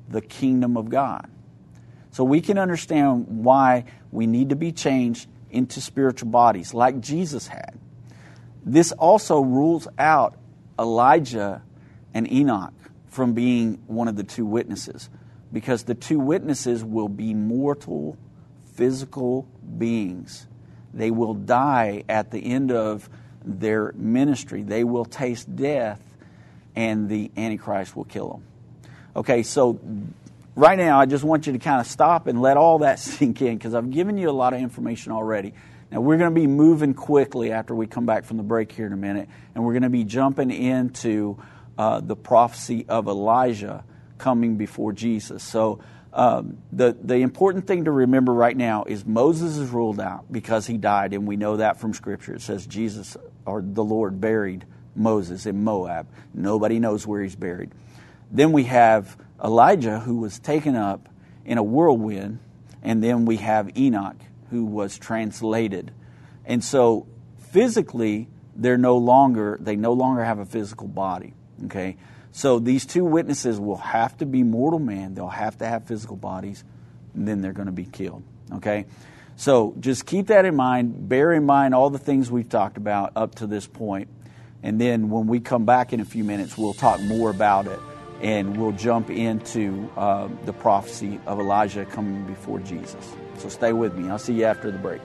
the 0.09 0.21
kingdom 0.21 0.77
of 0.77 0.91
God. 0.91 1.31
So, 2.11 2.25
we 2.25 2.41
can 2.41 2.59
understand 2.59 3.27
why 3.45 3.85
we 4.13 4.27
need 4.27 4.51
to 4.51 4.57
be 4.57 4.73
changed 4.73 5.29
into 5.51 5.81
spiritual 5.81 6.29
bodies 6.29 6.75
like 6.75 7.01
Jesus 7.01 7.47
had. 7.47 7.79
This 8.67 8.91
also 8.91 9.41
rules 9.41 9.87
out 9.97 10.35
Elijah 10.77 11.63
and 12.13 12.31
Enoch 12.31 12.75
from 13.07 13.33
being 13.33 13.81
one 13.87 14.09
of 14.09 14.17
the 14.17 14.25
two 14.25 14.45
witnesses 14.45 15.09
because 15.53 15.85
the 15.85 15.95
two 15.95 16.19
witnesses 16.19 16.85
will 16.85 17.09
be 17.09 17.33
mortal, 17.33 18.19
physical 18.75 19.47
beings. 19.79 20.49
They 20.93 21.13
will 21.13 21.35
die 21.35 22.03
at 22.09 22.33
the 22.33 22.45
end 22.45 22.73
of 22.73 23.09
their 23.45 23.93
ministry. 23.93 24.63
They 24.63 24.83
will 24.83 25.05
taste 25.05 25.55
death, 25.55 26.03
and 26.75 27.09
the 27.09 27.31
Antichrist 27.37 27.95
will 27.95 28.05
kill 28.05 28.31
them. 28.31 28.45
Okay, 29.15 29.45
so 29.45 29.79
right 30.57 30.77
now, 30.77 31.01
I 31.01 31.07
just 31.07 31.23
want 31.23 31.47
you 31.47 31.53
to 31.53 31.59
kind 31.59 31.81
of 31.81 31.87
stop 31.87 32.27
and 32.27 32.43
let 32.43 32.57
all 32.57 32.81
that 32.81 32.99
sink 32.99 33.41
in 33.41 33.57
because 33.57 33.75
I've 33.75 33.91
given 33.91 34.19
you 34.19 34.29
a 34.29 34.33
lot 34.33 34.53
of 34.53 34.61
information 34.61 35.13
already. 35.13 35.55
Now, 35.91 36.01
we're 36.01 36.17
going 36.17 36.35
to 36.35 36.41
be 36.41 36.47
moving 36.47 36.95
quickly 36.95 37.53
after 37.53 37.75
we 37.75 37.87
come 37.87 38.07
back 38.07 38.25
from 38.25 38.37
the 38.37 38.43
break 38.43 38.73
here 38.73 38.87
in 38.87 38.93
a 38.93 38.97
minute, 38.97 39.29
and 39.55 39.65
we're 39.65 39.73
going 39.73 39.83
to 39.83 39.91
be 39.91 40.05
jumping 40.05 40.51
into 40.51 41.39
uh, 41.79 42.01
the 42.01 42.17
prophecy 42.17 42.87
of 42.89 43.07
Elijah 43.07 43.85
coming 44.19 44.57
before 44.57 44.93
Jesus. 44.93 45.43
So, 45.43 45.81
um, 46.13 46.57
the, 46.73 46.97
the 46.99 47.17
important 47.17 47.67
thing 47.67 47.85
to 47.85 47.91
remember 47.91 48.33
right 48.33 48.57
now 48.57 48.85
is 48.85 49.05
Moses 49.05 49.59
is 49.59 49.69
ruled 49.69 50.01
out 50.01 50.33
because 50.33 50.67
he 50.67 50.79
died, 50.79 51.13
and 51.13 51.27
we 51.27 51.37
know 51.37 51.59
that 51.59 51.79
from 51.79 51.93
Scripture. 51.93 52.35
It 52.35 52.41
says 52.41 52.67
Jesus 52.67 53.19
or 53.45 53.61
the 53.63 53.85
Lord 53.85 54.19
buried 54.21 54.65
Moses 54.95 55.45
in 55.45 55.63
Moab. 55.63 56.09
Nobody 56.33 56.79
knows 56.79 57.07
where 57.07 57.23
he's 57.23 57.37
buried. 57.37 57.71
Then 58.31 58.53
we 58.53 58.65
have 58.65 59.17
Elijah, 59.45 60.01
who 60.01 60.17
was 60.17 60.39
taken 60.39 60.75
up 60.75 61.09
in 61.45 61.59
a 61.59 61.63
whirlwind, 61.63 62.39
and 62.83 63.05
then 63.05 63.27
we 63.27 63.37
have 63.37 63.77
Enoch, 63.77 64.17
who 64.51 64.65
was 64.65 64.99
translated. 64.99 65.93
And 66.45 66.63
so 66.63 67.07
physically, 67.51 68.29
they're 68.55 68.79
no 68.79 68.97
longer, 68.97 69.59
they 69.61 69.77
no 69.77 69.93
longer 69.93 70.25
have 70.25 70.39
a 70.39 70.47
physical 70.47 70.89
body. 70.89 71.35
Okay? 71.67 71.97
So 72.33 72.59
these 72.59 72.85
two 72.85 73.05
witnesses 73.05 73.59
will 73.59 73.79
have 73.79 74.17
to 74.19 74.27
be 74.27 74.43
mortal 74.43 74.79
men, 74.79 75.15
they'll 75.15 75.29
have 75.29 75.59
to 75.59 75.67
have 75.67 75.87
physical 75.87 76.17
bodies, 76.17 76.65
and 77.15 77.27
then 77.27 77.41
they're 77.41 77.53
going 77.53 77.67
to 77.67 77.73
be 77.73 77.87
killed. 77.87 78.23
Okay? 78.53 78.87
So 79.37 79.75
just 79.81 80.07
keep 80.07 80.29
that 80.29 80.45
in 80.45 80.55
mind. 80.55 81.09
Bear 81.09 81.33
in 81.33 81.45
mind 81.45 81.75
all 81.75 81.91
the 81.91 81.99
things 81.99 82.31
we've 82.31 82.49
talked 82.49 82.77
about 82.77 83.13
up 83.17 83.37
to 83.37 83.47
this 83.47 83.67
point. 83.67 84.09
And 84.63 84.81
then 84.81 85.11
when 85.11 85.27
we 85.27 85.41
come 85.41 85.65
back 85.65 85.93
in 85.93 86.01
a 86.01 86.05
few 86.05 86.25
minutes, 86.25 86.57
we'll 86.57 86.75
talk 86.75 87.01
more 87.01 87.31
about 87.31 87.67
it 87.67 87.79
and 88.21 88.57
we'll 88.57 88.73
jump 88.73 89.11
into 89.11 89.91
uh, 89.97 90.29
the 90.45 90.53
prophecy 90.53 91.21
of 91.27 91.39
Elijah 91.39 91.85
coming 91.85 92.25
before 92.27 92.59
Jesus. 92.61 93.15
So 93.39 93.49
stay 93.49 93.73
with 93.73 93.95
me. 93.95 94.11
I'll 94.11 94.19
see 94.19 94.35
you 94.35 94.45
after 94.45 94.71
the 94.71 94.79
break. 94.79 95.01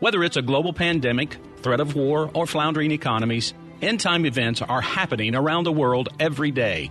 Whether 0.00 0.24
it's 0.24 0.36
a 0.36 0.42
global 0.42 0.72
pandemic, 0.72 1.36
threat 1.56 1.80
of 1.80 1.94
war, 1.94 2.30
or 2.32 2.46
floundering 2.46 2.92
economies, 2.92 3.52
end 3.82 4.00
time 4.00 4.24
events 4.24 4.62
are 4.62 4.80
happening 4.80 5.34
around 5.34 5.64
the 5.64 5.72
world 5.72 6.08
every 6.18 6.50
day. 6.50 6.90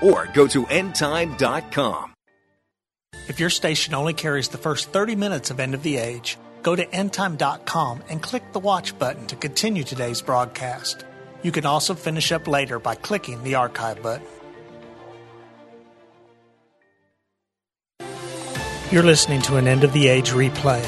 or 0.00 0.26
go 0.32 0.46
to 0.46 0.64
endtime.com. 0.64 2.14
If 3.28 3.40
your 3.40 3.50
station 3.50 3.94
only 3.94 4.14
carries 4.14 4.48
the 4.48 4.58
first 4.58 4.90
30 4.90 5.16
minutes 5.16 5.50
of 5.50 5.58
End 5.58 5.74
of 5.74 5.82
the 5.82 5.96
Age, 5.96 6.38
go 6.62 6.76
to 6.76 6.86
endtime.com 6.86 8.02
and 8.08 8.22
click 8.22 8.52
the 8.52 8.60
watch 8.60 8.96
button 8.98 9.26
to 9.26 9.36
continue 9.36 9.82
today's 9.82 10.22
broadcast. 10.22 11.04
You 11.42 11.52
can 11.52 11.66
also 11.66 11.94
finish 11.94 12.32
up 12.32 12.46
later 12.46 12.78
by 12.78 12.94
clicking 12.94 13.42
the 13.42 13.56
archive 13.56 14.02
button. 14.02 14.26
You're 18.92 19.02
listening 19.02 19.42
to 19.42 19.56
an 19.56 19.66
End 19.66 19.82
of 19.82 19.92
the 19.92 20.06
Age 20.06 20.30
replay. 20.30 20.82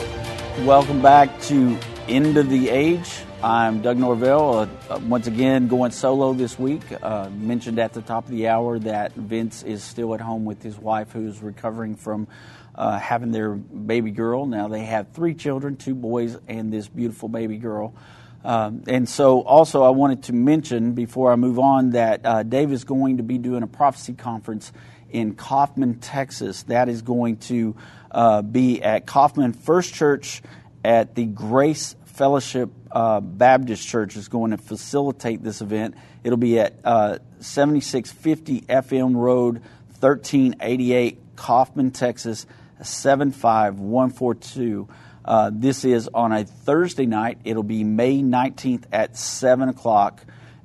Welcome 0.65 1.03
back 1.03 1.41
to 1.43 1.77
End 2.07 2.37
of 2.37 2.49
the 2.49 2.71
Age. 2.71 3.25
I'm 3.43 3.83
Doug 3.83 3.99
Norvell, 3.99 4.69
uh, 4.91 5.01
once 5.07 5.29
again 5.29 5.69
going 5.69 5.93
solo 5.93 6.33
this 6.33 6.59
week. 6.59 6.83
Uh, 7.01 7.31
mentioned 7.31 7.79
at 7.79 7.93
the 7.93 8.03
top 8.03 8.25
of 8.25 8.31
the 8.33 8.49
hour 8.49 8.81
that 8.81 9.15
Vince 9.15 9.63
is 9.63 9.85
still 9.85 10.13
at 10.15 10.21
home 10.21 10.45
with 10.45 10.61
his 10.61 10.77
wife 10.77 11.13
who's 11.13 11.41
recovering 11.41 11.95
from 11.95 12.27
uh, 12.75 12.99
having 12.99 13.31
their 13.31 13.51
baby 13.55 14.11
girl. 14.11 14.45
Now 14.45 14.67
they 14.67 14.85
have 14.87 15.13
three 15.13 15.35
children, 15.35 15.77
two 15.77 15.95
boys, 15.95 16.37
and 16.49 16.73
this 16.73 16.89
beautiful 16.89 17.29
baby 17.29 17.59
girl. 17.59 17.95
Um, 18.43 18.83
and 18.89 19.09
so, 19.09 19.43
also, 19.43 19.85
I 19.85 19.91
wanted 19.91 20.25
to 20.25 20.33
mention 20.33 20.95
before 20.95 21.31
I 21.31 21.37
move 21.37 21.61
on 21.61 21.91
that 21.91 22.27
uh, 22.27 22.43
Dave 22.43 22.73
is 22.73 22.83
going 22.83 23.19
to 23.19 23.23
be 23.23 23.39
doing 23.39 23.63
a 23.63 23.69
prophecy 23.69 24.15
conference 24.15 24.73
in 25.11 25.37
Kaufman, 25.37 26.01
Texas. 26.01 26.65
That 26.65 26.89
is 26.89 27.03
going 27.03 27.37
to 27.37 27.77
uh, 28.11 28.43
be 28.43 28.83
at 28.83 29.07
Kaufman 29.07 29.53
First 29.53 29.95
Church 29.95 30.43
at 30.85 31.15
the 31.15 31.25
Grace 31.25 31.95
Fellowship 32.05 32.71
uh, 32.91 33.21
Baptist 33.21 33.87
Church 33.87 34.17
is 34.17 34.29
going 34.29 34.53
to 34.53 34.59
facilitate 34.59 35.43
this 35.43 35.61
event. 35.61 35.95
It'll 36.25 36.39
be 36.39 36.59
at 36.59 36.75
uh, 36.85 37.19
7650 37.41 38.63
FM 38.63 39.17
Road, 39.17 39.61
1388, 40.01 41.19
Kaufman, 41.37 41.91
Texas, 41.91 42.47
75142. 42.83 44.89
Uh, 45.25 45.51
this 45.53 45.85
is 45.85 46.09
on 46.15 46.33
a 46.33 46.45
Thursday 46.45 47.07
night. 47.07 47.39
It'll 47.45 47.63
be 47.63 47.85
May 47.85 48.23
19th 48.23 48.85
at 48.93 49.17
7 49.17 49.69
o'clock, 49.69 50.25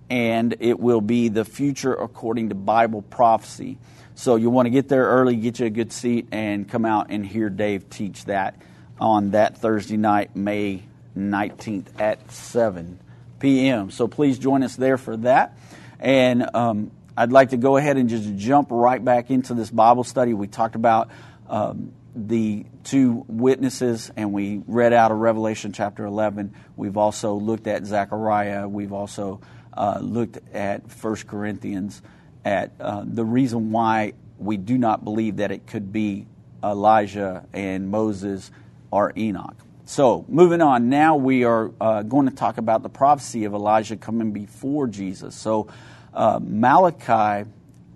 and 0.10 0.56
it 0.60 0.80
will 0.80 1.02
be 1.02 1.28
the 1.28 1.44
future 1.44 1.94
according 1.94 2.50
to 2.50 2.56
Bible 2.56 3.02
prophecy. 3.02 3.78
So 4.16 4.36
you 4.36 4.50
want 4.50 4.68
to 4.68 4.70
get 4.70 4.88
there 4.88 5.06
early, 5.06 5.36
get 5.36 5.60
you 5.60 5.66
a 5.66 5.72
good 5.72 5.92
seat, 5.92 6.28
and 6.32 6.70
come 6.70 6.86
out 6.86 7.08
and 7.10 7.26
hear 7.26 7.50
Dave 7.50 7.90
teach 7.90 8.26
that 8.26 8.56
on 9.00 9.32
that 9.32 9.58
Thursday 9.58 9.98
night, 9.98 10.36
May 10.36 10.84
19th 11.18 12.00
at 12.00 12.32
7 12.32 13.00
p.m. 13.40 13.92
So 13.92 14.08
please 14.08 14.40
join 14.40 14.64
us 14.64 14.76
there 14.76 14.98
for 14.98 15.18
that. 15.18 15.58
And 16.00 16.50
um, 16.54 16.92
I'd 17.16 17.32
like 17.32 17.50
to 17.52 17.58
go 17.58 17.78
ahead 17.78 17.98
and 17.98 18.10
just 18.10 18.36
jump 18.36 18.70
right 18.72 19.04
back 19.04 19.30
into 19.30 19.54
this 19.54 19.70
Bible 19.70 20.04
study. 20.04 20.34
We 20.34 20.48
talked 20.48 20.76
about 20.76 21.10
um, 21.48 21.94
the 22.16 22.66
two 22.84 23.26
witnesses 23.28 24.12
and 24.16 24.34
we 24.34 24.62
read 24.68 24.94
out 24.94 25.12
of 25.12 25.18
Revelation 25.18 25.74
chapter 25.74 26.06
11. 26.06 26.54
We've 26.76 26.98
also 26.98 27.36
looked 27.36 27.68
at 27.68 27.86
Zechariah. 27.86 28.68
We've 28.68 28.94
also 28.94 29.42
uh, 29.76 30.00
looked 30.02 30.40
at 30.54 30.84
1 31.02 31.16
Corinthians, 31.28 32.02
at 32.46 32.72
uh, 32.80 33.04
the 33.06 33.24
reason 33.24 33.72
why 33.72 34.14
we 34.38 34.58
do 34.58 34.78
not 34.78 35.04
believe 35.04 35.38
that 35.38 35.52
it 35.52 35.66
could 35.66 35.94
be 35.94 36.28
Elijah 36.64 37.46
and 37.54 37.90
Moses 37.90 38.52
or 38.92 39.14
Enoch. 39.18 39.56
So, 39.86 40.24
moving 40.30 40.62
on, 40.62 40.88
now 40.88 41.18
we 41.18 41.44
are 41.44 41.70
uh, 41.82 42.04
going 42.04 42.30
to 42.30 42.34
talk 42.34 42.58
about 42.58 42.84
the 42.84 42.90
prophecy 42.90 43.44
of 43.44 43.54
Elijah 43.54 43.98
coming 43.98 44.32
before 44.32 44.88
Jesus. 44.88 45.36
So, 45.36 45.68
uh, 46.14 46.40
Malachi 46.42 47.50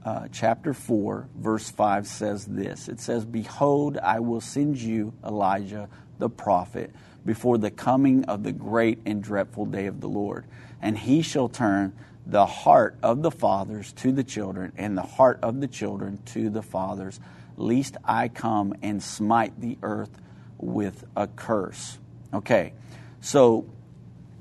uh, 0.03 0.27
chapter 0.33 0.73
4, 0.73 1.29
verse 1.37 1.69
5 1.69 2.05
says 2.05 2.45
this 2.45 2.89
It 2.89 2.99
says, 2.99 3.23
Behold, 3.23 3.97
I 3.97 4.19
will 4.19 4.41
send 4.41 4.77
you 4.77 5.13
Elijah 5.25 5.87
the 6.19 6.29
prophet 6.29 6.93
before 7.25 7.57
the 7.57 7.71
coming 7.71 8.25
of 8.25 8.43
the 8.43 8.51
great 8.51 8.99
and 9.05 9.23
dreadful 9.23 9.65
day 9.65 9.85
of 9.85 10.01
the 10.01 10.09
Lord. 10.09 10.43
And 10.81 10.97
he 10.97 11.21
shall 11.21 11.47
turn 11.47 11.93
the 12.25 12.45
heart 12.45 12.97
of 13.01 13.21
the 13.21 13.31
fathers 13.31 13.93
to 13.93 14.11
the 14.11 14.25
children, 14.25 14.73
and 14.75 14.97
the 14.97 15.03
heart 15.03 15.39
of 15.41 15.61
the 15.61 15.67
children 15.67 16.19
to 16.25 16.49
the 16.49 16.61
fathers, 16.61 17.17
lest 17.55 17.95
I 18.03 18.27
come 18.27 18.73
and 18.81 19.01
smite 19.01 19.61
the 19.61 19.77
earth 19.81 20.11
with 20.57 21.03
a 21.15 21.27
curse. 21.27 21.97
Okay, 22.33 22.73
so 23.21 23.65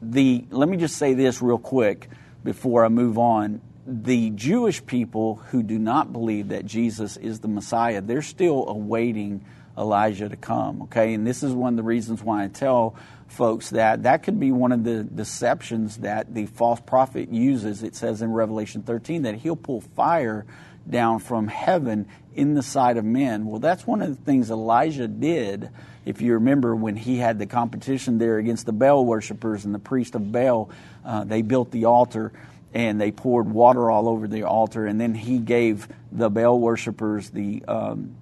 the 0.02 0.44
let 0.50 0.68
me 0.68 0.76
just 0.76 0.96
say 0.96 1.14
this 1.14 1.40
real 1.40 1.58
quick 1.58 2.08
before 2.44 2.84
I 2.84 2.88
move 2.88 3.18
on. 3.18 3.60
The 3.88 4.30
Jewish 4.30 4.84
people 4.84 5.36
who 5.36 5.62
do 5.62 5.78
not 5.78 6.12
believe 6.12 6.48
that 6.48 6.66
Jesus 6.66 7.16
is 7.16 7.38
the 7.38 7.48
Messiah, 7.48 8.00
they're 8.00 8.20
still 8.20 8.68
awaiting 8.68 9.44
Elijah 9.78 10.28
to 10.28 10.36
come. 10.36 10.82
Okay, 10.82 11.14
and 11.14 11.26
this 11.26 11.42
is 11.42 11.52
one 11.52 11.74
of 11.74 11.76
the 11.76 11.82
reasons 11.82 12.22
why 12.22 12.44
I 12.44 12.48
tell 12.48 12.96
folks 13.28 13.70
that 13.70 14.04
that 14.04 14.22
could 14.22 14.40
be 14.40 14.52
one 14.52 14.72
of 14.72 14.84
the 14.84 15.04
deceptions 15.04 15.98
that 15.98 16.34
the 16.34 16.46
false 16.46 16.80
prophet 16.80 17.30
uses. 17.30 17.82
It 17.82 17.94
says 17.94 18.22
in 18.22 18.32
Revelation 18.32 18.82
13 18.82 19.22
that 19.22 19.36
he'll 19.36 19.56
pull 19.56 19.80
fire 19.80 20.46
down 20.88 21.18
from 21.18 21.48
heaven 21.48 22.08
in 22.36 22.54
the 22.54 22.62
sight 22.62 22.96
of 22.96 23.04
men. 23.04 23.46
Well, 23.46 23.60
that's 23.60 23.86
one 23.86 24.02
of 24.02 24.08
the 24.08 24.22
things 24.24 24.50
Elijah 24.50 25.08
did 25.08 25.70
if 26.06 26.22
you 26.22 26.34
remember 26.34 26.74
when 26.74 26.94
he 26.94 27.16
had 27.16 27.40
the 27.40 27.46
competition 27.46 28.18
there 28.18 28.38
against 28.38 28.64
the 28.64 28.72
Baal 28.72 29.04
worshippers 29.04 29.64
and 29.64 29.74
the 29.74 29.80
priest 29.80 30.14
of 30.14 30.30
Baal, 30.30 30.70
uh, 31.04 31.24
they 31.24 31.42
built 31.42 31.72
the 31.72 31.86
altar 31.86 32.32
and 32.72 33.00
they 33.00 33.10
poured 33.10 33.50
water 33.50 33.90
all 33.90 34.08
over 34.08 34.28
the 34.28 34.44
altar, 34.44 34.86
and 34.86 35.00
then 35.00 35.14
he 35.14 35.38
gave 35.38 35.88
the 36.12 36.30
Baal 36.30 36.60
worshippers 36.60 37.30
the 37.30 37.64
um, 37.66 38.14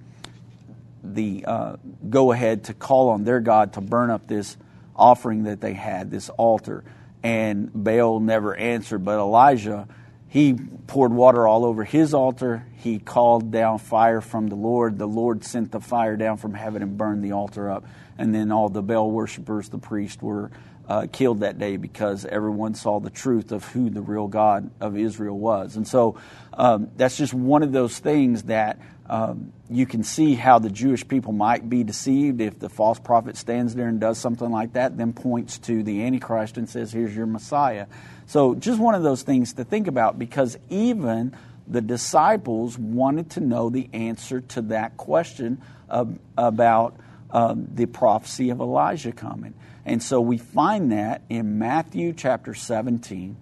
the 1.02 1.44
uh, 1.46 1.76
go 2.08 2.32
ahead 2.32 2.64
to 2.64 2.74
call 2.74 3.10
on 3.10 3.24
their 3.24 3.40
God 3.40 3.74
to 3.74 3.80
burn 3.80 4.10
up 4.10 4.26
this 4.26 4.56
offering 4.96 5.44
that 5.44 5.60
they 5.60 5.74
had, 5.74 6.10
this 6.10 6.30
altar. 6.30 6.84
And 7.22 7.70
Baal 7.74 8.20
never 8.20 8.54
answered, 8.54 9.04
but 9.04 9.18
Elijah 9.18 9.88
he 10.34 10.52
poured 10.88 11.12
water 11.12 11.46
all 11.46 11.64
over 11.64 11.84
his 11.84 12.12
altar. 12.12 12.66
He 12.78 12.98
called 12.98 13.52
down 13.52 13.78
fire 13.78 14.20
from 14.20 14.48
the 14.48 14.56
Lord. 14.56 14.98
The 14.98 15.06
Lord 15.06 15.44
sent 15.44 15.70
the 15.70 15.78
fire 15.78 16.16
down 16.16 16.38
from 16.38 16.54
heaven 16.54 16.82
and 16.82 16.98
burned 16.98 17.22
the 17.22 17.30
altar 17.30 17.70
up. 17.70 17.84
And 18.18 18.34
then 18.34 18.50
all 18.50 18.68
the 18.68 18.82
Baal 18.82 19.12
worshippers, 19.12 19.68
the 19.68 19.78
priests, 19.78 20.20
were 20.20 20.50
uh, 20.88 21.06
killed 21.12 21.38
that 21.42 21.60
day 21.60 21.76
because 21.76 22.24
everyone 22.24 22.74
saw 22.74 22.98
the 22.98 23.10
truth 23.10 23.52
of 23.52 23.64
who 23.66 23.90
the 23.90 24.02
real 24.02 24.26
God 24.26 24.72
of 24.80 24.96
Israel 24.98 25.38
was. 25.38 25.76
And 25.76 25.86
so 25.86 26.18
um, 26.52 26.90
that's 26.96 27.16
just 27.16 27.32
one 27.32 27.62
of 27.62 27.70
those 27.70 27.96
things 28.00 28.42
that 28.44 28.80
um, 29.06 29.52
you 29.70 29.86
can 29.86 30.02
see 30.02 30.34
how 30.34 30.58
the 30.58 30.68
Jewish 30.68 31.06
people 31.06 31.32
might 31.32 31.70
be 31.70 31.84
deceived 31.84 32.40
if 32.40 32.58
the 32.58 32.68
false 32.68 32.98
prophet 32.98 33.36
stands 33.36 33.76
there 33.76 33.86
and 33.86 34.00
does 34.00 34.18
something 34.18 34.50
like 34.50 34.72
that, 34.72 34.96
then 34.96 35.12
points 35.12 35.58
to 35.58 35.84
the 35.84 36.02
Antichrist 36.02 36.56
and 36.56 36.68
says, 36.68 36.92
Here's 36.92 37.14
your 37.14 37.26
Messiah. 37.26 37.86
So, 38.26 38.54
just 38.54 38.80
one 38.80 38.94
of 38.94 39.02
those 39.02 39.22
things 39.22 39.52
to 39.54 39.64
think 39.64 39.86
about 39.86 40.18
because 40.18 40.56
even 40.70 41.36
the 41.66 41.80
disciples 41.80 42.78
wanted 42.78 43.30
to 43.30 43.40
know 43.40 43.70
the 43.70 43.88
answer 43.92 44.40
to 44.40 44.62
that 44.62 44.96
question 44.96 45.62
of, 45.88 46.18
about 46.36 46.96
um, 47.30 47.68
the 47.72 47.86
prophecy 47.86 48.50
of 48.50 48.60
Elijah 48.60 49.12
coming. 49.12 49.54
And 49.84 50.02
so 50.02 50.20
we 50.20 50.38
find 50.38 50.92
that 50.92 51.22
in 51.28 51.58
Matthew 51.58 52.12
chapter 52.12 52.54
17, 52.54 53.36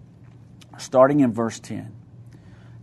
starting 0.79 1.21
in 1.21 1.33
verse 1.33 1.61
10. 1.61 1.93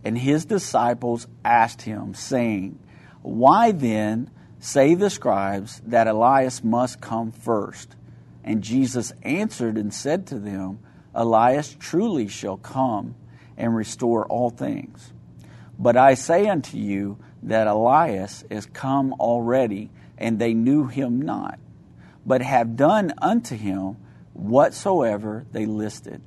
And 0.04 0.16
his 0.16 0.44
disciples 0.46 1.26
asked 1.44 1.82
him, 1.82 2.14
saying, 2.14 2.78
Why 3.22 3.72
then 3.72 4.30
say 4.58 4.94
the 4.94 5.10
scribes 5.10 5.80
that 5.86 6.06
Elias 6.06 6.64
must 6.64 7.00
come 7.00 7.32
first? 7.32 7.96
And 8.42 8.62
Jesus 8.62 9.12
answered 9.22 9.76
and 9.76 9.92
said 9.92 10.26
to 10.28 10.38
them, 10.38 10.78
Elias 11.14 11.76
truly 11.78 12.28
shall 12.28 12.56
come 12.56 13.14
and 13.56 13.74
restore 13.74 14.26
all 14.26 14.50
things. 14.50 15.12
But 15.78 15.96
I 15.96 16.14
say 16.14 16.46
unto 16.48 16.76
you 16.76 17.18
that 17.42 17.66
Elias 17.66 18.44
is 18.50 18.66
come 18.66 19.14
already, 19.14 19.90
and 20.18 20.38
they 20.38 20.54
knew 20.54 20.86
him 20.86 21.22
not, 21.22 21.58
but 22.24 22.42
have 22.42 22.76
done 22.76 23.14
unto 23.18 23.56
him 23.56 23.96
whatsoever 24.34 25.46
they 25.52 25.66
listed. 25.66 26.22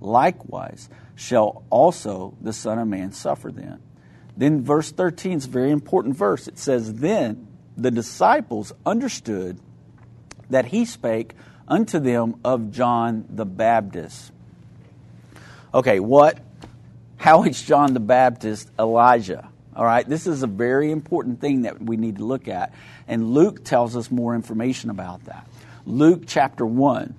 Likewise 0.00 0.88
shall 1.14 1.62
also 1.70 2.34
the 2.40 2.52
Son 2.52 2.78
of 2.78 2.88
Man 2.88 3.12
suffer 3.12 3.52
then. 3.52 3.80
Then 4.36 4.62
verse 4.64 4.90
13 4.90 5.38
is 5.38 5.46
a 5.46 5.50
very 5.50 5.70
important 5.70 6.16
verse. 6.16 6.48
It 6.48 6.58
says, 6.58 6.94
Then 6.94 7.46
the 7.76 7.90
disciples 7.90 8.72
understood 8.84 9.60
that 10.50 10.66
he 10.66 10.84
spake 10.84 11.34
unto 11.68 11.98
them 11.98 12.40
of 12.44 12.70
John 12.70 13.26
the 13.28 13.46
Baptist. 13.46 14.32
Okay, 15.72 16.00
what? 16.00 16.38
How 17.16 17.44
is 17.44 17.60
John 17.60 17.94
the 17.94 18.00
Baptist 18.00 18.70
Elijah? 18.78 19.48
All 19.74 19.84
right, 19.84 20.08
this 20.08 20.26
is 20.26 20.42
a 20.42 20.46
very 20.46 20.92
important 20.92 21.40
thing 21.40 21.62
that 21.62 21.82
we 21.82 21.96
need 21.96 22.18
to 22.18 22.24
look 22.24 22.46
at. 22.46 22.72
And 23.08 23.34
Luke 23.34 23.64
tells 23.64 23.96
us 23.96 24.10
more 24.10 24.34
information 24.34 24.90
about 24.90 25.24
that. 25.24 25.48
Luke 25.84 26.24
chapter 26.26 26.64
1, 26.64 27.14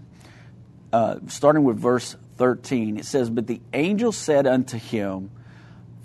uh, 0.93 1.15
starting 1.27 1.63
with 1.63 1.77
verse 1.77 2.15
13, 2.37 2.97
it 2.97 3.05
says, 3.05 3.29
But 3.29 3.47
the 3.47 3.61
angel 3.73 4.11
said 4.11 4.47
unto 4.47 4.77
him, 4.77 5.31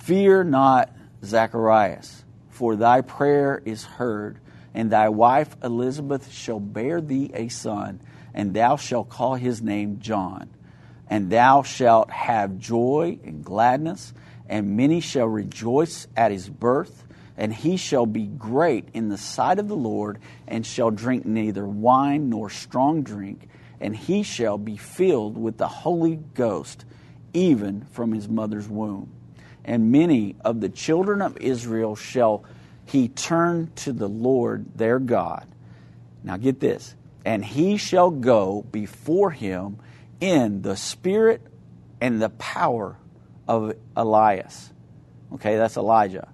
Fear 0.01 0.45
not, 0.45 0.91
Zacharias, 1.25 2.25
for 2.49 2.75
thy 2.75 3.03
prayer 3.03 3.63
is 3.65 3.85
heard, 3.85 4.39
and 4.75 4.91
thy 4.91 5.09
wife 5.09 5.57
Elizabeth 5.63 6.33
shall 6.33 6.61
bear 6.61 7.01
thee 7.01 7.31
a 7.33 7.49
son 7.49 8.01
and 8.35 8.55
thou 8.55 8.77
shalt 8.77 9.09
call 9.09 9.35
his 9.35 9.63
name 9.63 9.99
John. 10.01 10.51
And 11.09 11.31
thou 11.31 11.63
shalt 11.63 12.11
have 12.11 12.59
joy 12.59 13.19
and 13.25 13.45
gladness, 13.45 14.15
and 14.49 14.77
many 14.77 15.01
shall 15.01 15.27
rejoice 15.27 16.07
at 16.17 16.31
his 16.31 16.49
birth. 16.49 17.05
And 17.37 17.55
he 17.55 17.77
shall 17.77 18.07
be 18.07 18.27
great 18.27 18.89
in 18.93 19.09
the 19.09 19.17
sight 19.17 19.59
of 19.59 19.67
the 19.67 19.77
Lord, 19.77 20.19
and 20.47 20.65
shall 20.65 20.91
drink 20.91 21.25
neither 21.25 21.67
wine 21.67 22.29
nor 22.29 22.51
strong 22.51 23.03
drink, 23.03 23.49
and 23.81 23.97
he 23.97 24.23
shall 24.23 24.59
be 24.59 24.77
filled 24.77 25.39
with 25.39 25.57
the 25.57 25.69
Holy 25.69 26.17
Ghost, 26.35 26.85
even 27.33 27.87
from 27.93 28.13
his 28.13 28.29
mother's 28.29 28.69
womb. 28.69 29.11
And 29.65 29.91
many 29.91 30.37
of 30.45 30.61
the 30.61 30.69
children 30.69 31.23
of 31.23 31.39
Israel 31.39 31.97
shall 31.97 32.45
he 32.85 33.09
turn 33.09 33.71
to 33.77 33.93
the 33.93 34.09
Lord 34.09 34.67
their 34.77 34.99
God. 34.99 35.47
Now 36.23 36.37
get 36.37 36.61
this 36.61 36.95
and 37.25 37.45
he 37.45 37.77
shall 37.77 38.11
go 38.11 38.65
before 38.71 39.31
him 39.31 39.79
in 40.21 40.63
the 40.63 40.77
spirit 40.77 41.43
and 42.01 42.21
the 42.21 42.31
power 42.31 42.97
of 43.47 43.75
Elias. 43.97 44.73
Okay, 45.35 45.57
that's 45.57 45.77
Elijah. 45.77 46.29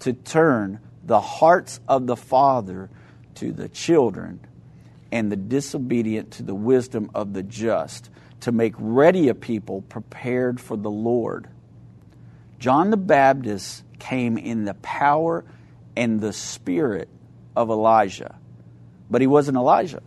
To 0.00 0.12
turn 0.12 0.80
the 1.04 1.20
hearts 1.20 1.80
of 1.88 2.06
the 2.06 2.16
father 2.16 2.90
to 3.36 3.52
the 3.52 3.68
children 3.68 4.40
and 5.10 5.30
the 5.30 5.36
disobedient 5.36 6.32
to 6.32 6.42
the 6.42 6.54
wisdom 6.54 7.10
of 7.14 7.34
the 7.34 7.42
just, 7.42 8.10
to 8.40 8.50
make 8.50 8.74
ready 8.78 9.28
a 9.28 9.34
people 9.34 9.82
prepared 9.82 10.60
for 10.60 10.76
the 10.76 10.90
Lord. 10.90 11.48
John 12.58 12.90
the 12.90 12.96
Baptist 12.96 13.84
came 13.98 14.38
in 14.38 14.64
the 14.64 14.74
power 14.74 15.44
and 15.96 16.20
the 16.20 16.32
spirit 16.32 17.08
of 17.54 17.70
Elijah, 17.70 18.38
but 19.10 19.20
he 19.20 19.26
wasn't 19.26 19.56
Elijah. 19.56 20.02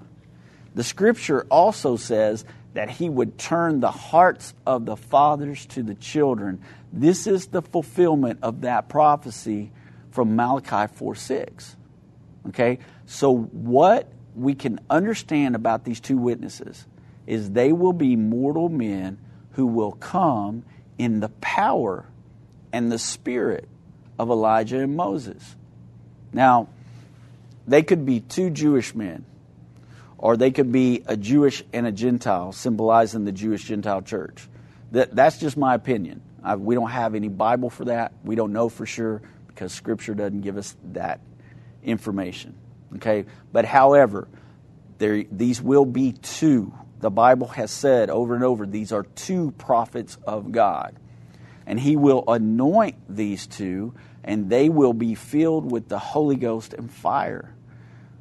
The 0.76 0.84
scripture 0.84 1.45
also 1.49 1.95
says 1.95 2.45
that 2.73 2.89
he 2.89 3.09
would 3.09 3.38
turn 3.38 3.80
the 3.80 3.91
hearts 3.91 4.53
of 4.65 4.86
the 4.86 4.97
fathers 4.97 5.65
to 5.67 5.82
the 5.82 5.95
children. 5.95 6.61
This 6.91 7.26
is 7.26 7.47
the 7.47 7.61
fulfillment 7.61 8.39
of 8.43 8.61
that 8.61 8.89
prophecy 8.89 9.71
from 10.11 10.36
Malachi 10.36 10.93
4 10.93 11.15
6. 11.15 11.76
Okay? 12.49 12.80
So, 13.05 13.36
what 13.36 14.11
we 14.36 14.53
can 14.53 14.80
understand 14.89 15.55
about 15.55 15.86
these 15.86 16.01
two 16.01 16.17
witnesses 16.17 16.86
is 17.26 17.51
they 17.51 17.71
will 17.71 17.93
be 17.93 18.15
mortal 18.15 18.69
men 18.69 19.17
who 19.51 19.65
will 19.65 19.93
come 19.93 20.63
in 20.97 21.21
the 21.21 21.30
power 21.30 22.05
and 22.73 22.91
the 22.91 22.99
spirit 22.99 23.67
of 24.19 24.30
Elijah 24.30 24.80
and 24.80 24.95
Moses. 24.95 25.55
Now, 26.34 26.67
they 27.67 27.84
could 27.84 28.05
be 28.05 28.19
two 28.19 28.49
Jewish 28.49 28.93
men, 28.93 29.26
or 30.18 30.38
they 30.38 30.51
could 30.51 30.72
be 30.72 31.03
a 31.07 31.18
Jewish 31.18 31.63
and 31.74 31.86
a 31.86 31.91
Gentile, 31.91 32.51
symbolizing 32.51 33.26
the 33.26 33.32
Jewish 33.32 33.66
Gentile 33.66 34.01
church. 34.01 34.47
That, 34.91 35.16
that's 35.16 35.38
just 35.39 35.57
my 35.57 35.76
opinion. 35.76 36.22
I, 36.43 36.55
we 36.55 36.76
don't 36.76 36.89
have 36.89 37.16
any 37.16 37.28
Bible 37.28 37.70
for 37.70 37.86
that. 37.86 38.13
We 38.24 38.36
don't 38.36 38.53
know 38.53 38.70
for 38.70 38.86
sure 38.86 39.22
because 39.47 39.74
Scripture 39.74 40.13
doesn't 40.13 40.41
give 40.41 40.57
us 40.57 40.76
that 40.93 41.20
information. 41.84 42.55
Okay, 42.95 43.26
but 43.51 43.66
however, 43.66 44.28
there, 44.99 45.24
these 45.32 45.61
will 45.61 45.86
be 45.86 46.13
two. 46.13 46.74
The 46.99 47.09
Bible 47.09 47.47
has 47.47 47.72
said 47.72 48.09
over 48.09 48.36
and 48.36 48.43
over 48.43 48.66
these 48.66 48.91
are 48.91 49.03
two 49.03 49.51
prophets 49.51 50.18
of 50.26 50.51
God. 50.51 50.95
And 51.66 51.80
He 51.80 51.95
will 51.95 52.24
anoint 52.28 52.95
these 53.09 53.47
two, 53.47 53.95
and 54.24 54.49
they 54.49 54.70
will 54.70 54.93
be 54.93 55.16
filled 55.16 55.70
with 55.72 55.89
the 55.89 55.99
Holy 55.99 56.36
Ghost 56.36 56.74
and 56.74 56.91
fire. 56.91 57.53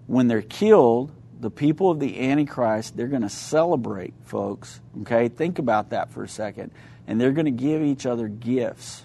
When 0.06 0.28
they're 0.28 0.42
killed, 0.42 1.12
the 1.40 1.50
people 1.50 1.90
of 1.90 2.00
the 2.00 2.30
Antichrist, 2.30 2.96
they're 2.96 3.08
going 3.08 3.22
to 3.22 3.28
celebrate, 3.28 4.14
folks. 4.24 4.80
Okay, 5.02 5.28
think 5.28 5.58
about 5.58 5.90
that 5.90 6.12
for 6.12 6.24
a 6.24 6.28
second. 6.28 6.70
And 7.06 7.20
they're 7.20 7.32
going 7.32 7.44
to 7.46 7.50
give 7.50 7.82
each 7.82 8.06
other 8.06 8.28
gifts 8.28 9.04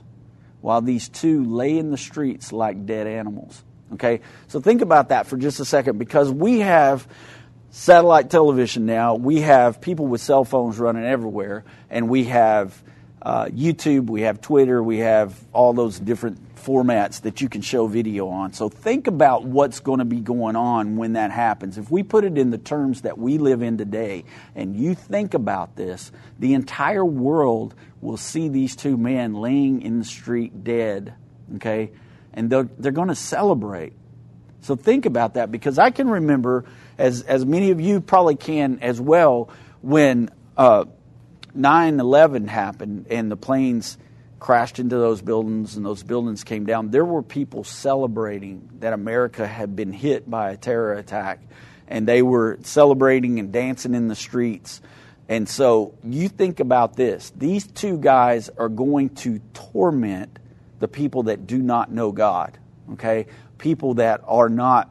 while 0.61 0.81
these 0.81 1.09
two 1.09 1.43
lay 1.43 1.77
in 1.77 1.91
the 1.91 1.97
streets 1.97 2.51
like 2.51 2.85
dead 2.85 3.07
animals. 3.07 3.63
Okay, 3.93 4.21
so 4.47 4.59
think 4.59 4.81
about 4.81 5.09
that 5.09 5.27
for 5.27 5.35
just 5.35 5.59
a 5.59 5.65
second 5.65 5.97
because 5.97 6.31
we 6.31 6.59
have 6.59 7.07
satellite 7.71 8.29
television 8.29 8.85
now. 8.85 9.15
We 9.15 9.41
have 9.41 9.81
people 9.81 10.07
with 10.07 10.21
cell 10.21 10.45
phones 10.45 10.77
running 10.77 11.05
everywhere, 11.05 11.65
and 11.89 12.09
we 12.09 12.25
have 12.25 12.81
uh, 13.21 13.45
YouTube, 13.45 14.07
we 14.07 14.21
have 14.21 14.41
Twitter, 14.41 14.81
we 14.81 14.99
have 14.99 15.37
all 15.53 15.73
those 15.73 15.99
different 15.99 16.48
formats 16.63 17.21
that 17.21 17.41
you 17.41 17.49
can 17.49 17.61
show 17.61 17.87
video 17.87 18.27
on. 18.27 18.53
So 18.53 18.69
think 18.69 19.07
about 19.07 19.43
what's 19.43 19.79
going 19.79 19.99
to 19.99 20.05
be 20.05 20.19
going 20.19 20.55
on 20.55 20.97
when 20.97 21.13
that 21.13 21.31
happens. 21.31 21.77
If 21.77 21.89
we 21.89 22.03
put 22.03 22.23
it 22.23 22.37
in 22.37 22.51
the 22.51 22.57
terms 22.57 23.01
that 23.01 23.17
we 23.17 23.37
live 23.37 23.61
in 23.61 23.77
today, 23.77 24.25
and 24.55 24.75
you 24.75 24.95
think 24.95 25.33
about 25.33 25.75
this, 25.75 26.11
the 26.37 26.53
entire 26.53 27.05
world 27.05 27.75
will 28.01 28.17
see 28.17 28.49
these 28.49 28.75
two 28.75 28.97
men 28.97 29.33
laying 29.33 29.81
in 29.81 29.99
the 29.99 30.05
street 30.05 30.63
dead, 30.63 31.13
okay? 31.55 31.91
And 32.33 32.49
they're, 32.49 32.69
they're 32.77 32.91
going 32.91 33.07
to 33.07 33.15
celebrate. 33.15 33.93
So 34.61 34.75
think 34.75 35.05
about 35.05 35.35
that 35.35 35.51
because 35.51 35.79
I 35.79 35.91
can 35.91 36.09
remember, 36.09 36.65
as, 36.97 37.21
as 37.23 37.45
many 37.45 37.71
of 37.71 37.79
you 37.79 38.01
probably 38.01 38.35
can 38.35 38.79
as 38.81 38.99
well, 38.99 39.49
when 39.81 40.29
uh, 40.57 40.85
9 41.53 41.99
11 41.99 42.47
happened 42.47 43.07
and 43.09 43.31
the 43.31 43.37
planes 43.37 43.97
crashed 44.39 44.79
into 44.79 44.97
those 44.97 45.21
buildings 45.21 45.75
and 45.75 45.85
those 45.85 46.03
buildings 46.03 46.43
came 46.43 46.65
down, 46.65 46.91
there 46.91 47.05
were 47.05 47.21
people 47.21 47.63
celebrating 47.63 48.69
that 48.79 48.93
America 48.93 49.45
had 49.45 49.75
been 49.75 49.91
hit 49.91 50.29
by 50.29 50.51
a 50.51 50.57
terror 50.57 50.93
attack. 50.93 51.41
And 51.87 52.07
they 52.07 52.21
were 52.21 52.59
celebrating 52.61 53.39
and 53.39 53.51
dancing 53.51 53.95
in 53.95 54.07
the 54.07 54.15
streets. 54.15 54.81
And 55.27 55.49
so 55.49 55.95
you 56.03 56.29
think 56.29 56.59
about 56.59 56.95
this 56.95 57.31
these 57.35 57.67
two 57.67 57.97
guys 57.97 58.49
are 58.49 58.69
going 58.69 59.09
to 59.15 59.39
torment 59.53 60.39
the 60.79 60.87
people 60.87 61.23
that 61.23 61.45
do 61.45 61.57
not 61.57 61.91
know 61.91 62.11
God, 62.11 62.57
okay? 62.93 63.27
People 63.57 63.95
that 63.95 64.21
are 64.25 64.49
not 64.49 64.89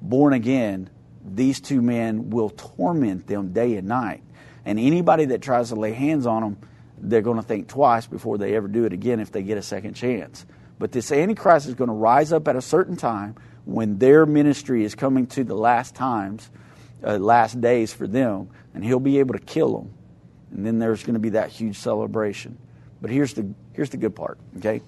born 0.00 0.32
again. 0.32 0.90
These 1.24 1.60
two 1.60 1.82
men 1.82 2.30
will 2.30 2.50
torment 2.50 3.26
them 3.26 3.52
day 3.52 3.76
and 3.76 3.88
night. 3.88 4.22
And 4.64 4.78
anybody 4.78 5.26
that 5.26 5.42
tries 5.42 5.68
to 5.68 5.74
lay 5.74 5.92
hands 5.92 6.26
on 6.26 6.42
them, 6.42 6.58
they're 6.98 7.22
going 7.22 7.36
to 7.36 7.42
think 7.42 7.68
twice 7.68 8.06
before 8.06 8.38
they 8.38 8.54
ever 8.54 8.68
do 8.68 8.84
it 8.84 8.92
again 8.92 9.20
if 9.20 9.32
they 9.32 9.42
get 9.42 9.58
a 9.58 9.62
second 9.62 9.94
chance. 9.94 10.46
But 10.78 10.92
this 10.92 11.10
Antichrist 11.12 11.66
is 11.66 11.74
going 11.74 11.88
to 11.88 11.94
rise 11.94 12.32
up 12.32 12.48
at 12.48 12.56
a 12.56 12.62
certain 12.62 12.96
time 12.96 13.36
when 13.64 13.98
their 13.98 14.26
ministry 14.26 14.84
is 14.84 14.94
coming 14.94 15.26
to 15.28 15.44
the 15.44 15.54
last 15.54 15.94
times, 15.94 16.50
uh, 17.02 17.18
last 17.18 17.60
days 17.60 17.92
for 17.92 18.06
them, 18.06 18.50
and 18.74 18.84
he'll 18.84 19.00
be 19.00 19.18
able 19.18 19.34
to 19.34 19.40
kill 19.40 19.78
them. 19.78 19.94
And 20.52 20.64
then 20.64 20.78
there's 20.78 21.02
going 21.02 21.14
to 21.14 21.20
be 21.20 21.30
that 21.30 21.50
huge 21.50 21.76
celebration. 21.76 22.58
But 23.00 23.10
here's 23.10 23.34
the, 23.34 23.52
here's 23.72 23.90
the 23.90 23.96
good 23.96 24.14
part, 24.14 24.38
okay? 24.58 24.82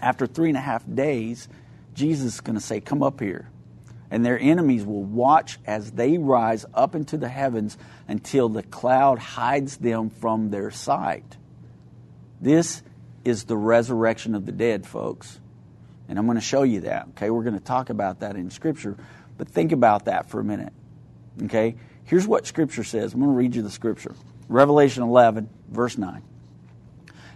After 0.00 0.26
three 0.26 0.48
and 0.48 0.58
a 0.58 0.60
half 0.60 0.84
days, 0.92 1.48
Jesus 1.94 2.34
is 2.34 2.40
going 2.40 2.54
to 2.54 2.60
say, 2.60 2.80
Come 2.80 3.02
up 3.02 3.20
here 3.20 3.48
and 4.10 4.24
their 4.24 4.38
enemies 4.38 4.84
will 4.84 5.02
watch 5.02 5.58
as 5.66 5.92
they 5.92 6.18
rise 6.18 6.64
up 6.74 6.94
into 6.94 7.16
the 7.16 7.28
heavens 7.28 7.76
until 8.08 8.48
the 8.48 8.62
cloud 8.62 9.18
hides 9.18 9.76
them 9.78 10.10
from 10.10 10.50
their 10.50 10.70
sight. 10.70 11.36
This 12.40 12.82
is 13.24 13.44
the 13.44 13.56
resurrection 13.56 14.34
of 14.34 14.46
the 14.46 14.52
dead, 14.52 14.86
folks. 14.86 15.40
And 16.08 16.18
I'm 16.18 16.26
going 16.26 16.36
to 16.36 16.40
show 16.40 16.62
you 16.62 16.80
that. 16.82 17.08
Okay, 17.10 17.30
we're 17.30 17.42
going 17.42 17.58
to 17.58 17.64
talk 17.64 17.90
about 17.90 18.20
that 18.20 18.36
in 18.36 18.50
Scripture, 18.50 18.96
but 19.36 19.48
think 19.48 19.72
about 19.72 20.04
that 20.04 20.30
for 20.30 20.40
a 20.40 20.44
minute. 20.44 20.72
Okay, 21.44 21.74
here's 22.04 22.26
what 22.26 22.46
Scripture 22.46 22.84
says. 22.84 23.12
I'm 23.12 23.20
going 23.20 23.32
to 23.32 23.36
read 23.36 23.54
you 23.56 23.62
the 23.62 23.70
Scripture 23.70 24.14
Revelation 24.48 25.02
11, 25.02 25.48
verse 25.68 25.98
9. 25.98 26.22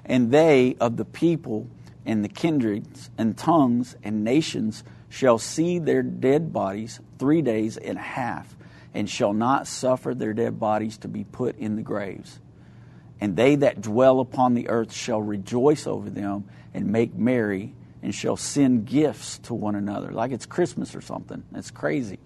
And 0.05 0.31
they 0.31 0.77
of 0.81 0.97
the 0.97 1.05
people 1.05 1.69
and 2.07 2.25
the 2.25 2.29
kindreds 2.29 3.11
and 3.19 3.37
tongues 3.37 3.97
and 4.03 4.25
nations 4.25 4.85
shall 5.11 5.39
see 5.39 5.79
their 5.79 6.03
dead 6.03 6.53
bodies 6.53 7.01
three 7.19 7.43
days 7.43 7.77
and 7.77 7.99
a 7.99 8.03
half, 8.03 8.57
and 8.95 9.11
shall 9.11 9.35
not 9.35 9.67
suffer 9.67 10.15
their 10.15 10.33
dead 10.33 10.59
bodies 10.59 10.97
to 10.99 11.09
be 11.09 11.25
put 11.25 11.59
in 11.59 11.77
the 11.77 11.83
graves. 11.83 12.39
And 13.21 13.37
they 13.37 13.57
that 13.57 13.83
dwell 13.83 14.21
upon 14.21 14.55
the 14.55 14.69
earth 14.69 14.93
shall 14.93 15.21
rejoice 15.21 15.87
over 15.87 16.09
them 16.09 16.45
and 16.73 16.87
make 16.87 17.15
merry, 17.15 17.75
and 18.03 18.15
shall 18.15 18.37
send 18.37 18.87
gifts 18.87 19.39
to 19.41 19.53
one 19.53 19.75
another, 19.75 20.11
like 20.13 20.31
it's 20.31 20.47
Christmas 20.47 20.95
or 20.95 21.03
something. 21.03 21.45
It's 21.55 21.71
crazy. 21.71 22.19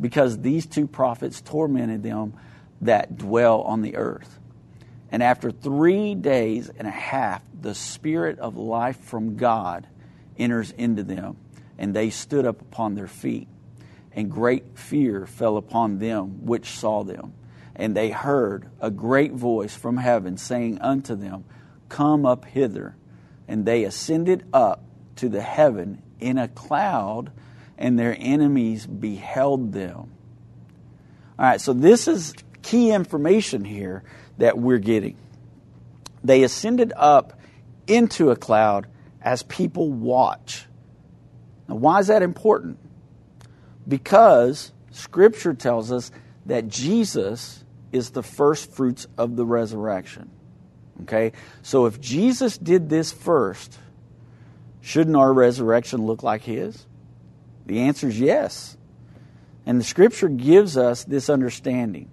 Because 0.00 0.38
these 0.38 0.66
two 0.66 0.88
prophets 0.88 1.40
tormented 1.40 2.02
them 2.02 2.32
that 2.80 3.16
dwell 3.18 3.60
on 3.62 3.82
the 3.82 3.96
earth. 3.96 4.38
And 5.12 5.22
after 5.22 5.50
three 5.50 6.14
days 6.14 6.70
and 6.70 6.88
a 6.88 6.90
half, 6.90 7.42
the 7.60 7.74
Spirit 7.74 8.38
of 8.38 8.56
life 8.56 8.98
from 8.98 9.36
God 9.36 9.86
enters 10.38 10.70
into 10.72 11.02
them 11.02 11.36
and 11.80 11.96
they 11.96 12.10
stood 12.10 12.44
up 12.44 12.60
upon 12.60 12.94
their 12.94 13.08
feet. 13.08 13.48
And 14.12 14.30
great 14.30 14.78
fear 14.78 15.26
fell 15.26 15.56
upon 15.56 15.98
them 15.98 16.44
which 16.44 16.68
saw 16.68 17.02
them. 17.02 17.32
And 17.74 17.96
they 17.96 18.10
heard 18.10 18.68
a 18.80 18.90
great 18.90 19.32
voice 19.32 19.74
from 19.74 19.96
heaven 19.96 20.36
saying 20.36 20.78
unto 20.80 21.16
them, 21.16 21.44
Come 21.88 22.26
up 22.26 22.44
hither. 22.44 22.96
And 23.48 23.64
they 23.64 23.84
ascended 23.84 24.44
up 24.52 24.84
to 25.16 25.28
the 25.28 25.40
heaven 25.40 26.02
in 26.20 26.36
a 26.36 26.48
cloud, 26.48 27.32
and 27.78 27.98
their 27.98 28.14
enemies 28.18 28.86
beheld 28.86 29.72
them. 29.72 30.12
All 31.38 31.46
right, 31.46 31.60
so 31.60 31.72
this 31.72 32.06
is 32.06 32.34
key 32.60 32.90
information 32.92 33.64
here 33.64 34.04
that 34.36 34.58
we're 34.58 34.78
getting. 34.78 35.16
They 36.22 36.42
ascended 36.42 36.92
up 36.94 37.40
into 37.86 38.30
a 38.30 38.36
cloud 38.36 38.86
as 39.22 39.42
people 39.44 39.90
watch. 39.90 40.66
Now, 41.70 41.76
why 41.76 42.00
is 42.00 42.08
that 42.08 42.22
important? 42.22 42.78
Because 43.88 44.72
Scripture 44.90 45.54
tells 45.54 45.90
us 45.92 46.10
that 46.46 46.68
Jesus 46.68 47.64
is 47.92 48.10
the 48.10 48.24
first 48.24 48.72
fruits 48.72 49.06
of 49.16 49.36
the 49.36 49.46
resurrection. 49.46 50.30
Okay? 51.02 51.32
So 51.62 51.86
if 51.86 52.00
Jesus 52.00 52.58
did 52.58 52.88
this 52.88 53.12
first, 53.12 53.78
shouldn't 54.80 55.16
our 55.16 55.32
resurrection 55.32 56.06
look 56.06 56.24
like 56.24 56.42
his? 56.42 56.86
The 57.66 57.82
answer 57.82 58.08
is 58.08 58.18
yes. 58.18 58.76
And 59.64 59.78
the 59.78 59.84
scripture 59.84 60.28
gives 60.28 60.76
us 60.76 61.04
this 61.04 61.30
understanding. 61.30 62.10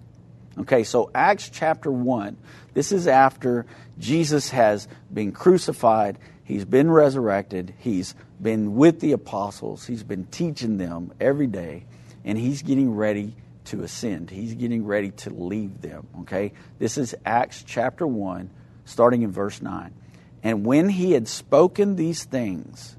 Okay, 0.58 0.84
so 0.84 1.10
Acts 1.14 1.50
chapter 1.50 1.90
1, 1.90 2.36
this 2.74 2.92
is 2.92 3.06
after 3.06 3.66
Jesus 3.98 4.50
has 4.50 4.88
been 5.12 5.32
crucified, 5.32 6.18
he's 6.48 6.64
been 6.64 6.90
resurrected, 6.90 7.74
he's 7.78 8.14
been 8.40 8.74
with 8.74 9.00
the 9.00 9.12
apostles, 9.12 9.86
he's 9.86 10.02
been 10.02 10.24
teaching 10.24 10.78
them 10.78 11.12
every 11.20 11.46
day, 11.46 11.84
and 12.24 12.38
he's 12.38 12.62
getting 12.62 12.94
ready 12.94 13.36
to 13.66 13.82
ascend. 13.82 14.30
He's 14.30 14.54
getting 14.54 14.86
ready 14.86 15.10
to 15.10 15.30
leave 15.30 15.82
them. 15.82 16.06
Okay? 16.20 16.54
This 16.78 16.96
is 16.96 17.14
Acts 17.24 17.62
chapter 17.66 18.06
1, 18.06 18.48
starting 18.86 19.22
in 19.22 19.30
verse 19.30 19.60
9. 19.60 19.94
And 20.42 20.64
when 20.64 20.88
he 20.88 21.12
had 21.12 21.28
spoken 21.28 21.96
these 21.96 22.24
things, 22.24 22.96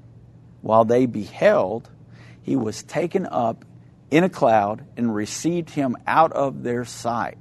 while 0.62 0.84
they 0.84 1.06
beheld, 1.06 1.90
he 2.42 2.54
was 2.54 2.84
taken 2.84 3.26
up 3.26 3.64
in 4.12 4.22
a 4.22 4.28
cloud 4.28 4.84
and 4.96 5.12
received 5.12 5.70
him 5.70 5.96
out 6.06 6.32
of 6.32 6.62
their 6.62 6.84
sight. 6.84 7.38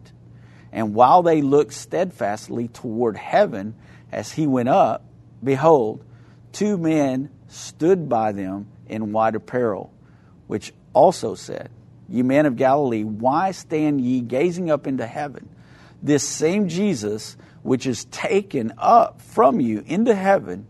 And 0.72 0.96
while 0.96 1.22
they 1.22 1.42
looked 1.42 1.74
steadfastly 1.74 2.68
toward 2.68 3.16
heaven 3.16 3.76
as 4.12 4.32
he 4.32 4.48
went 4.48 4.70
up, 4.70 5.04
behold, 5.44 6.04
two 6.52 6.78
men 6.78 7.30
stood 7.48 8.10
by 8.10 8.32
them 8.32 8.68
in 8.88 9.12
white 9.12 9.36
apparel, 9.36 9.94
which 10.48 10.74
also 10.94 11.36
said, 11.36 11.70
Ye 12.08 12.24
men 12.24 12.46
of 12.46 12.56
Galilee, 12.56 13.04
why 13.04 13.52
stand 13.52 14.02
ye 14.02 14.22
gazing 14.22 14.72
up 14.72 14.88
into 14.88 15.06
heaven? 15.06 15.48
This 16.02 16.28
same 16.28 16.68
Jesus, 16.68 17.38
which 17.62 17.86
is 17.86 18.06
taken 18.06 18.74
up 18.78 19.22
from 19.22 19.60
you 19.60 19.84
into 19.86 20.16
heaven, 20.16 20.68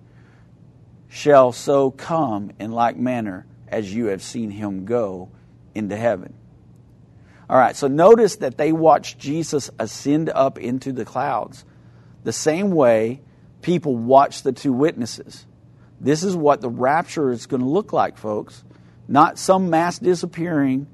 shall 1.08 1.52
so 1.52 1.92
come 1.92 2.52
in 2.60 2.72
like 2.72 2.98
manner 2.98 3.46
as 3.68 3.94
you 3.94 4.08
have 4.08 4.22
seen 4.22 4.52
him 4.52 4.86
go 4.86 5.30
into 5.74 5.96
heaven. 5.96 6.34
All 7.50 7.58
right, 7.58 7.76
so 7.76 7.88
notice 7.88 8.38
that 8.38 8.58
they 8.58 8.72
watched 8.72 9.18
Jesus 9.18 9.72
ascend 9.80 10.30
up 10.30 10.60
into 10.60 10.92
the 10.92 11.06
clouds 11.06 11.66
the 12.24 12.34
same 12.34 12.72
way 12.72 13.22
people 13.62 13.96
watch 13.96 14.44
the 14.44 14.52
two 14.52 14.74
witnesses. 14.74 15.46
This 16.00 16.24
is 16.24 16.36
what 16.36 16.62
the 16.62 16.70
rapture 16.70 17.32
is 17.32 17.46
going 17.46 17.62
to 17.62 17.68
look 17.68 17.92
like, 17.92 18.18
folks. 18.18 18.64
Not 19.08 19.38
some 19.38 19.70
mass 19.70 20.00
disappearing 20.00 20.88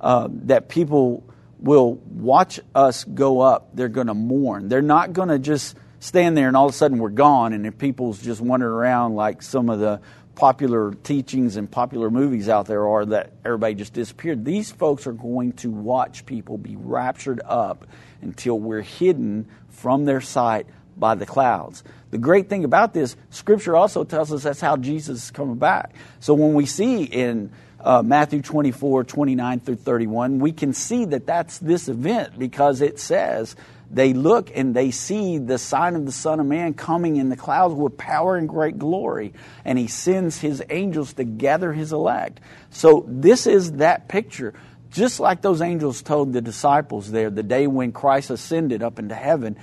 uh, 0.00 0.28
that 0.30 0.68
people 0.68 1.24
will 1.58 1.94
watch 1.94 2.60
us 2.74 3.04
go 3.04 3.40
up. 3.40 3.74
They're 3.74 3.88
going 3.88 4.06
to 4.06 4.14
mourn. 4.14 4.68
They're 4.68 4.82
not 4.82 5.12
going 5.12 5.28
to 5.28 5.38
just 5.38 5.76
stand 5.98 6.36
there 6.36 6.48
and 6.48 6.56
all 6.56 6.66
of 6.66 6.74
a 6.74 6.76
sudden 6.76 6.98
we're 6.98 7.08
gone 7.08 7.52
and 7.52 7.66
if 7.66 7.78
people's 7.78 8.22
just 8.22 8.40
wandering 8.40 8.70
around 8.70 9.14
like 9.14 9.42
some 9.42 9.70
of 9.70 9.80
the 9.80 10.00
popular 10.34 10.92
teachings 10.92 11.56
and 11.56 11.70
popular 11.70 12.10
movies 12.10 12.48
out 12.48 12.66
there 12.66 12.86
are 12.86 13.06
that 13.06 13.32
everybody 13.44 13.74
just 13.74 13.94
disappeared. 13.94 14.44
These 14.44 14.70
folks 14.70 15.06
are 15.06 15.12
going 15.12 15.52
to 15.54 15.70
watch 15.70 16.26
people 16.26 16.58
be 16.58 16.76
raptured 16.76 17.40
up 17.44 17.86
until 18.20 18.58
we're 18.58 18.82
hidden 18.82 19.48
from 19.70 20.04
their 20.04 20.20
sight 20.20 20.66
by 20.96 21.14
the 21.14 21.26
clouds. 21.26 21.84
The 22.10 22.18
great 22.18 22.48
thing 22.48 22.64
about 22.64 22.94
this, 22.94 23.16
Scripture 23.30 23.76
also 23.76 24.04
tells 24.04 24.32
us 24.32 24.42
that's 24.42 24.60
how 24.60 24.76
Jesus 24.76 25.24
is 25.24 25.30
coming 25.30 25.56
back. 25.56 25.94
So 26.20 26.34
when 26.34 26.54
we 26.54 26.66
see 26.66 27.04
in 27.04 27.50
uh, 27.80 28.02
Matthew 28.02 28.42
24, 28.42 29.04
29 29.04 29.60
through 29.60 29.76
31, 29.76 30.38
we 30.38 30.52
can 30.52 30.72
see 30.72 31.04
that 31.06 31.26
that's 31.26 31.58
this 31.58 31.88
event 31.88 32.38
because 32.38 32.80
it 32.80 32.98
says 32.98 33.54
they 33.90 34.12
look 34.12 34.50
and 34.54 34.74
they 34.74 34.90
see 34.90 35.38
the 35.38 35.58
sign 35.58 35.94
of 35.94 36.06
the 36.06 36.12
Son 36.12 36.40
of 36.40 36.46
Man 36.46 36.74
coming 36.74 37.16
in 37.16 37.28
the 37.28 37.36
clouds 37.36 37.74
with 37.74 37.96
power 37.96 38.36
and 38.36 38.48
great 38.48 38.78
glory, 38.78 39.32
and 39.64 39.78
he 39.78 39.86
sends 39.86 40.40
his 40.40 40.62
angels 40.70 41.12
to 41.14 41.24
gather 41.24 41.72
his 41.72 41.92
elect. 41.92 42.40
So, 42.70 43.04
this 43.06 43.46
is 43.46 43.72
that 43.72 44.08
picture. 44.08 44.54
Just 44.90 45.20
like 45.20 45.42
those 45.42 45.60
angels 45.60 46.02
told 46.02 46.32
the 46.32 46.40
disciples 46.40 47.10
there 47.10 47.30
the 47.30 47.42
day 47.42 47.66
when 47.66 47.92
Christ 47.92 48.30
ascended 48.30 48.82
up 48.82 48.98
into 48.98 49.14
heaven, 49.14 49.56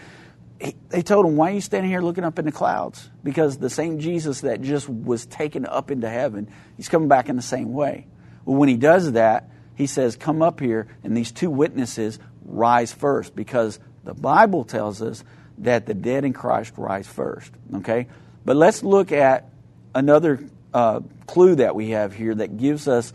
they 0.90 1.02
told 1.02 1.26
him, 1.26 1.36
Why 1.36 1.52
are 1.52 1.54
you 1.54 1.62
standing 1.62 1.92
here 1.92 2.02
looking 2.02 2.24
up 2.24 2.40
in 2.40 2.46
the 2.46 2.52
clouds? 2.52 3.10
Because 3.24 3.58
the 3.58 3.70
same 3.70 4.00
Jesus 4.00 4.42
that 4.42 4.62
just 4.62 4.88
was 4.88 5.26
taken 5.26 5.66
up 5.66 5.92
into 5.92 6.10
heaven, 6.10 6.50
he's 6.78 6.90
coming 6.90 7.08
back 7.08 7.30
in 7.30 7.36
the 7.36 7.42
same 7.42 7.74
way. 7.74 8.08
Well, 8.46 8.58
when 8.58 8.70
he 8.70 8.78
does 8.78 9.14
that, 9.14 9.50
he 9.76 9.88
says, 9.88 10.16
Come 10.16 10.42
up 10.42 10.60
here, 10.60 10.88
and 11.04 11.16
these 11.16 11.32
two 11.32 11.50
witnesses 11.50 12.20
rise 12.46 12.94
first 12.94 13.36
because 13.36 13.80
the 14.04 14.14
Bible 14.14 14.64
tells 14.64 15.02
us 15.02 15.24
that 15.60 15.86
the 15.86 15.94
dead 15.94 16.26
in 16.26 16.34
Christ 16.34 16.74
rise 16.78 17.08
first. 17.08 17.52
Okay? 17.76 18.08
But 18.46 18.56
let's 18.56 18.84
look 18.84 19.12
at 19.12 19.50
another 19.96 20.40
uh, 20.74 21.02
clue 21.28 21.56
that 21.56 21.76
we 21.76 21.92
have 21.92 22.14
here 22.14 22.36
that 22.36 22.58
gives 22.58 22.88
us 22.88 23.14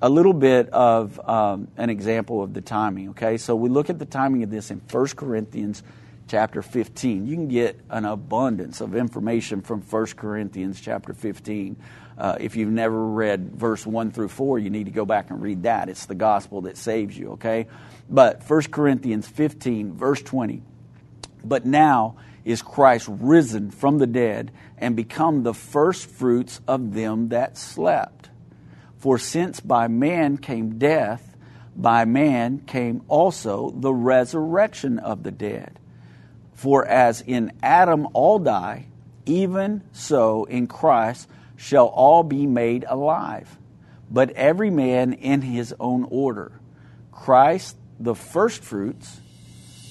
a 0.00 0.08
little 0.08 0.32
bit 0.32 0.68
of 0.70 1.18
um, 1.28 1.68
an 1.76 1.90
example 1.90 2.42
of 2.42 2.54
the 2.54 2.60
timing. 2.60 3.10
Okay? 3.10 3.36
So 3.36 3.56
we 3.56 3.68
look 3.68 3.90
at 3.90 3.98
the 3.98 4.06
timing 4.06 4.42
of 4.44 4.50
this 4.50 4.70
in 4.70 4.80
1 4.90 5.06
Corinthians 5.08 5.82
chapter 6.28 6.62
15. 6.62 7.26
You 7.26 7.34
can 7.34 7.48
get 7.48 7.80
an 7.90 8.04
abundance 8.04 8.80
of 8.80 8.94
information 8.94 9.62
from 9.62 9.80
1 9.82 10.06
Corinthians 10.16 10.80
chapter 10.80 11.12
15. 11.12 11.76
Uh, 12.16 12.36
if 12.40 12.56
you've 12.56 12.70
never 12.70 13.06
read 13.06 13.52
verse 13.52 13.86
1 13.86 14.10
through 14.12 14.28
4, 14.28 14.58
you 14.58 14.70
need 14.70 14.84
to 14.84 14.90
go 14.90 15.04
back 15.04 15.30
and 15.30 15.40
read 15.40 15.62
that. 15.64 15.88
It's 15.88 16.06
the 16.06 16.14
gospel 16.14 16.62
that 16.62 16.76
saves 16.76 17.16
you, 17.16 17.32
okay? 17.32 17.66
But 18.08 18.42
1 18.48 18.62
Corinthians 18.64 19.26
15, 19.26 19.94
verse 19.94 20.22
20. 20.22 20.62
But 21.44 21.64
now 21.64 22.16
is 22.44 22.62
Christ 22.62 23.08
risen 23.08 23.70
from 23.70 23.98
the 23.98 24.06
dead 24.06 24.52
and 24.76 24.96
become 24.96 25.42
the 25.42 25.54
first 25.54 26.06
fruits 26.06 26.60
of 26.66 26.94
them 26.94 27.28
that 27.28 27.56
slept. 27.56 28.30
For 28.98 29.18
since 29.18 29.60
by 29.60 29.88
man 29.88 30.38
came 30.38 30.78
death, 30.78 31.36
by 31.76 32.04
man 32.04 32.58
came 32.66 33.02
also 33.06 33.70
the 33.70 33.92
resurrection 33.92 34.98
of 34.98 35.22
the 35.22 35.30
dead. 35.30 35.78
For 36.58 36.84
as 36.84 37.20
in 37.20 37.52
Adam 37.62 38.08
all 38.14 38.40
die, 38.40 38.86
even 39.26 39.84
so 39.92 40.42
in 40.42 40.66
Christ 40.66 41.28
shall 41.54 41.86
all 41.86 42.24
be 42.24 42.48
made 42.48 42.84
alive, 42.88 43.56
but 44.10 44.30
every 44.30 44.68
man 44.68 45.12
in 45.12 45.40
his 45.40 45.72
own 45.78 46.08
order. 46.10 46.50
Christ 47.12 47.76
the 48.00 48.16
firstfruits, 48.16 49.20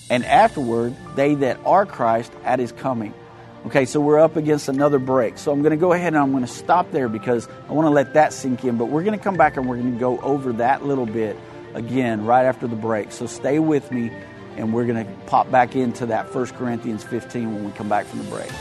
and 0.09 0.25
afterward 0.25 0.93
they 1.15 1.35
that 1.35 1.57
are 1.65 1.85
Christ 1.85 2.33
at 2.43 2.59
his 2.59 2.73
coming. 2.73 3.13
Okay, 3.67 3.85
so 3.85 4.01
we're 4.01 4.19
up 4.19 4.35
against 4.35 4.67
another 4.67 4.99
break. 4.99 5.37
So 5.37 5.53
I'm 5.53 5.61
going 5.61 5.71
to 5.71 5.77
go 5.77 5.93
ahead 5.93 6.07
and 6.07 6.17
I'm 6.17 6.31
going 6.31 6.43
to 6.43 6.51
stop 6.51 6.91
there 6.91 7.07
because 7.07 7.47
I 7.69 7.71
want 7.71 7.85
to 7.85 7.91
let 7.91 8.13
that 8.15 8.33
sink 8.33 8.65
in. 8.65 8.77
But 8.77 8.87
we're 8.87 9.03
going 9.03 9.17
to 9.17 9.23
come 9.23 9.37
back 9.37 9.55
and 9.55 9.69
we're 9.69 9.77
going 9.77 9.93
to 9.93 9.99
go 9.99 10.19
over 10.19 10.51
that 10.51 10.85
little 10.85 11.05
bit 11.05 11.37
again 11.75 12.25
right 12.25 12.43
after 12.43 12.67
the 12.67 12.75
break. 12.75 13.13
So 13.13 13.25
stay 13.25 13.57
with 13.57 13.89
me 13.89 14.11
and 14.57 14.73
we're 14.73 14.85
going 14.85 15.05
to 15.05 15.11
pop 15.25 15.49
back 15.49 15.75
into 15.75 16.05
that 16.07 16.33
1 16.33 16.47
Corinthians 16.47 17.03
15 17.03 17.53
when 17.53 17.63
we 17.63 17.71
come 17.71 17.87
back 17.87 18.05
from 18.05 18.19
the 18.19 18.25
break. 18.25 18.51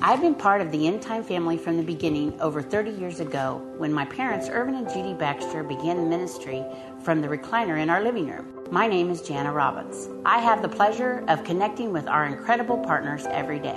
I've 0.00 0.22
been 0.22 0.34
part 0.34 0.62
of 0.62 0.72
the 0.72 0.86
End 0.86 1.02
Time 1.02 1.22
family 1.22 1.58
from 1.58 1.76
the 1.76 1.82
beginning 1.82 2.40
over 2.40 2.62
30 2.62 2.92
years 2.92 3.20
ago 3.20 3.60
when 3.76 3.92
my 3.92 4.06
parents, 4.06 4.48
Irvin 4.48 4.74
and 4.74 4.88
Judy 4.88 5.12
Baxter, 5.12 5.62
began 5.62 6.08
ministry 6.08 6.64
from 7.02 7.20
the 7.20 7.28
recliner 7.28 7.78
in 7.78 7.90
our 7.90 8.02
living 8.02 8.26
room. 8.26 8.66
My 8.70 8.86
name 8.86 9.10
is 9.10 9.20
Jana 9.20 9.52
Robbins. 9.52 10.08
I 10.24 10.38
have 10.38 10.62
the 10.62 10.68
pleasure 10.68 11.24
of 11.28 11.44
connecting 11.44 11.92
with 11.92 12.06
our 12.06 12.24
incredible 12.24 12.78
partners 12.78 13.26
every 13.26 13.58
day. 13.58 13.76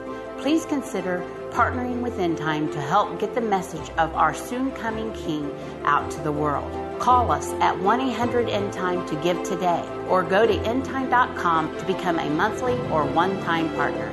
please 0.41 0.65
consider 0.65 1.23
partnering 1.51 2.01
with 2.01 2.17
End 2.17 2.35
Time 2.35 2.71
to 2.71 2.81
help 2.81 3.19
get 3.19 3.35
the 3.35 3.41
message 3.41 3.91
of 3.91 4.11
our 4.15 4.33
soon 4.33 4.71
coming 4.71 5.13
King 5.13 5.53
out 5.83 6.09
to 6.09 6.21
the 6.21 6.31
world. 6.31 6.99
Call 6.99 7.31
us 7.31 7.51
at 7.61 7.77
1 7.79 8.01
800 8.01 8.49
End 8.49 8.73
Time 8.73 9.07
to 9.07 9.15
give 9.17 9.41
today, 9.43 9.87
or 10.09 10.23
go 10.23 10.47
to 10.47 10.53
endtime.com 10.53 11.77
to 11.77 11.85
become 11.85 12.17
a 12.17 12.27
monthly 12.31 12.73
or 12.89 13.05
one 13.05 13.39
time 13.43 13.69
partner. 13.75 14.11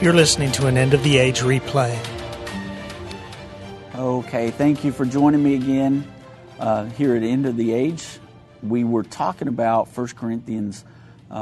You're 0.00 0.12
listening 0.12 0.50
to 0.52 0.66
an 0.66 0.76
End 0.76 0.94
of 0.94 1.04
the 1.04 1.18
Age 1.18 1.40
replay. 1.40 1.96
Okay, 3.94 4.50
thank 4.50 4.82
you 4.82 4.90
for 4.90 5.06
joining 5.06 5.44
me 5.44 5.54
again 5.54 6.12
uh, 6.58 6.86
here 6.86 7.14
at 7.14 7.22
End 7.22 7.46
of 7.46 7.56
the 7.56 7.72
Age. 7.72 8.18
We 8.64 8.82
were 8.82 9.04
talking 9.04 9.46
about 9.46 9.86
1 9.96 10.08
Corinthians 10.08 10.84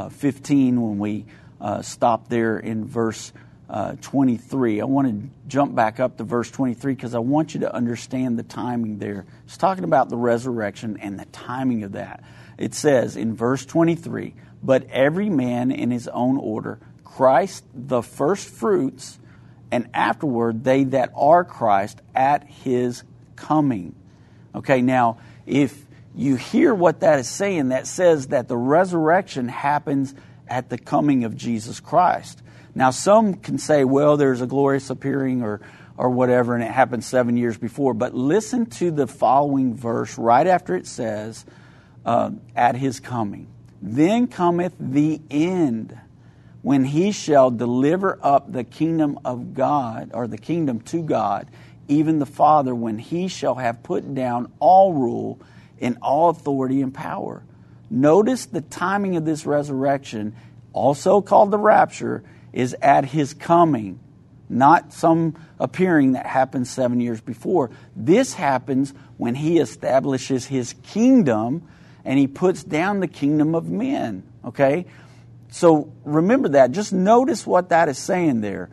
15 0.08 0.80
when 0.80 0.98
we 0.98 1.26
uh, 1.60 1.82
stopped 1.82 2.30
there 2.30 2.58
in 2.58 2.84
verse 2.86 3.32
uh, 3.68 3.96
23. 4.02 4.80
I 4.80 4.84
want 4.84 5.08
to 5.08 5.30
jump 5.48 5.74
back 5.74 6.00
up 6.00 6.18
to 6.18 6.24
verse 6.24 6.50
23 6.50 6.94
because 6.94 7.14
I 7.14 7.20
want 7.20 7.54
you 7.54 7.60
to 7.60 7.74
understand 7.74 8.38
the 8.38 8.42
timing 8.42 8.98
there. 8.98 9.24
It's 9.44 9.56
talking 9.56 9.84
about 9.84 10.08
the 10.08 10.16
resurrection 10.16 10.98
and 11.00 11.18
the 11.18 11.24
timing 11.26 11.84
of 11.84 11.92
that. 11.92 12.22
It 12.58 12.74
says 12.74 13.16
in 13.16 13.34
verse 13.34 13.64
23, 13.64 14.34
But 14.62 14.88
every 14.90 15.30
man 15.30 15.70
in 15.70 15.90
his 15.90 16.08
own 16.08 16.36
order, 16.36 16.78
Christ 17.04 17.64
the 17.74 18.02
first 18.02 18.48
fruits, 18.48 19.18
and 19.70 19.88
afterward 19.94 20.64
they 20.64 20.84
that 20.84 21.10
are 21.16 21.44
Christ 21.44 22.00
at 22.14 22.44
his 22.46 23.04
coming. 23.36 23.94
Okay, 24.54 24.82
now 24.82 25.18
if 25.46 25.86
you 26.14 26.36
hear 26.36 26.74
what 26.74 27.00
that 27.00 27.18
is 27.18 27.28
saying. 27.28 27.68
That 27.68 27.86
says 27.86 28.28
that 28.28 28.48
the 28.48 28.56
resurrection 28.56 29.48
happens 29.48 30.14
at 30.48 30.68
the 30.68 30.78
coming 30.78 31.24
of 31.24 31.36
Jesus 31.36 31.80
Christ. 31.80 32.42
Now, 32.74 32.90
some 32.90 33.34
can 33.34 33.58
say, 33.58 33.84
well, 33.84 34.16
there's 34.16 34.40
a 34.40 34.46
glorious 34.46 34.90
appearing 34.90 35.42
or, 35.42 35.60
or 35.96 36.10
whatever, 36.10 36.54
and 36.54 36.64
it 36.64 36.70
happened 36.70 37.04
seven 37.04 37.36
years 37.36 37.56
before. 37.58 37.94
But 37.94 38.14
listen 38.14 38.66
to 38.66 38.90
the 38.90 39.06
following 39.06 39.74
verse 39.74 40.16
right 40.18 40.46
after 40.46 40.74
it 40.74 40.86
says, 40.86 41.44
uh, 42.04 42.30
at 42.56 42.76
his 42.76 43.00
coming. 43.00 43.48
Then 43.80 44.26
cometh 44.26 44.74
the 44.78 45.20
end, 45.30 45.98
when 46.62 46.84
he 46.84 47.10
shall 47.12 47.50
deliver 47.50 48.18
up 48.22 48.52
the 48.52 48.64
kingdom 48.64 49.18
of 49.24 49.54
God, 49.54 50.10
or 50.14 50.26
the 50.26 50.38
kingdom 50.38 50.80
to 50.82 51.02
God, 51.02 51.48
even 51.88 52.20
the 52.20 52.26
Father, 52.26 52.74
when 52.74 52.98
he 52.98 53.28
shall 53.28 53.56
have 53.56 53.82
put 53.82 54.14
down 54.14 54.52
all 54.60 54.92
rule 54.94 55.40
in 55.82 55.98
all 56.00 56.30
authority 56.30 56.80
and 56.80 56.94
power. 56.94 57.42
Notice 57.90 58.46
the 58.46 58.60
timing 58.62 59.16
of 59.16 59.24
this 59.24 59.44
resurrection, 59.44 60.34
also 60.72 61.20
called 61.20 61.50
the 61.50 61.58
rapture, 61.58 62.22
is 62.52 62.74
at 62.80 63.04
his 63.04 63.34
coming, 63.34 63.98
not 64.48 64.92
some 64.92 65.34
appearing 65.58 66.12
that 66.12 66.24
happened 66.24 66.68
seven 66.68 67.00
years 67.00 67.20
before. 67.20 67.70
This 67.96 68.32
happens 68.32 68.94
when 69.16 69.34
he 69.34 69.58
establishes 69.58 70.46
his 70.46 70.74
kingdom 70.84 71.68
and 72.04 72.18
he 72.18 72.28
puts 72.28 72.62
down 72.62 73.00
the 73.00 73.08
kingdom 73.08 73.54
of 73.54 73.68
men. 73.68 74.22
Okay? 74.44 74.86
So 75.50 75.92
remember 76.04 76.50
that. 76.50 76.70
Just 76.70 76.92
notice 76.92 77.44
what 77.44 77.70
that 77.70 77.88
is 77.88 77.98
saying 77.98 78.40
there. 78.40 78.70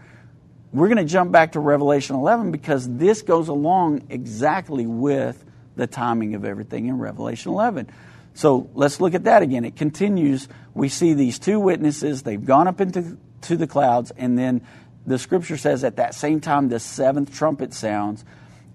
We're 0.72 0.88
going 0.88 0.98
to 0.98 1.12
jump 1.12 1.32
back 1.32 1.54
to 1.54 1.60
Revelation 1.60 2.16
11 2.16 2.52
because 2.52 2.88
this 2.88 3.24
goes 3.24 3.48
along 3.48 4.04
exactly 4.10 4.86
with 4.86 5.44
the 5.80 5.88
timing 5.88 6.36
of 6.36 6.46
everything 6.46 6.88
in 6.88 7.00
Revelation 7.00 7.52
11. 7.52 7.90
So 8.34 8.70
let's 8.74 9.02
look 9.02 9.16
at 9.16 9.24
that 9.24 9.42
again. 9.42 9.66
It 9.66 9.76
continues. 9.76 10.48
We 10.74 10.90
see 10.90 11.14
these 11.14 11.40
two 11.40 11.60
witnesses. 11.60 12.22
They've 12.22 12.44
gone 12.44 12.68
up 12.68 12.80
into 12.80 13.18
to 13.42 13.56
the 13.56 13.68
clouds, 13.68 14.12
and 14.18 14.38
then 14.38 14.62
the 15.08 15.18
scripture 15.18 15.56
says 15.56 15.86
at 15.86 15.96
that 15.96 16.14
same 16.14 16.42
time 16.42 16.68
the 16.68 16.80
seventh 16.80 17.34
trumpet 17.34 17.74
sounds, 17.74 18.26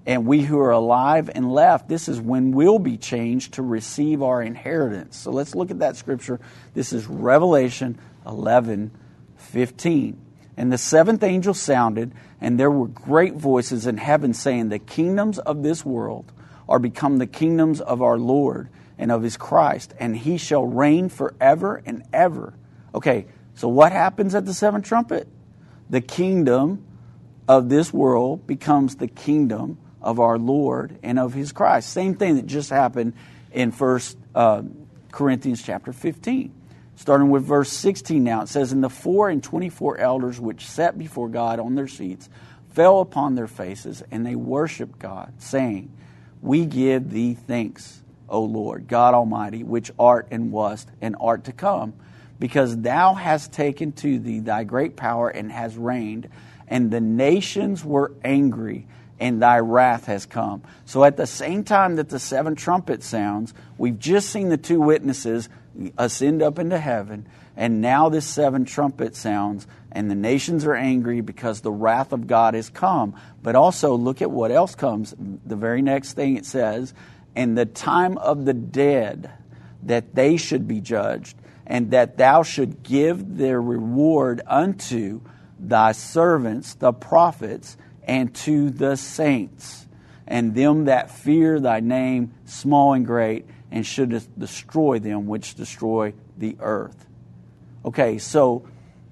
and 0.07 0.27
we 0.27 0.41
who 0.43 0.59
are 0.59 0.71
alive 0.71 1.31
and 1.35 1.53
left, 1.53 1.89
this 1.89 2.09
is 2.09 2.21
when 2.21 2.53
we'll 2.53 2.79
be 2.79 2.97
changed 2.97 3.55
to 3.55 3.63
receive 3.63 4.23
our 4.23 4.43
inheritance. 4.43 5.19
So 5.19 5.31
let's 5.31 5.55
look 5.55 5.71
at 5.71 5.81
that 5.81 5.97
scripture. 5.97 6.41
This 6.73 6.93
is 6.93 7.07
Revelation 7.07 7.99
11 8.27 8.91
15. 9.37 10.21
And 10.57 10.73
the 10.73 10.79
seventh 10.79 11.23
angel 11.23 11.53
sounded, 11.53 12.13
and 12.41 12.59
there 12.59 12.71
were 12.71 12.89
great 12.89 13.35
voices 13.35 13.87
in 13.87 13.99
heaven 13.99 14.33
saying, 14.33 14.69
The 14.69 14.79
kingdoms 14.79 15.39
of 15.39 15.63
this 15.63 15.85
world 15.85 16.33
are 16.69 16.79
become 16.79 17.19
the 17.19 17.27
kingdoms 17.27 17.81
of 17.81 18.03
our 18.03 18.19
Lord 18.19 18.69
and 18.99 19.11
of 19.11 19.23
his 19.23 19.37
Christ, 19.37 19.95
and 19.99 20.17
he 20.17 20.39
shall 20.39 20.65
reign 20.65 21.09
forever 21.09 21.83
and 21.85 22.05
ever. 22.13 22.55
Okay, 22.95 23.27
so 23.55 23.69
what 23.69 23.93
happens 23.93 24.35
at 24.35 24.47
the 24.47 24.55
seventh 24.55 24.87
trumpet? 24.87 25.29
The 25.91 26.01
kingdom 26.01 26.85
of 27.49 27.69
this 27.69 27.93
world 27.93 28.47
becomes 28.47 28.97
the 28.97 29.09
kingdom 29.09 29.79
of 30.01 30.21
our 30.21 30.39
Lord 30.39 30.99
and 31.03 31.19
of 31.19 31.35
his 31.35 31.53
Christ. 31.53 31.91
Same 31.91 32.15
thing 32.15 32.37
that 32.37 32.47
just 32.47 32.71
happened 32.71 33.15
in 33.53 33.73
First 33.73 34.17
uh, 34.35 34.63
Corinthians 35.11 35.63
chapter 35.63 35.93
15. 35.93 36.53
Starting 36.97 37.29
with 37.29 37.45
verse 37.45 37.73
16 37.73 38.23
now, 38.23 38.43
it 38.43 38.49
says, 38.49 38.73
And 38.73 38.85
the 38.85 38.89
four 38.89 39.29
and 39.29 39.43
twenty 39.43 39.69
four 39.69 39.99
elders 39.99 40.41
which 40.41 40.67
sat 40.67 40.97
before 40.97 41.29
God 41.29 41.59
on 41.59 41.75
their 41.75 41.89
seats 41.89 42.29
fell 42.71 43.01
upon 43.01 43.35
their 43.35 43.47
faces, 43.47 44.03
and 44.11 44.25
they 44.25 44.35
worshiped 44.35 44.99
God, 44.99 45.33
saying, 45.39 45.93
We 46.45 46.67
give 46.67 47.09
thee 47.09 47.33
thanks, 47.33 48.03
O 48.29 48.43
Lord, 48.43 48.87
God 48.87 49.15
Almighty, 49.15 49.65
which 49.65 49.91
art 49.99 50.29
and 50.31 50.53
wast 50.53 50.91
and 51.01 51.17
art 51.19 51.45
to 51.45 51.53
come, 51.53 51.95
because 52.39 52.77
thou 52.83 53.15
hast 53.15 53.51
taken 53.51 53.93
to 53.93 54.19
thee 54.19 54.41
thy 54.41 54.65
great 54.65 54.95
power 54.95 55.31
and 55.31 55.51
hast 55.51 55.75
reigned, 55.79 56.29
and 56.69 56.91
the 56.91 57.01
nations 57.01 57.83
were 57.83 58.13
angry 58.23 58.87
and 59.19 59.41
thy 59.41 59.59
wrath 59.59 60.05
has 60.05 60.27
come. 60.27 60.61
So 60.85 61.03
at 61.03 61.17
the 61.17 61.27
same 61.27 61.65
time 61.65 61.97
that 61.97 62.11
the 62.11 62.19
seven 62.19 62.57
trumpet 62.57 63.03
sounds, 63.03 63.55
we've 63.79 63.99
just 63.99 64.29
seen 64.29 64.51
the 64.51 64.59
two 64.59 64.83
witnesses 64.83 65.49
ascend 65.97 66.43
up 66.43 66.59
into 66.59 66.79
heaven, 66.79 67.27
and 67.57 67.81
now 67.81 68.11
this 68.11 68.27
seven 68.27 68.67
trumpet 68.67 69.17
sounds, 69.17 69.67
and 69.95 70.11
the 70.11 70.17
nations 70.17 70.67
are 70.67 70.75
angry 70.75 71.21
because 71.21 71.61
the 71.61 71.73
wrath 71.73 72.13
of 72.13 72.27
God 72.27 72.55
has 72.55 72.69
come. 72.69 73.15
But 73.43 73.55
also 73.55 73.95
look 73.95 74.21
at 74.21 74.31
what 74.31 74.51
else 74.51 74.75
comes. 74.75 75.15
The 75.19 75.57
very 75.57 75.81
next 75.81 76.15
thing 76.15 76.37
it 76.37 76.45
says, 76.45 76.93
and 77.37 77.57
the 77.57 77.65
time 77.65 78.19
of 78.19 78.45
the 78.45 78.53
dead 78.53 79.31
that 79.85 80.15
they 80.15 80.37
should 80.37 80.67
be 80.67 80.81
judged, 80.81 81.37
and 81.67 81.93
that 81.93 82.19
thou 82.19 82.43
should 82.43 82.83
give 82.83 83.37
their 83.37 83.61
reward 83.63 84.43
unto 84.47 85.21
thy 85.59 85.93
servants, 85.93 86.75
the 86.75 86.93
prophets, 86.93 87.77
and 88.03 88.35
to 88.35 88.71
the 88.71 88.97
saints, 88.97 89.87
and 90.27 90.55
them 90.55 90.87
that 90.87 91.11
fear 91.11 91.61
thy 91.61 91.81
name, 91.81 92.35
small 92.45 92.93
and 92.93 93.07
great, 93.07 93.47
and 93.71 93.87
shouldest 93.87 94.37
destroy 94.39 94.99
them 94.99 95.27
which 95.27 95.55
destroy 95.55 96.13
the 96.37 96.57
earth. 96.61 97.07
Okay, 97.85 98.19
so 98.19 98.67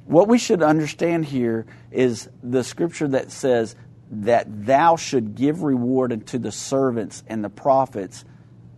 what 0.06 0.28
we 0.28 0.38
should 0.38 0.62
understand 0.62 1.26
here 1.26 1.66
is 1.90 2.28
the 2.42 2.64
scripture 2.64 3.08
that 3.08 3.30
says 3.30 3.76
that 4.10 4.66
thou 4.66 4.96
should 4.96 5.34
give 5.34 5.62
reward 5.62 6.12
unto 6.12 6.38
the 6.38 6.52
servants 6.52 7.22
and 7.26 7.42
the 7.42 7.50
prophets 7.50 8.24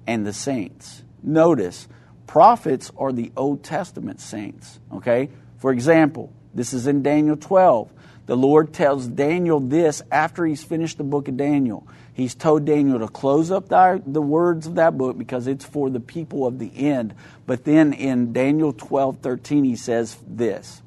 and 0.06 0.26
the 0.26 0.32
saints. 0.32 1.02
Notice, 1.22 1.88
prophets 2.26 2.92
are 2.96 3.12
the 3.12 3.32
Old 3.36 3.64
Testament 3.64 4.20
saints. 4.20 4.78
Okay? 4.92 5.30
For 5.58 5.72
example, 5.72 6.32
this 6.54 6.72
is 6.72 6.86
in 6.86 7.02
Daniel 7.02 7.36
12. 7.36 7.90
The 8.26 8.36
Lord 8.36 8.72
tells 8.72 9.06
Daniel 9.06 9.60
this 9.60 10.02
after 10.10 10.46
he's 10.46 10.64
finished 10.64 10.98
the 10.98 11.04
book 11.04 11.28
of 11.28 11.36
Daniel. 11.36 11.86
He's 12.14 12.34
told 12.34 12.64
Daniel 12.64 13.00
to 13.00 13.08
close 13.08 13.50
up 13.50 13.68
the, 13.68 14.02
the 14.06 14.22
words 14.22 14.66
of 14.66 14.76
that 14.76 14.96
book 14.96 15.18
because 15.18 15.46
it's 15.46 15.64
for 15.64 15.90
the 15.90 16.00
people 16.00 16.46
of 16.46 16.58
the 16.58 16.70
end. 16.74 17.14
But 17.44 17.64
then 17.64 17.92
in 17.92 18.32
Daniel 18.32 18.72
12 18.72 19.18
13, 19.18 19.64
he 19.64 19.76
says 19.76 20.16
this 20.26 20.80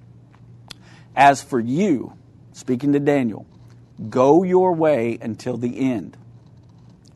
As 1.18 1.42
for 1.42 1.60
you, 1.60 2.14
speaking 2.54 2.94
to 2.94 3.00
Daniel, 3.00 3.48
go 4.08 4.44
your 4.44 4.74
way 4.74 5.18
until 5.20 5.58
the 5.58 5.92
end. 5.92 6.16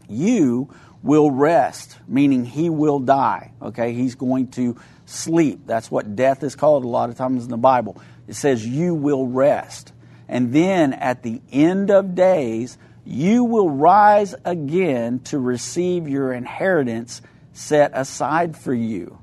You 0.09 0.73
will 1.03 1.29
rest, 1.29 1.97
meaning 2.07 2.43
he 2.43 2.71
will 2.71 2.97
die. 2.97 3.51
Okay, 3.61 3.93
he's 3.93 4.15
going 4.15 4.47
to 4.53 4.75
sleep. 5.05 5.61
That's 5.67 5.91
what 5.91 6.15
death 6.15 6.41
is 6.41 6.55
called 6.55 6.83
a 6.83 6.87
lot 6.87 7.11
of 7.11 7.15
times 7.15 7.43
in 7.43 7.51
the 7.51 7.57
Bible. 7.57 8.01
It 8.27 8.33
says, 8.33 8.65
You 8.65 8.95
will 8.95 9.27
rest. 9.27 9.93
And 10.27 10.51
then 10.51 10.93
at 10.93 11.21
the 11.21 11.39
end 11.51 11.91
of 11.91 12.15
days, 12.15 12.79
you 13.05 13.43
will 13.43 13.69
rise 13.69 14.33
again 14.45 15.19
to 15.25 15.37
receive 15.37 16.07
your 16.07 16.33
inheritance 16.33 17.21
set 17.53 17.91
aside 17.93 18.57
for 18.57 18.73
you. 18.73 19.19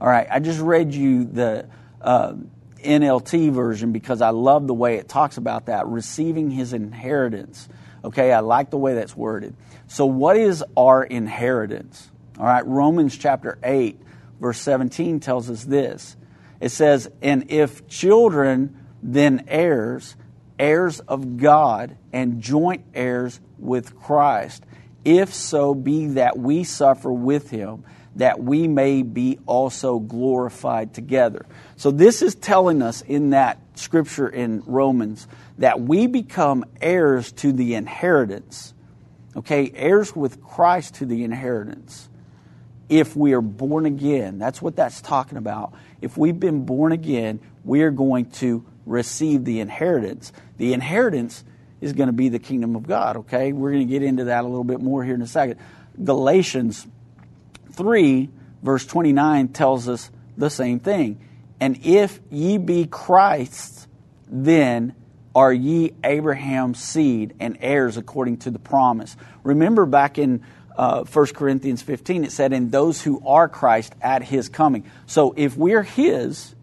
All 0.00 0.08
right, 0.08 0.28
I 0.30 0.38
just 0.38 0.60
read 0.60 0.94
you 0.94 1.24
the 1.24 1.68
uh, 2.00 2.34
NLT 2.84 3.52
version 3.52 3.92
because 3.92 4.20
I 4.20 4.30
love 4.30 4.66
the 4.66 4.74
way 4.74 4.96
it 4.96 5.08
talks 5.08 5.36
about 5.36 5.66
that, 5.66 5.86
receiving 5.86 6.50
his 6.50 6.72
inheritance. 6.72 7.68
Okay, 8.04 8.32
I 8.32 8.40
like 8.40 8.70
the 8.70 8.78
way 8.78 8.94
that's 8.94 9.16
worded. 9.16 9.54
So, 9.86 10.06
what 10.06 10.36
is 10.36 10.64
our 10.76 11.02
inheritance? 11.02 12.10
All 12.38 12.46
right, 12.46 12.66
Romans 12.66 13.16
chapter 13.16 13.58
8, 13.62 14.00
verse 14.40 14.60
17 14.60 15.20
tells 15.20 15.50
us 15.50 15.64
this. 15.64 16.16
It 16.60 16.70
says, 16.70 17.10
And 17.20 17.50
if 17.50 17.88
children, 17.88 18.76
then 19.02 19.44
heirs 19.48 20.16
heirs 20.58 21.00
of 21.00 21.36
God 21.36 21.96
and 22.12 22.40
joint 22.40 22.84
heirs 22.94 23.40
with 23.58 23.96
Christ, 23.98 24.64
if 25.04 25.32
so 25.32 25.74
be 25.74 26.06
that 26.08 26.38
we 26.38 26.64
suffer 26.64 27.12
with 27.12 27.50
him, 27.50 27.84
that 28.16 28.42
we 28.42 28.66
may 28.66 29.02
be 29.02 29.38
also 29.46 29.98
glorified 29.98 30.92
together. 30.92 31.46
So, 31.78 31.92
this 31.92 32.22
is 32.22 32.34
telling 32.34 32.82
us 32.82 33.02
in 33.02 33.30
that 33.30 33.60
scripture 33.76 34.28
in 34.28 34.64
Romans 34.66 35.28
that 35.58 35.80
we 35.80 36.08
become 36.08 36.64
heirs 36.80 37.30
to 37.32 37.52
the 37.52 37.74
inheritance. 37.74 38.74
Okay, 39.36 39.70
heirs 39.76 40.14
with 40.14 40.42
Christ 40.42 40.96
to 40.96 41.06
the 41.06 41.22
inheritance. 41.22 42.08
If 42.88 43.14
we 43.14 43.32
are 43.32 43.40
born 43.40 43.86
again, 43.86 44.40
that's 44.40 44.60
what 44.60 44.74
that's 44.74 45.00
talking 45.00 45.38
about. 45.38 45.72
If 46.02 46.16
we've 46.16 46.38
been 46.40 46.64
born 46.64 46.90
again, 46.90 47.38
we 47.64 47.82
are 47.82 47.92
going 47.92 48.30
to 48.32 48.66
receive 48.84 49.44
the 49.44 49.60
inheritance. 49.60 50.32
The 50.56 50.72
inheritance 50.72 51.44
is 51.80 51.92
going 51.92 52.08
to 52.08 52.12
be 52.12 52.28
the 52.28 52.40
kingdom 52.40 52.74
of 52.74 52.88
God, 52.88 53.18
okay? 53.18 53.52
We're 53.52 53.70
going 53.70 53.86
to 53.86 53.92
get 53.92 54.02
into 54.02 54.24
that 54.24 54.42
a 54.42 54.48
little 54.48 54.64
bit 54.64 54.80
more 54.80 55.04
here 55.04 55.14
in 55.14 55.22
a 55.22 55.28
second. 55.28 55.60
Galatians 56.02 56.88
3, 57.74 58.30
verse 58.64 58.84
29 58.84 59.48
tells 59.48 59.88
us 59.88 60.10
the 60.36 60.50
same 60.50 60.80
thing. 60.80 61.20
And 61.60 61.78
if 61.84 62.20
ye 62.30 62.58
be 62.58 62.86
Christ's, 62.86 63.86
then 64.26 64.94
are 65.34 65.52
ye 65.52 65.92
Abraham's 66.04 66.82
seed 66.82 67.34
and 67.40 67.58
heirs 67.60 67.96
according 67.96 68.38
to 68.38 68.50
the 68.50 68.58
promise. 68.58 69.16
Remember 69.42 69.86
back 69.86 70.18
in 70.18 70.42
uh, 70.76 71.04
1 71.04 71.26
Corinthians 71.28 71.82
15, 71.82 72.24
it 72.24 72.32
said, 72.32 72.52
"In 72.52 72.70
those 72.70 73.02
who 73.02 73.20
are 73.26 73.48
Christ 73.48 73.94
at 74.00 74.22
his 74.22 74.48
coming. 74.48 74.88
So 75.06 75.34
if 75.36 75.56
we're 75.56 75.82
his, 75.82 76.54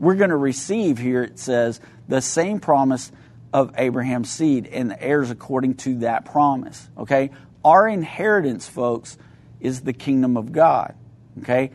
we're 0.00 0.16
going 0.16 0.30
to 0.30 0.36
receive 0.36 0.98
here, 0.98 1.22
it 1.22 1.38
says, 1.38 1.80
the 2.08 2.20
same 2.20 2.58
promise 2.58 3.12
of 3.52 3.72
Abraham's 3.76 4.30
seed 4.30 4.66
and 4.66 4.90
the 4.90 5.00
heirs 5.00 5.30
according 5.30 5.74
to 5.74 5.98
that 6.00 6.24
promise. 6.24 6.88
Okay? 6.98 7.30
Our 7.64 7.86
inheritance, 7.86 8.68
folks, 8.68 9.18
is 9.60 9.82
the 9.82 9.92
kingdom 9.92 10.36
of 10.36 10.52
God. 10.52 10.94
Okay? 11.42 11.70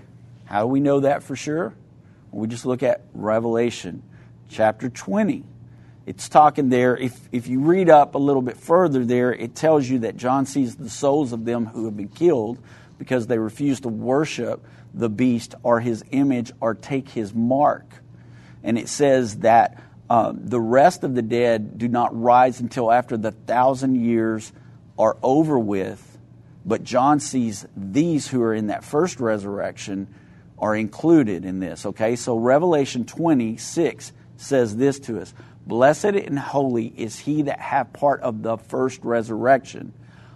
How 0.45 0.61
do 0.61 0.67
we 0.67 0.79
know 0.79 1.01
that 1.01 1.23
for 1.23 1.35
sure? 1.35 1.73
We 2.35 2.49
just 2.49 2.65
look 2.65 2.83
at 2.83 3.01
Revelation 3.13 4.03
chapter 4.49 4.89
20. 4.89 5.45
It's 6.05 6.27
talking 6.27 6.67
there, 6.67 6.97
if, 6.97 7.17
if 7.31 7.47
you 7.47 7.61
read 7.61 7.89
up 7.89 8.13
a 8.13 8.17
little 8.17 8.41
bit 8.41 8.57
further 8.57 9.05
there, 9.05 9.33
it 9.33 9.55
tells 9.55 9.87
you 9.87 9.99
that 9.99 10.17
John 10.17 10.45
sees 10.45 10.75
the 10.75 10.89
souls 10.89 11.31
of 11.31 11.45
them 11.45 11.65
who 11.65 11.85
have 11.85 11.95
been 11.95 12.09
killed 12.09 12.59
because 12.97 13.27
they 13.27 13.39
refuse 13.39 13.79
to 13.81 13.87
worship 13.87 14.65
the 14.93 15.07
beast 15.07 15.55
or 15.63 15.79
his 15.79 16.03
image 16.11 16.51
or 16.59 16.75
take 16.75 17.07
his 17.07 17.33
mark. 17.33 17.85
And 18.63 18.77
it 18.77 18.89
says 18.89 19.37
that 19.37 19.81
uh, 20.09 20.33
the 20.35 20.59
rest 20.59 21.05
of 21.05 21.15
the 21.15 21.21
dead 21.21 21.77
do 21.77 21.87
not 21.87 22.21
rise 22.21 22.59
until 22.59 22.91
after 22.91 23.15
the 23.15 23.31
thousand 23.31 23.95
years 23.95 24.51
are 24.99 25.15
over 25.23 25.57
with. 25.57 26.17
But 26.65 26.83
John 26.83 27.21
sees 27.21 27.65
these 27.77 28.27
who 28.27 28.41
are 28.41 28.53
in 28.53 28.67
that 28.67 28.83
first 28.83 29.21
resurrection 29.21 30.13
are 30.57 30.75
included 30.75 31.45
in 31.45 31.59
this. 31.59 31.85
Okay, 31.85 32.15
so 32.15 32.37
Revelation 32.37 33.05
26 33.05 34.13
says 34.37 34.75
this 34.75 34.99
to 34.99 35.21
us 35.21 35.33
Blessed 35.65 36.05
and 36.05 36.37
holy 36.37 36.87
is 36.87 37.19
he 37.19 37.43
that 37.43 37.59
hath 37.59 37.91
part 37.93 38.21
of 38.21 38.43
the 38.43 38.57
first 38.57 39.03
resurrection. 39.03 39.93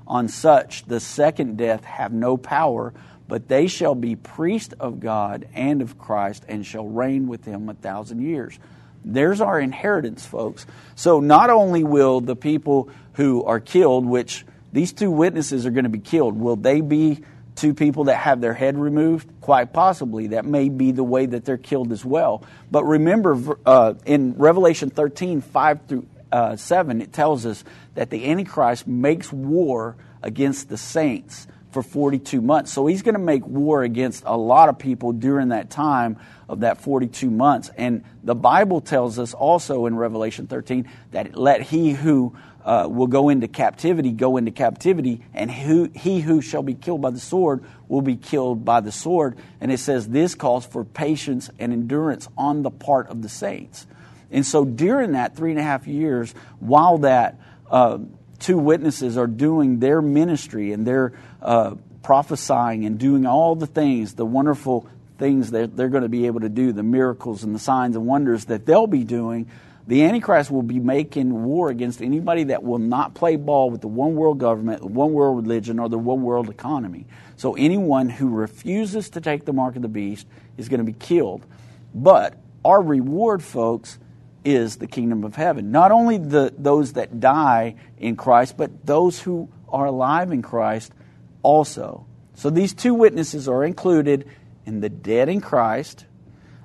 On 0.07 0.27
such 0.27 0.85
the 0.85 0.99
second 0.99 1.57
death 1.57 1.83
have 1.83 2.11
no 2.11 2.35
power, 2.35 2.93
but 3.27 3.47
they 3.47 3.67
shall 3.67 3.93
be 3.93 4.15
priests 4.15 4.73
of 4.79 4.99
God 4.99 5.47
and 5.53 5.83
of 5.83 5.99
Christ, 5.99 6.43
and 6.47 6.65
shall 6.65 6.87
reign 6.87 7.27
with 7.27 7.45
him 7.45 7.69
a 7.69 7.75
thousand 7.75 8.21
years. 8.23 8.57
There's 9.05 9.39
our 9.39 9.59
inheritance, 9.59 10.25
folks. 10.25 10.65
So 10.95 11.19
not 11.19 11.51
only 11.51 11.83
will 11.83 12.21
the 12.21 12.35
people 12.35 12.89
who 13.13 13.43
are 13.43 13.59
killed, 13.59 14.05
which 14.05 14.45
these 14.73 14.93
two 14.93 15.11
witnesses 15.11 15.67
are 15.67 15.71
going 15.71 15.83
to 15.83 15.89
be 15.89 15.99
killed, 15.99 16.39
will 16.39 16.55
they 16.55 16.81
be 16.81 17.23
two 17.59 17.73
people 17.73 18.05
that 18.05 18.17
have 18.17 18.41
their 18.41 18.53
head 18.53 18.77
removed? 18.77 19.29
Quite 19.41 19.73
possibly. 19.73 20.27
That 20.27 20.45
may 20.45 20.69
be 20.69 20.91
the 20.91 21.03
way 21.03 21.25
that 21.25 21.45
they're 21.45 21.57
killed 21.57 21.91
as 21.91 22.05
well. 22.05 22.43
But 22.71 22.85
remember, 22.85 23.57
uh, 23.65 23.95
in 24.05 24.35
Revelation 24.37 24.89
13, 24.89 25.41
5 25.41 25.79
through 25.87 26.07
uh, 26.31 26.55
7, 26.55 27.01
it 27.01 27.13
tells 27.13 27.45
us 27.45 27.63
that 27.95 28.09
the 28.09 28.29
Antichrist 28.29 28.87
makes 28.87 29.31
war 29.31 29.95
against 30.21 30.69
the 30.69 30.77
saints 30.77 31.47
for 31.71 31.83
42 31.83 32.41
months. 32.41 32.73
So 32.73 32.87
he's 32.87 33.01
going 33.01 33.13
to 33.13 33.19
make 33.19 33.45
war 33.45 33.83
against 33.83 34.23
a 34.25 34.35
lot 34.35 34.69
of 34.69 34.79
people 34.79 35.11
during 35.11 35.49
that 35.49 35.69
time 35.69 36.17
of 36.47 36.61
that 36.61 36.81
42 36.81 37.29
months. 37.29 37.69
And 37.77 38.03
the 38.23 38.35
Bible 38.35 38.81
tells 38.81 39.19
us 39.19 39.33
also 39.33 39.85
in 39.85 39.95
Revelation 39.95 40.47
13 40.47 40.89
that 41.11 41.35
let 41.35 41.61
he 41.61 41.91
who 41.91 42.35
uh, 42.63 42.87
will 42.89 43.07
go 43.07 43.29
into 43.29 43.47
captivity 43.47 44.11
go 44.11 44.37
into 44.37 44.51
captivity, 44.51 45.23
and 45.33 45.49
who, 45.49 45.89
he 45.95 46.19
who 46.19 46.41
shall 46.41 46.63
be 46.63 46.73
killed 46.73 47.01
by 47.01 47.09
the 47.09 47.19
sword 47.19 47.63
will 47.87 48.01
be 48.01 48.15
killed 48.15 48.65
by 48.65 48.79
the 48.81 48.91
sword. 48.91 49.37
And 49.61 49.71
it 49.71 49.79
says 49.79 50.07
this 50.07 50.35
calls 50.35 50.65
for 50.65 50.83
patience 50.83 51.49
and 51.59 51.73
endurance 51.73 52.27
on 52.37 52.63
the 52.63 52.71
part 52.71 53.07
of 53.07 53.21
the 53.21 53.29
saints. 53.29 53.87
And 54.31 54.45
so 54.45 54.65
during 54.65 55.13
that 55.13 55.35
three 55.35 55.51
and 55.51 55.59
a 55.59 55.63
half 55.63 55.87
years, 55.87 56.33
while 56.59 56.99
that 56.99 57.39
uh, 57.69 57.99
two 58.39 58.57
witnesses 58.57 59.17
are 59.17 59.27
doing 59.27 59.79
their 59.79 60.01
ministry 60.01 60.71
and 60.71 60.85
they're 60.85 61.13
uh, 61.41 61.75
prophesying 62.03 62.85
and 62.85 62.99
doing 62.99 63.25
all 63.25 63.55
the 63.55 63.67
things, 63.67 64.13
the 64.13 64.25
wonderful 64.25 64.87
things 65.17 65.51
that 65.51 65.75
they're 65.75 65.89
going 65.89 66.03
to 66.03 66.09
be 66.09 66.27
able 66.27 66.39
to 66.41 66.49
do, 66.49 66.71
the 66.71 66.83
miracles 66.83 67.43
and 67.43 67.53
the 67.53 67.59
signs 67.59 67.95
and 67.95 68.05
wonders 68.05 68.45
that 68.45 68.65
they'll 68.65 68.87
be 68.87 69.03
doing, 69.03 69.49
the 69.89 70.03
Antichrist 70.03 70.51
will 70.51 70.61
be 70.61 70.79
making 70.79 71.45
war 71.45 71.71
against 71.71 71.99
anybody 71.99 72.43
that 72.43 72.61
will 72.61 72.77
not 72.77 73.15
play 73.15 73.37
ball 73.37 73.71
with 73.71 73.81
the 73.81 73.87
one 73.87 74.13
world 74.13 74.37
government, 74.37 74.83
one 74.83 75.13
world 75.13 75.37
religion, 75.37 75.79
or 75.79 75.89
the 75.89 75.97
one 75.97 76.21
world 76.21 76.47
economy. 76.47 77.07
So 77.37 77.55
anyone 77.55 78.07
who 78.07 78.29
refuses 78.29 79.09
to 79.09 79.21
take 79.21 79.45
the 79.45 79.51
mark 79.51 79.75
of 79.75 79.81
the 79.81 79.87
beast 79.87 80.27
is 80.57 80.69
going 80.69 80.77
to 80.77 80.83
be 80.83 80.93
killed. 80.93 81.43
But 81.91 82.35
our 82.63 82.79
reward, 82.79 83.41
folks, 83.41 83.97
is 84.45 84.75
the 84.75 84.85
kingdom 84.85 85.23
of 85.23 85.35
heaven. 85.35 85.71
Not 85.71 85.89
only 85.89 86.19
the, 86.19 86.53
those 86.55 86.93
that 86.93 87.19
die 87.19 87.73
in 87.97 88.15
Christ, 88.15 88.57
but 88.57 88.85
those 88.85 89.19
who 89.19 89.49
are 89.69 89.87
alive 89.87 90.31
in 90.31 90.43
Christ 90.43 90.93
also. 91.41 92.05
So 92.35 92.51
these 92.51 92.75
two 92.75 92.93
witnesses 92.93 93.47
are 93.47 93.63
included 93.63 94.29
in 94.67 94.81
the 94.81 94.89
dead 94.89 95.29
in 95.29 95.41
Christ, 95.41 96.05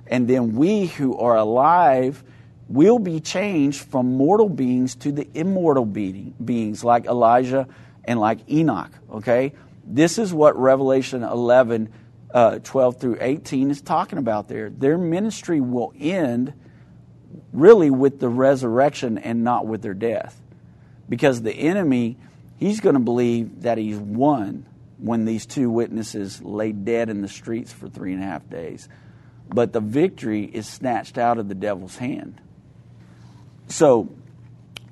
and 0.05 0.27
then 0.27 0.53
we 0.53 0.85
who 0.85 1.17
are 1.17 1.35
alive 1.35 2.23
will 2.67 2.99
be 2.99 3.19
changed 3.19 3.83
from 3.83 4.17
mortal 4.17 4.49
beings 4.49 4.95
to 4.95 5.11
the 5.11 5.27
immortal 5.33 5.85
beings 5.85 6.83
like 6.83 7.05
Elijah 7.05 7.67
and 8.03 8.19
like 8.19 8.39
Enoch. 8.49 8.91
Okay? 9.11 9.53
This 9.85 10.17
is 10.17 10.33
what 10.33 10.57
Revelation 10.57 11.23
11, 11.23 11.89
uh, 12.33 12.59
12 12.59 12.99
through 12.99 13.17
18 13.21 13.69
is 13.69 13.81
talking 13.81 14.17
about 14.17 14.47
there. 14.47 14.69
Their 14.69 14.97
ministry 14.97 15.61
will 15.61 15.93
end 15.99 16.53
really 17.53 17.89
with 17.89 18.19
the 18.19 18.29
resurrection 18.29 19.17
and 19.17 19.43
not 19.43 19.67
with 19.67 19.81
their 19.81 19.93
death. 19.93 20.41
Because 21.07 21.41
the 21.41 21.53
enemy, 21.53 22.17
he's 22.57 22.79
going 22.79 22.95
to 22.95 22.99
believe 22.99 23.61
that 23.61 23.77
he's 23.77 23.97
won 23.97 24.65
when 24.97 25.25
these 25.25 25.45
two 25.45 25.69
witnesses 25.69 26.41
lay 26.41 26.71
dead 26.71 27.09
in 27.09 27.21
the 27.21 27.27
streets 27.27 27.71
for 27.71 27.87
three 27.87 28.13
and 28.13 28.23
a 28.23 28.25
half 28.25 28.49
days. 28.49 28.89
But 29.47 29.71
the 29.73 29.81
victory 29.81 30.43
is 30.45 30.67
snatched 30.67 31.19
out 31.19 31.37
of 31.37 31.47
the 31.47 31.55
devil's 31.55 31.97
hand. 31.97 32.41
So 33.67 34.13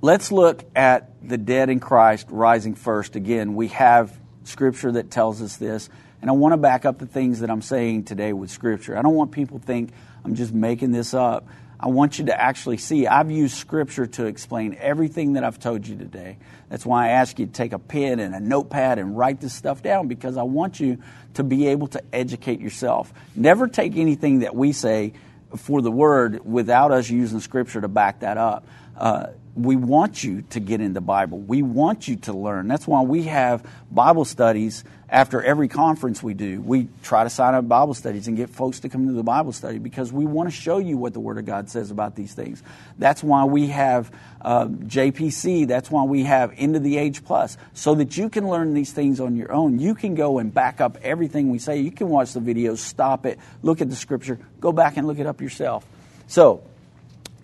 let's 0.01 0.31
look 0.31 0.63
at 0.75 1.11
the 1.27 1.37
dead 1.37 1.69
in 1.69 1.79
Christ 1.79 2.27
rising 2.29 2.75
first. 2.75 3.15
Again, 3.15 3.55
we 3.55 3.69
have 3.69 4.17
scripture 4.43 4.91
that 4.93 5.11
tells 5.11 5.41
us 5.41 5.57
this. 5.57 5.89
And 6.21 6.29
I 6.29 6.33
want 6.33 6.53
to 6.53 6.57
back 6.57 6.85
up 6.85 6.99
the 6.99 7.05
things 7.05 7.41
that 7.41 7.49
I'm 7.49 7.61
saying 7.61 8.05
today 8.05 8.33
with 8.33 8.49
scripture. 8.49 8.97
I 8.97 9.01
don't 9.01 9.15
want 9.15 9.31
people 9.31 9.59
to 9.59 9.65
think 9.65 9.91
I'm 10.23 10.35
just 10.35 10.53
making 10.53 10.91
this 10.91 11.13
up. 11.13 11.47
I 11.79 11.87
want 11.87 12.17
you 12.17 12.27
to 12.27 12.41
actually 12.41 12.77
see. 12.77 13.07
I've 13.07 13.29
used 13.29 13.57
scripture 13.57 14.05
to 14.05 14.25
explain 14.25 14.77
everything 14.79 15.33
that 15.33 15.43
I've 15.43 15.59
told 15.59 15.85
you 15.85 15.97
today. 15.97 16.37
That's 16.69 16.85
why 16.85 17.07
I 17.07 17.09
ask 17.09 17.39
you 17.39 17.45
to 17.45 17.51
take 17.51 17.73
a 17.73 17.79
pen 17.79 18.21
and 18.21 18.33
a 18.33 18.39
notepad 18.39 18.99
and 18.99 19.17
write 19.17 19.41
this 19.41 19.53
stuff 19.53 19.83
down 19.83 20.07
because 20.07 20.37
I 20.37 20.43
want 20.43 20.79
you 20.79 20.99
to 21.33 21.43
be 21.43 21.67
able 21.67 21.87
to 21.87 22.01
educate 22.13 22.61
yourself. 22.61 23.13
Never 23.35 23.67
take 23.67 23.97
anything 23.97 24.39
that 24.39 24.55
we 24.55 24.71
say 24.71 25.11
for 25.55 25.81
the 25.81 25.91
word 25.91 26.43
without 26.45 26.91
us 26.91 27.09
using 27.09 27.39
scripture 27.39 27.81
to 27.81 27.87
back 27.87 28.21
that 28.21 28.37
up. 28.37 28.67
Uh, 28.97 29.27
we 29.55 29.75
want 29.75 30.23
you 30.23 30.41
to 30.49 30.59
get 30.59 30.81
in 30.81 30.93
the 30.93 31.01
Bible. 31.01 31.37
We 31.37 31.61
want 31.61 32.07
you 32.07 32.15
to 32.17 32.33
learn. 32.33 32.67
That's 32.67 32.87
why 32.87 33.01
we 33.01 33.23
have 33.23 33.63
Bible 33.91 34.25
studies 34.25 34.83
after 35.07 35.43
every 35.43 35.67
conference 35.67 36.23
we 36.23 36.33
do. 36.33 36.59
We 36.59 36.87
try 37.03 37.23
to 37.23 37.29
sign 37.29 37.53
up 37.53 37.67
Bible 37.67 37.93
studies 37.93 38.27
and 38.27 38.35
get 38.35 38.49
folks 38.49 38.79
to 38.79 38.89
come 38.89 39.05
to 39.05 39.13
the 39.13 39.21
Bible 39.21 39.51
study 39.51 39.77
because 39.77 40.11
we 40.11 40.25
want 40.25 40.49
to 40.49 40.55
show 40.55 40.79
you 40.79 40.97
what 40.97 41.13
the 41.13 41.19
Word 41.19 41.37
of 41.37 41.45
God 41.45 41.69
says 41.69 41.91
about 41.91 42.15
these 42.15 42.33
things. 42.33 42.63
That's 42.97 43.23
why 43.23 43.43
we 43.43 43.67
have 43.67 44.11
uh, 44.41 44.65
JPC. 44.65 45.67
That's 45.67 45.91
why 45.91 46.03
we 46.03 46.23
have 46.23 46.51
End 46.57 46.75
of 46.75 46.81
the 46.81 46.97
Age 46.97 47.23
Plus, 47.23 47.55
so 47.75 47.93
that 47.95 48.17
you 48.17 48.29
can 48.29 48.47
learn 48.47 48.73
these 48.73 48.91
things 48.91 49.19
on 49.19 49.35
your 49.35 49.51
own. 49.51 49.77
You 49.77 49.93
can 49.93 50.15
go 50.15 50.39
and 50.39 50.51
back 50.51 50.81
up 50.81 50.97
everything 51.03 51.51
we 51.51 51.59
say. 51.59 51.79
You 51.79 51.91
can 51.91 52.09
watch 52.09 52.33
the 52.33 52.39
videos, 52.39 52.79
stop 52.79 53.27
it, 53.27 53.37
look 53.61 53.81
at 53.81 53.89
the 53.89 53.95
Scripture, 53.95 54.39
go 54.59 54.71
back 54.71 54.97
and 54.97 55.05
look 55.05 55.19
it 55.19 55.27
up 55.27 55.41
yourself. 55.41 55.85
So, 56.25 56.63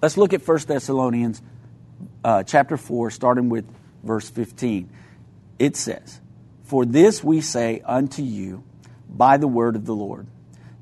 let's 0.02 0.18
look 0.18 0.34
at 0.34 0.48
1 0.48 0.60
Thessalonians 0.66 1.44
uh, 2.24 2.44
chapter 2.44 2.78
4, 2.78 3.12
starting 3.12 3.50
with 3.50 3.66
verse 4.04 4.30
15. 4.30 4.90
It 5.58 5.76
says, 5.76 6.22
For 6.64 6.86
this 6.86 7.24
we 7.24 7.42
say 7.42 7.82
unto 7.86 8.22
you 8.22 8.64
by 9.10 9.38
the 9.38 9.48
word 9.48 9.76
of 9.76 9.86
the 9.86 9.96
Lord, 9.96 10.28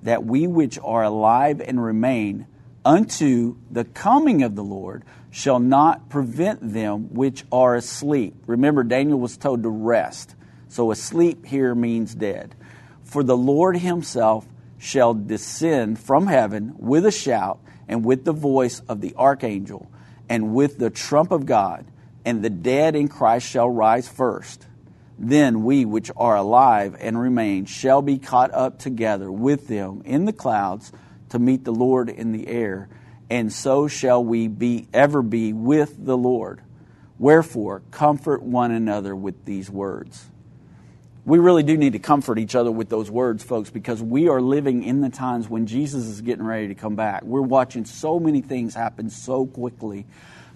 that 0.03 0.25
we 0.25 0.47
which 0.47 0.77
are 0.83 1.03
alive 1.03 1.61
and 1.61 1.83
remain 1.83 2.47
unto 2.85 3.57
the 3.69 3.83
coming 3.83 4.43
of 4.43 4.55
the 4.55 4.63
Lord 4.63 5.03
shall 5.29 5.59
not 5.59 6.09
prevent 6.09 6.73
them 6.73 7.13
which 7.13 7.43
are 7.51 7.75
asleep. 7.75 8.35
Remember, 8.45 8.83
Daniel 8.83 9.19
was 9.19 9.37
told 9.37 9.63
to 9.63 9.69
rest. 9.69 10.35
So 10.69 10.91
asleep 10.91 11.45
here 11.45 11.75
means 11.75 12.15
dead. 12.15 12.55
For 13.03 13.23
the 13.23 13.37
Lord 13.37 13.77
himself 13.77 14.47
shall 14.77 15.13
descend 15.13 15.99
from 15.99 16.27
heaven 16.27 16.75
with 16.77 17.05
a 17.05 17.11
shout 17.11 17.59
and 17.87 18.05
with 18.05 18.25
the 18.25 18.33
voice 18.33 18.81
of 18.87 19.01
the 19.01 19.15
archangel 19.15 19.89
and 20.29 20.53
with 20.53 20.77
the 20.77 20.89
trump 20.89 21.31
of 21.31 21.45
God, 21.45 21.85
and 22.25 22.43
the 22.43 22.49
dead 22.49 22.95
in 22.95 23.07
Christ 23.07 23.47
shall 23.47 23.69
rise 23.69 24.07
first. 24.07 24.65
Then 25.19 25.63
we 25.63 25.85
which 25.85 26.11
are 26.15 26.35
alive 26.35 26.95
and 26.99 27.19
remain 27.19 27.65
shall 27.65 28.01
be 28.01 28.19
caught 28.19 28.53
up 28.53 28.79
together 28.79 29.31
with 29.31 29.67
them 29.67 30.01
in 30.05 30.25
the 30.25 30.33
clouds 30.33 30.91
to 31.29 31.39
meet 31.39 31.63
the 31.63 31.73
Lord 31.73 32.09
in 32.09 32.31
the 32.31 32.47
air, 32.47 32.89
and 33.29 33.51
so 33.51 33.87
shall 33.87 34.23
we 34.23 34.47
be 34.47 34.87
ever 34.93 35.21
be 35.21 35.53
with 35.53 36.05
the 36.05 36.17
Lord. 36.17 36.61
Wherefore, 37.19 37.81
comfort 37.91 38.43
one 38.43 38.71
another 38.71 39.15
with 39.15 39.45
these 39.45 39.69
words. 39.69 40.27
We 41.27 41.39
really 41.39 41.61
do 41.61 41.75
need 41.75 41.91
to 41.91 41.99
comfort 41.99 42.39
each 42.39 42.55
other 42.55 42.71
with 42.71 42.87
those 42.87 43.11
words, 43.11 43.43
folks, 43.43 43.69
because 43.69 44.01
we 44.01 44.29
are 44.29 44.39
living 44.39 44.81
in 44.83 45.01
the 45.01 45.09
times 45.09 45.49
when 45.49 45.67
Jesus 45.67 46.05
is 46.05 46.21
getting 46.21 46.45
ready 46.45 46.69
to 46.69 46.73
come 46.75 46.95
back. 46.95 47.21
We're 47.23 47.41
watching 47.41 47.83
so 47.83 48.17
many 48.17 48.39
things 48.39 48.73
happen 48.73 49.09
so 49.09 49.45
quickly. 49.45 50.05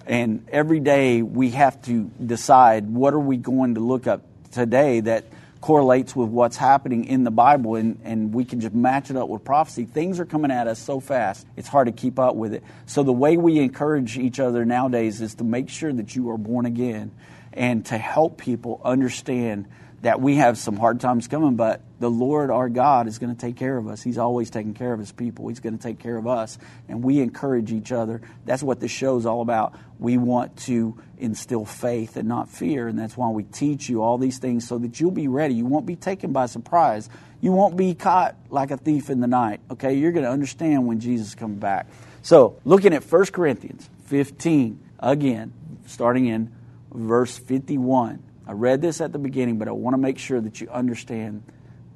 And 0.07 0.47
every 0.49 0.79
day 0.79 1.23
we 1.23 1.49
have 1.49 1.81
to 1.83 2.09
decide 2.25 2.89
what 2.89 3.13
are 3.13 3.19
we 3.19 3.35
going 3.35 3.75
to 3.75 3.81
look 3.81 4.07
up 4.07 4.21
today 4.53 5.01
that 5.01 5.25
correlates 5.59 6.15
with 6.15 6.29
what's 6.29 6.55
happening 6.55 7.03
in 7.03 7.25
the 7.25 7.31
Bible, 7.31 7.75
and, 7.75 7.99
and 8.05 8.33
we 8.33 8.45
can 8.45 8.61
just 8.61 8.73
match 8.73 9.09
it 9.09 9.17
up 9.17 9.27
with 9.27 9.43
prophecy. 9.43 9.83
Things 9.83 10.21
are 10.21 10.25
coming 10.25 10.51
at 10.51 10.67
us 10.67 10.79
so 10.79 11.01
fast, 11.01 11.45
it's 11.57 11.67
hard 11.67 11.87
to 11.87 11.91
keep 11.91 12.17
up 12.17 12.35
with 12.35 12.53
it. 12.53 12.63
So, 12.85 13.03
the 13.03 13.11
way 13.11 13.35
we 13.35 13.59
encourage 13.59 14.17
each 14.17 14.39
other 14.39 14.63
nowadays 14.63 15.19
is 15.19 15.35
to 15.35 15.43
make 15.43 15.67
sure 15.67 15.91
that 15.91 16.15
you 16.15 16.29
are 16.31 16.37
born 16.37 16.65
again 16.65 17.11
and 17.51 17.85
to 17.87 17.97
help 17.97 18.37
people 18.37 18.79
understand 18.85 19.67
that 20.01 20.19
we 20.19 20.35
have 20.35 20.57
some 20.57 20.77
hard 20.77 20.99
times 20.99 21.27
coming, 21.27 21.55
but 21.55 21.81
the 21.99 22.09
Lord 22.09 22.49
our 22.49 22.69
God 22.69 23.07
is 23.07 23.19
going 23.19 23.33
to 23.33 23.39
take 23.39 23.55
care 23.55 23.77
of 23.77 23.87
us. 23.87 24.01
He's 24.01 24.17
always 24.17 24.49
taking 24.49 24.73
care 24.73 24.93
of 24.93 24.99
his 24.99 25.11
people. 25.11 25.47
He's 25.47 25.59
going 25.59 25.77
to 25.77 25.81
take 25.81 25.99
care 25.99 26.17
of 26.17 26.25
us. 26.25 26.57
And 26.89 27.03
we 27.03 27.19
encourage 27.19 27.71
each 27.71 27.91
other. 27.91 28.21
That's 28.45 28.63
what 28.63 28.79
this 28.79 28.89
show 28.89 29.17
is 29.17 29.27
all 29.27 29.41
about. 29.41 29.75
We 29.99 30.17
want 30.17 30.57
to 30.61 30.99
instill 31.19 31.65
faith 31.65 32.17
and 32.17 32.27
not 32.27 32.49
fear. 32.49 32.87
And 32.87 32.97
that's 32.97 33.15
why 33.15 33.29
we 33.29 33.43
teach 33.43 33.89
you 33.89 34.01
all 34.01 34.17
these 34.17 34.39
things 34.39 34.67
so 34.67 34.79
that 34.79 34.99
you'll 34.99 35.11
be 35.11 35.27
ready. 35.27 35.53
You 35.53 35.67
won't 35.67 35.85
be 35.85 35.95
taken 35.95 36.31
by 36.31 36.47
surprise. 36.47 37.07
You 37.39 37.51
won't 37.51 37.77
be 37.77 37.93
caught 37.93 38.35
like 38.49 38.71
a 38.71 38.77
thief 38.77 39.11
in 39.11 39.19
the 39.19 39.27
night. 39.27 39.59
Okay? 39.69 39.93
You're 39.93 40.11
going 40.13 40.25
to 40.25 40.31
understand 40.31 40.87
when 40.87 40.99
Jesus 40.99 41.35
comes 41.35 41.59
back. 41.59 41.85
So, 42.23 42.59
looking 42.65 42.93
at 42.93 43.03
1 43.03 43.25
Corinthians 43.27 43.87
15, 44.05 44.79
again, 44.99 45.53
starting 45.85 46.25
in 46.25 46.51
verse 46.91 47.37
51. 47.37 48.30
I 48.47 48.53
read 48.53 48.81
this 48.81 49.01
at 49.01 49.11
the 49.11 49.19
beginning, 49.19 49.57
but 49.57 49.67
I 49.67 49.71
want 49.71 49.93
to 49.93 49.99
make 49.99 50.17
sure 50.17 50.41
that 50.41 50.59
you 50.61 50.69
understand 50.69 51.43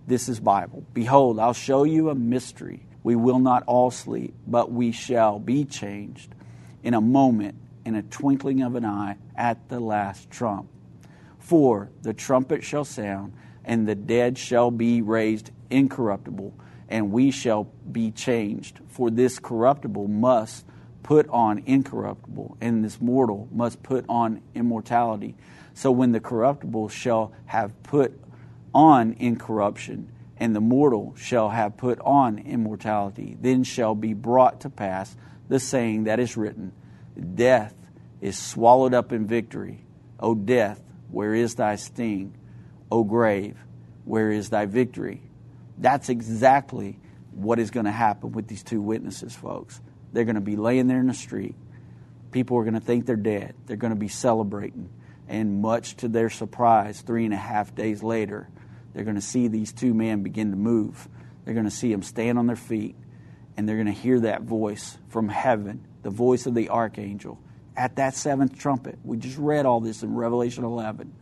this 0.08 0.30
is 0.30 0.40
Bible. 0.40 0.84
Behold, 0.94 1.40
I'll 1.40 1.54
show 1.54 1.84
you 1.84 2.10
a 2.10 2.16
mystery. 2.16 2.86
We 3.04 3.16
will 3.16 3.40
not 3.40 3.64
all 3.68 3.92
sleep, 3.92 4.36
but 4.46 4.72
we 4.72 4.92
shall 4.92 5.40
be 5.40 5.66
changed 5.66 6.34
in 6.84 6.94
a 6.94 7.02
moment, 7.02 7.56
in 7.84 7.96
a 7.96 8.04
twinkling 8.04 8.62
of 8.62 8.76
an 8.76 8.86
eye, 8.86 9.18
at 9.36 9.70
the 9.70 9.80
last 9.80 10.30
trump. 10.30 10.70
For 11.40 11.90
the 12.02 12.14
trumpet 12.14 12.64
shall 12.64 12.86
sound, 12.86 13.34
and 13.64 13.88
the 13.88 13.96
dead 13.96 14.38
shall 14.38 14.72
be 14.72 15.02
raised 15.02 15.52
incorruptible, 15.70 16.54
and 16.90 17.12
we 17.12 17.32
shall 17.32 17.68
be 17.92 18.12
changed. 18.12 18.80
For 18.90 19.10
this 19.10 19.40
corruptible 19.40 20.08
must 20.08 20.66
put 21.02 21.28
on 21.30 21.64
incorruptible, 21.66 22.58
and 22.62 22.84
this 22.84 23.02
mortal 23.02 23.48
must 23.52 23.84
put 23.84 24.06
on 24.08 24.42
immortality. 24.54 25.36
So 25.76 25.92
when 25.92 26.14
the 26.14 26.20
corruptible 26.20 26.90
shall 26.90 27.34
have 27.46 27.84
put 27.84 28.20
on 28.74 29.14
incorruption, 29.20 30.12
and 30.38 30.56
the 30.56 30.62
mortal 30.62 31.14
shall 31.18 31.50
have 31.50 31.78
put 31.78 32.00
on 32.00 32.40
immortality, 32.40 33.38
then 33.40 33.64
shall 33.64 33.94
be 33.94 34.14
brought 34.14 34.62
to 34.62 34.70
pass 34.70 35.16
the 35.48 35.60
saying 35.60 36.06
that 36.06 36.20
is 36.20 36.36
written 36.36 36.72
Death 37.36 37.74
is 38.20 38.38
swallowed 38.38 38.94
up 38.94 39.12
in 39.12 39.28
victory. 39.28 39.82
O 40.20 40.34
death, 40.34 40.82
where 41.10 41.34
is 41.34 41.56
thy 41.56 41.76
sting? 41.76 42.34
O 42.92 43.04
grave, 43.04 43.58
where 44.04 44.32
is 44.32 44.50
thy 44.50 44.66
victory? 44.66 45.22
That's 45.78 46.10
exactly 46.10 47.00
what 47.32 47.60
is 47.60 47.72
going 47.72 47.86
to 47.86 47.92
happen 47.92 48.32
with 48.32 48.48
these 48.48 48.64
two 48.64 48.82
witnesses, 48.82 49.36
folks. 49.36 49.80
They're 50.14 50.26
going 50.26 50.36
to 50.36 50.42
be 50.42 50.56
laying 50.56 50.88
there 50.88 51.00
in 51.00 51.08
the 51.08 51.14
street. 51.14 51.56
People 52.32 52.58
are 52.58 52.64
going 52.64 52.76
to 52.76 52.80
think 52.80 53.06
they're 53.06 53.16
dead. 53.16 53.56
They're 53.66 53.78
going 53.78 53.94
to 53.94 54.00
be 54.00 54.08
celebrating. 54.08 54.90
And 55.28 55.62
much 55.62 55.98
to 55.98 56.08
their 56.08 56.30
surprise, 56.30 57.02
three 57.02 57.26
and 57.26 57.34
a 57.34 57.38
half 57.38 57.74
days 57.74 58.04
later, 58.04 58.48
they're 58.94 59.04
going 59.04 59.16
to 59.16 59.22
see 59.22 59.48
these 59.48 59.74
two 59.74 59.94
men 59.94 60.24
begin 60.24 60.52
to 60.52 60.58
move. 60.58 61.08
They're 61.44 61.54
going 61.54 61.66
to 61.66 61.72
see 61.72 61.92
them 61.92 62.02
stand 62.02 62.40
on 62.40 62.48
their 62.48 62.56
feet, 62.56 62.96
and 63.58 63.68
they're 63.68 63.76
going 63.76 63.88
to 63.88 63.92
hear 63.92 64.22
that 64.22 64.44
voice 64.44 64.98
from 65.10 65.30
heaven, 65.30 65.86
the 66.02 66.10
voice 66.10 66.46
of 66.46 66.54
the 66.54 66.70
archangel, 66.70 67.40
at 67.76 67.98
that 67.98 68.16
seventh 68.16 68.58
trumpet. 68.58 68.98
We 69.04 69.18
just 69.18 69.38
read 69.38 69.66
all 69.66 69.80
this 69.80 70.04
in 70.04 70.16
Revelation 70.16 70.64
11. 70.64 71.14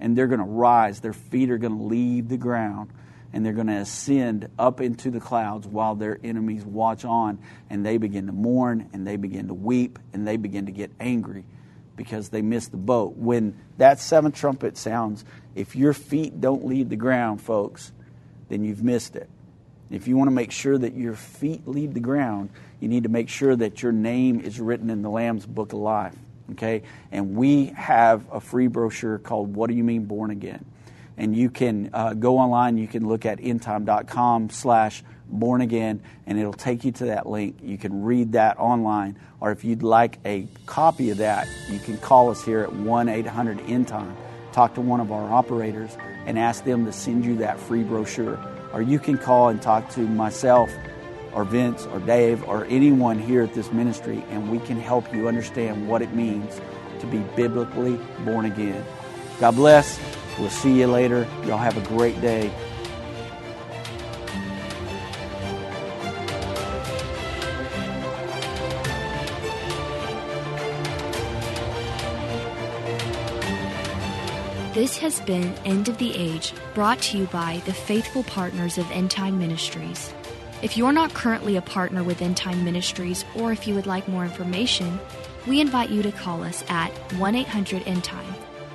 And 0.00 0.16
they're 0.16 0.28
going 0.28 0.40
to 0.40 0.46
rise, 0.46 1.00
their 1.00 1.12
feet 1.12 1.50
are 1.50 1.58
going 1.58 1.76
to 1.76 1.84
leave 1.84 2.28
the 2.28 2.38
ground, 2.38 2.90
and 3.34 3.44
they're 3.44 3.52
going 3.52 3.66
to 3.66 3.74
ascend 3.74 4.48
up 4.58 4.80
into 4.80 5.10
the 5.10 5.20
clouds 5.20 5.66
while 5.66 5.94
their 5.94 6.18
enemies 6.24 6.64
watch 6.64 7.04
on, 7.04 7.38
and 7.68 7.84
they 7.84 7.98
begin 7.98 8.26
to 8.26 8.32
mourn, 8.32 8.88
and 8.94 9.06
they 9.06 9.16
begin 9.16 9.48
to 9.48 9.54
weep, 9.54 9.98
and 10.14 10.26
they 10.26 10.38
begin 10.38 10.66
to 10.66 10.72
get 10.72 10.90
angry 11.00 11.44
because 12.00 12.30
they 12.30 12.40
missed 12.40 12.70
the 12.70 12.78
boat. 12.78 13.18
When 13.18 13.54
that 13.76 14.00
seventh 14.00 14.34
trumpet 14.34 14.78
sounds, 14.78 15.22
if 15.54 15.76
your 15.76 15.92
feet 15.92 16.40
don't 16.40 16.64
leave 16.64 16.88
the 16.88 16.96
ground, 16.96 17.42
folks, 17.42 17.92
then 18.48 18.64
you've 18.64 18.82
missed 18.82 19.16
it. 19.16 19.28
If 19.90 20.08
you 20.08 20.16
want 20.16 20.28
to 20.28 20.34
make 20.34 20.50
sure 20.50 20.78
that 20.78 20.94
your 20.94 21.12
feet 21.12 21.68
leave 21.68 21.92
the 21.92 22.00
ground, 22.00 22.48
you 22.80 22.88
need 22.88 23.02
to 23.02 23.10
make 23.10 23.28
sure 23.28 23.54
that 23.54 23.82
your 23.82 23.92
name 23.92 24.40
is 24.40 24.58
written 24.58 24.88
in 24.88 25.02
the 25.02 25.10
Lamb's 25.10 25.44
Book 25.44 25.74
of 25.74 25.80
Life. 25.80 26.16
Okay? 26.52 26.84
And 27.12 27.36
we 27.36 27.66
have 27.66 28.24
a 28.32 28.40
free 28.40 28.68
brochure 28.68 29.18
called 29.18 29.54
What 29.54 29.68
Do 29.68 29.76
You 29.76 29.84
Mean 29.84 30.06
Born 30.06 30.30
Again? 30.30 30.64
And 31.20 31.36
you 31.36 31.50
can 31.50 31.90
uh, 31.92 32.14
go 32.14 32.38
online, 32.38 32.78
you 32.78 32.88
can 32.88 33.06
look 33.06 33.26
at 33.26 33.40
endtime.com 33.40 34.48
slash 34.48 35.02
born 35.28 35.60
again, 35.60 36.02
and 36.26 36.38
it'll 36.38 36.54
take 36.54 36.82
you 36.82 36.92
to 36.92 37.04
that 37.06 37.26
link. 37.26 37.58
You 37.62 37.76
can 37.76 38.04
read 38.04 38.32
that 38.32 38.58
online, 38.58 39.18
or 39.38 39.52
if 39.52 39.62
you'd 39.62 39.82
like 39.82 40.18
a 40.24 40.48
copy 40.64 41.10
of 41.10 41.18
that, 41.18 41.46
you 41.68 41.78
can 41.78 41.98
call 41.98 42.30
us 42.30 42.42
here 42.42 42.60
at 42.60 42.72
1 42.72 43.10
800 43.10 43.60
End 43.68 43.86
Time. 43.86 44.16
Talk 44.52 44.74
to 44.76 44.80
one 44.80 44.98
of 44.98 45.12
our 45.12 45.30
operators 45.30 45.94
and 46.24 46.38
ask 46.38 46.64
them 46.64 46.86
to 46.86 46.92
send 46.92 47.26
you 47.26 47.36
that 47.36 47.60
free 47.60 47.82
brochure. 47.82 48.40
Or 48.72 48.80
you 48.80 48.98
can 48.98 49.18
call 49.18 49.50
and 49.50 49.60
talk 49.60 49.90
to 49.90 50.00
myself 50.00 50.70
or 51.34 51.44
Vince 51.44 51.84
or 51.84 52.00
Dave 52.00 52.42
or 52.44 52.64
anyone 52.64 53.18
here 53.18 53.42
at 53.42 53.52
this 53.52 53.70
ministry, 53.72 54.24
and 54.30 54.50
we 54.50 54.58
can 54.60 54.80
help 54.80 55.12
you 55.12 55.28
understand 55.28 55.86
what 55.86 56.00
it 56.00 56.14
means 56.14 56.58
to 57.00 57.06
be 57.06 57.18
biblically 57.36 58.00
born 58.24 58.46
again. 58.46 58.82
God 59.38 59.56
bless. 59.56 60.00
We'll 60.40 60.48
see 60.48 60.80
you 60.80 60.86
later. 60.86 61.28
Y'all 61.44 61.58
have 61.58 61.76
a 61.76 61.86
great 61.86 62.18
day. 62.22 62.50
This 74.72 74.96
has 74.96 75.20
been 75.20 75.52
End 75.66 75.90
of 75.90 75.98
the 75.98 76.16
Age, 76.16 76.54
brought 76.72 77.02
to 77.02 77.18
you 77.18 77.26
by 77.26 77.60
the 77.66 77.74
faithful 77.74 78.22
partners 78.22 78.78
of 78.78 78.90
End 78.92 79.10
Time 79.10 79.38
Ministries. 79.38 80.10
If 80.62 80.78
you're 80.78 80.90
not 80.90 81.12
currently 81.12 81.56
a 81.56 81.62
partner 81.62 82.02
with 82.02 82.22
End 82.22 82.38
Time 82.38 82.64
Ministries, 82.64 83.26
or 83.34 83.52
if 83.52 83.66
you 83.66 83.74
would 83.74 83.86
like 83.86 84.08
more 84.08 84.24
information, 84.24 84.98
we 85.46 85.60
invite 85.60 85.90
you 85.90 86.02
to 86.02 86.12
call 86.12 86.42
us 86.42 86.64
at 86.70 86.92
1 87.18 87.34
800 87.34 87.86
End 87.86 88.04
Time. 88.04 88.39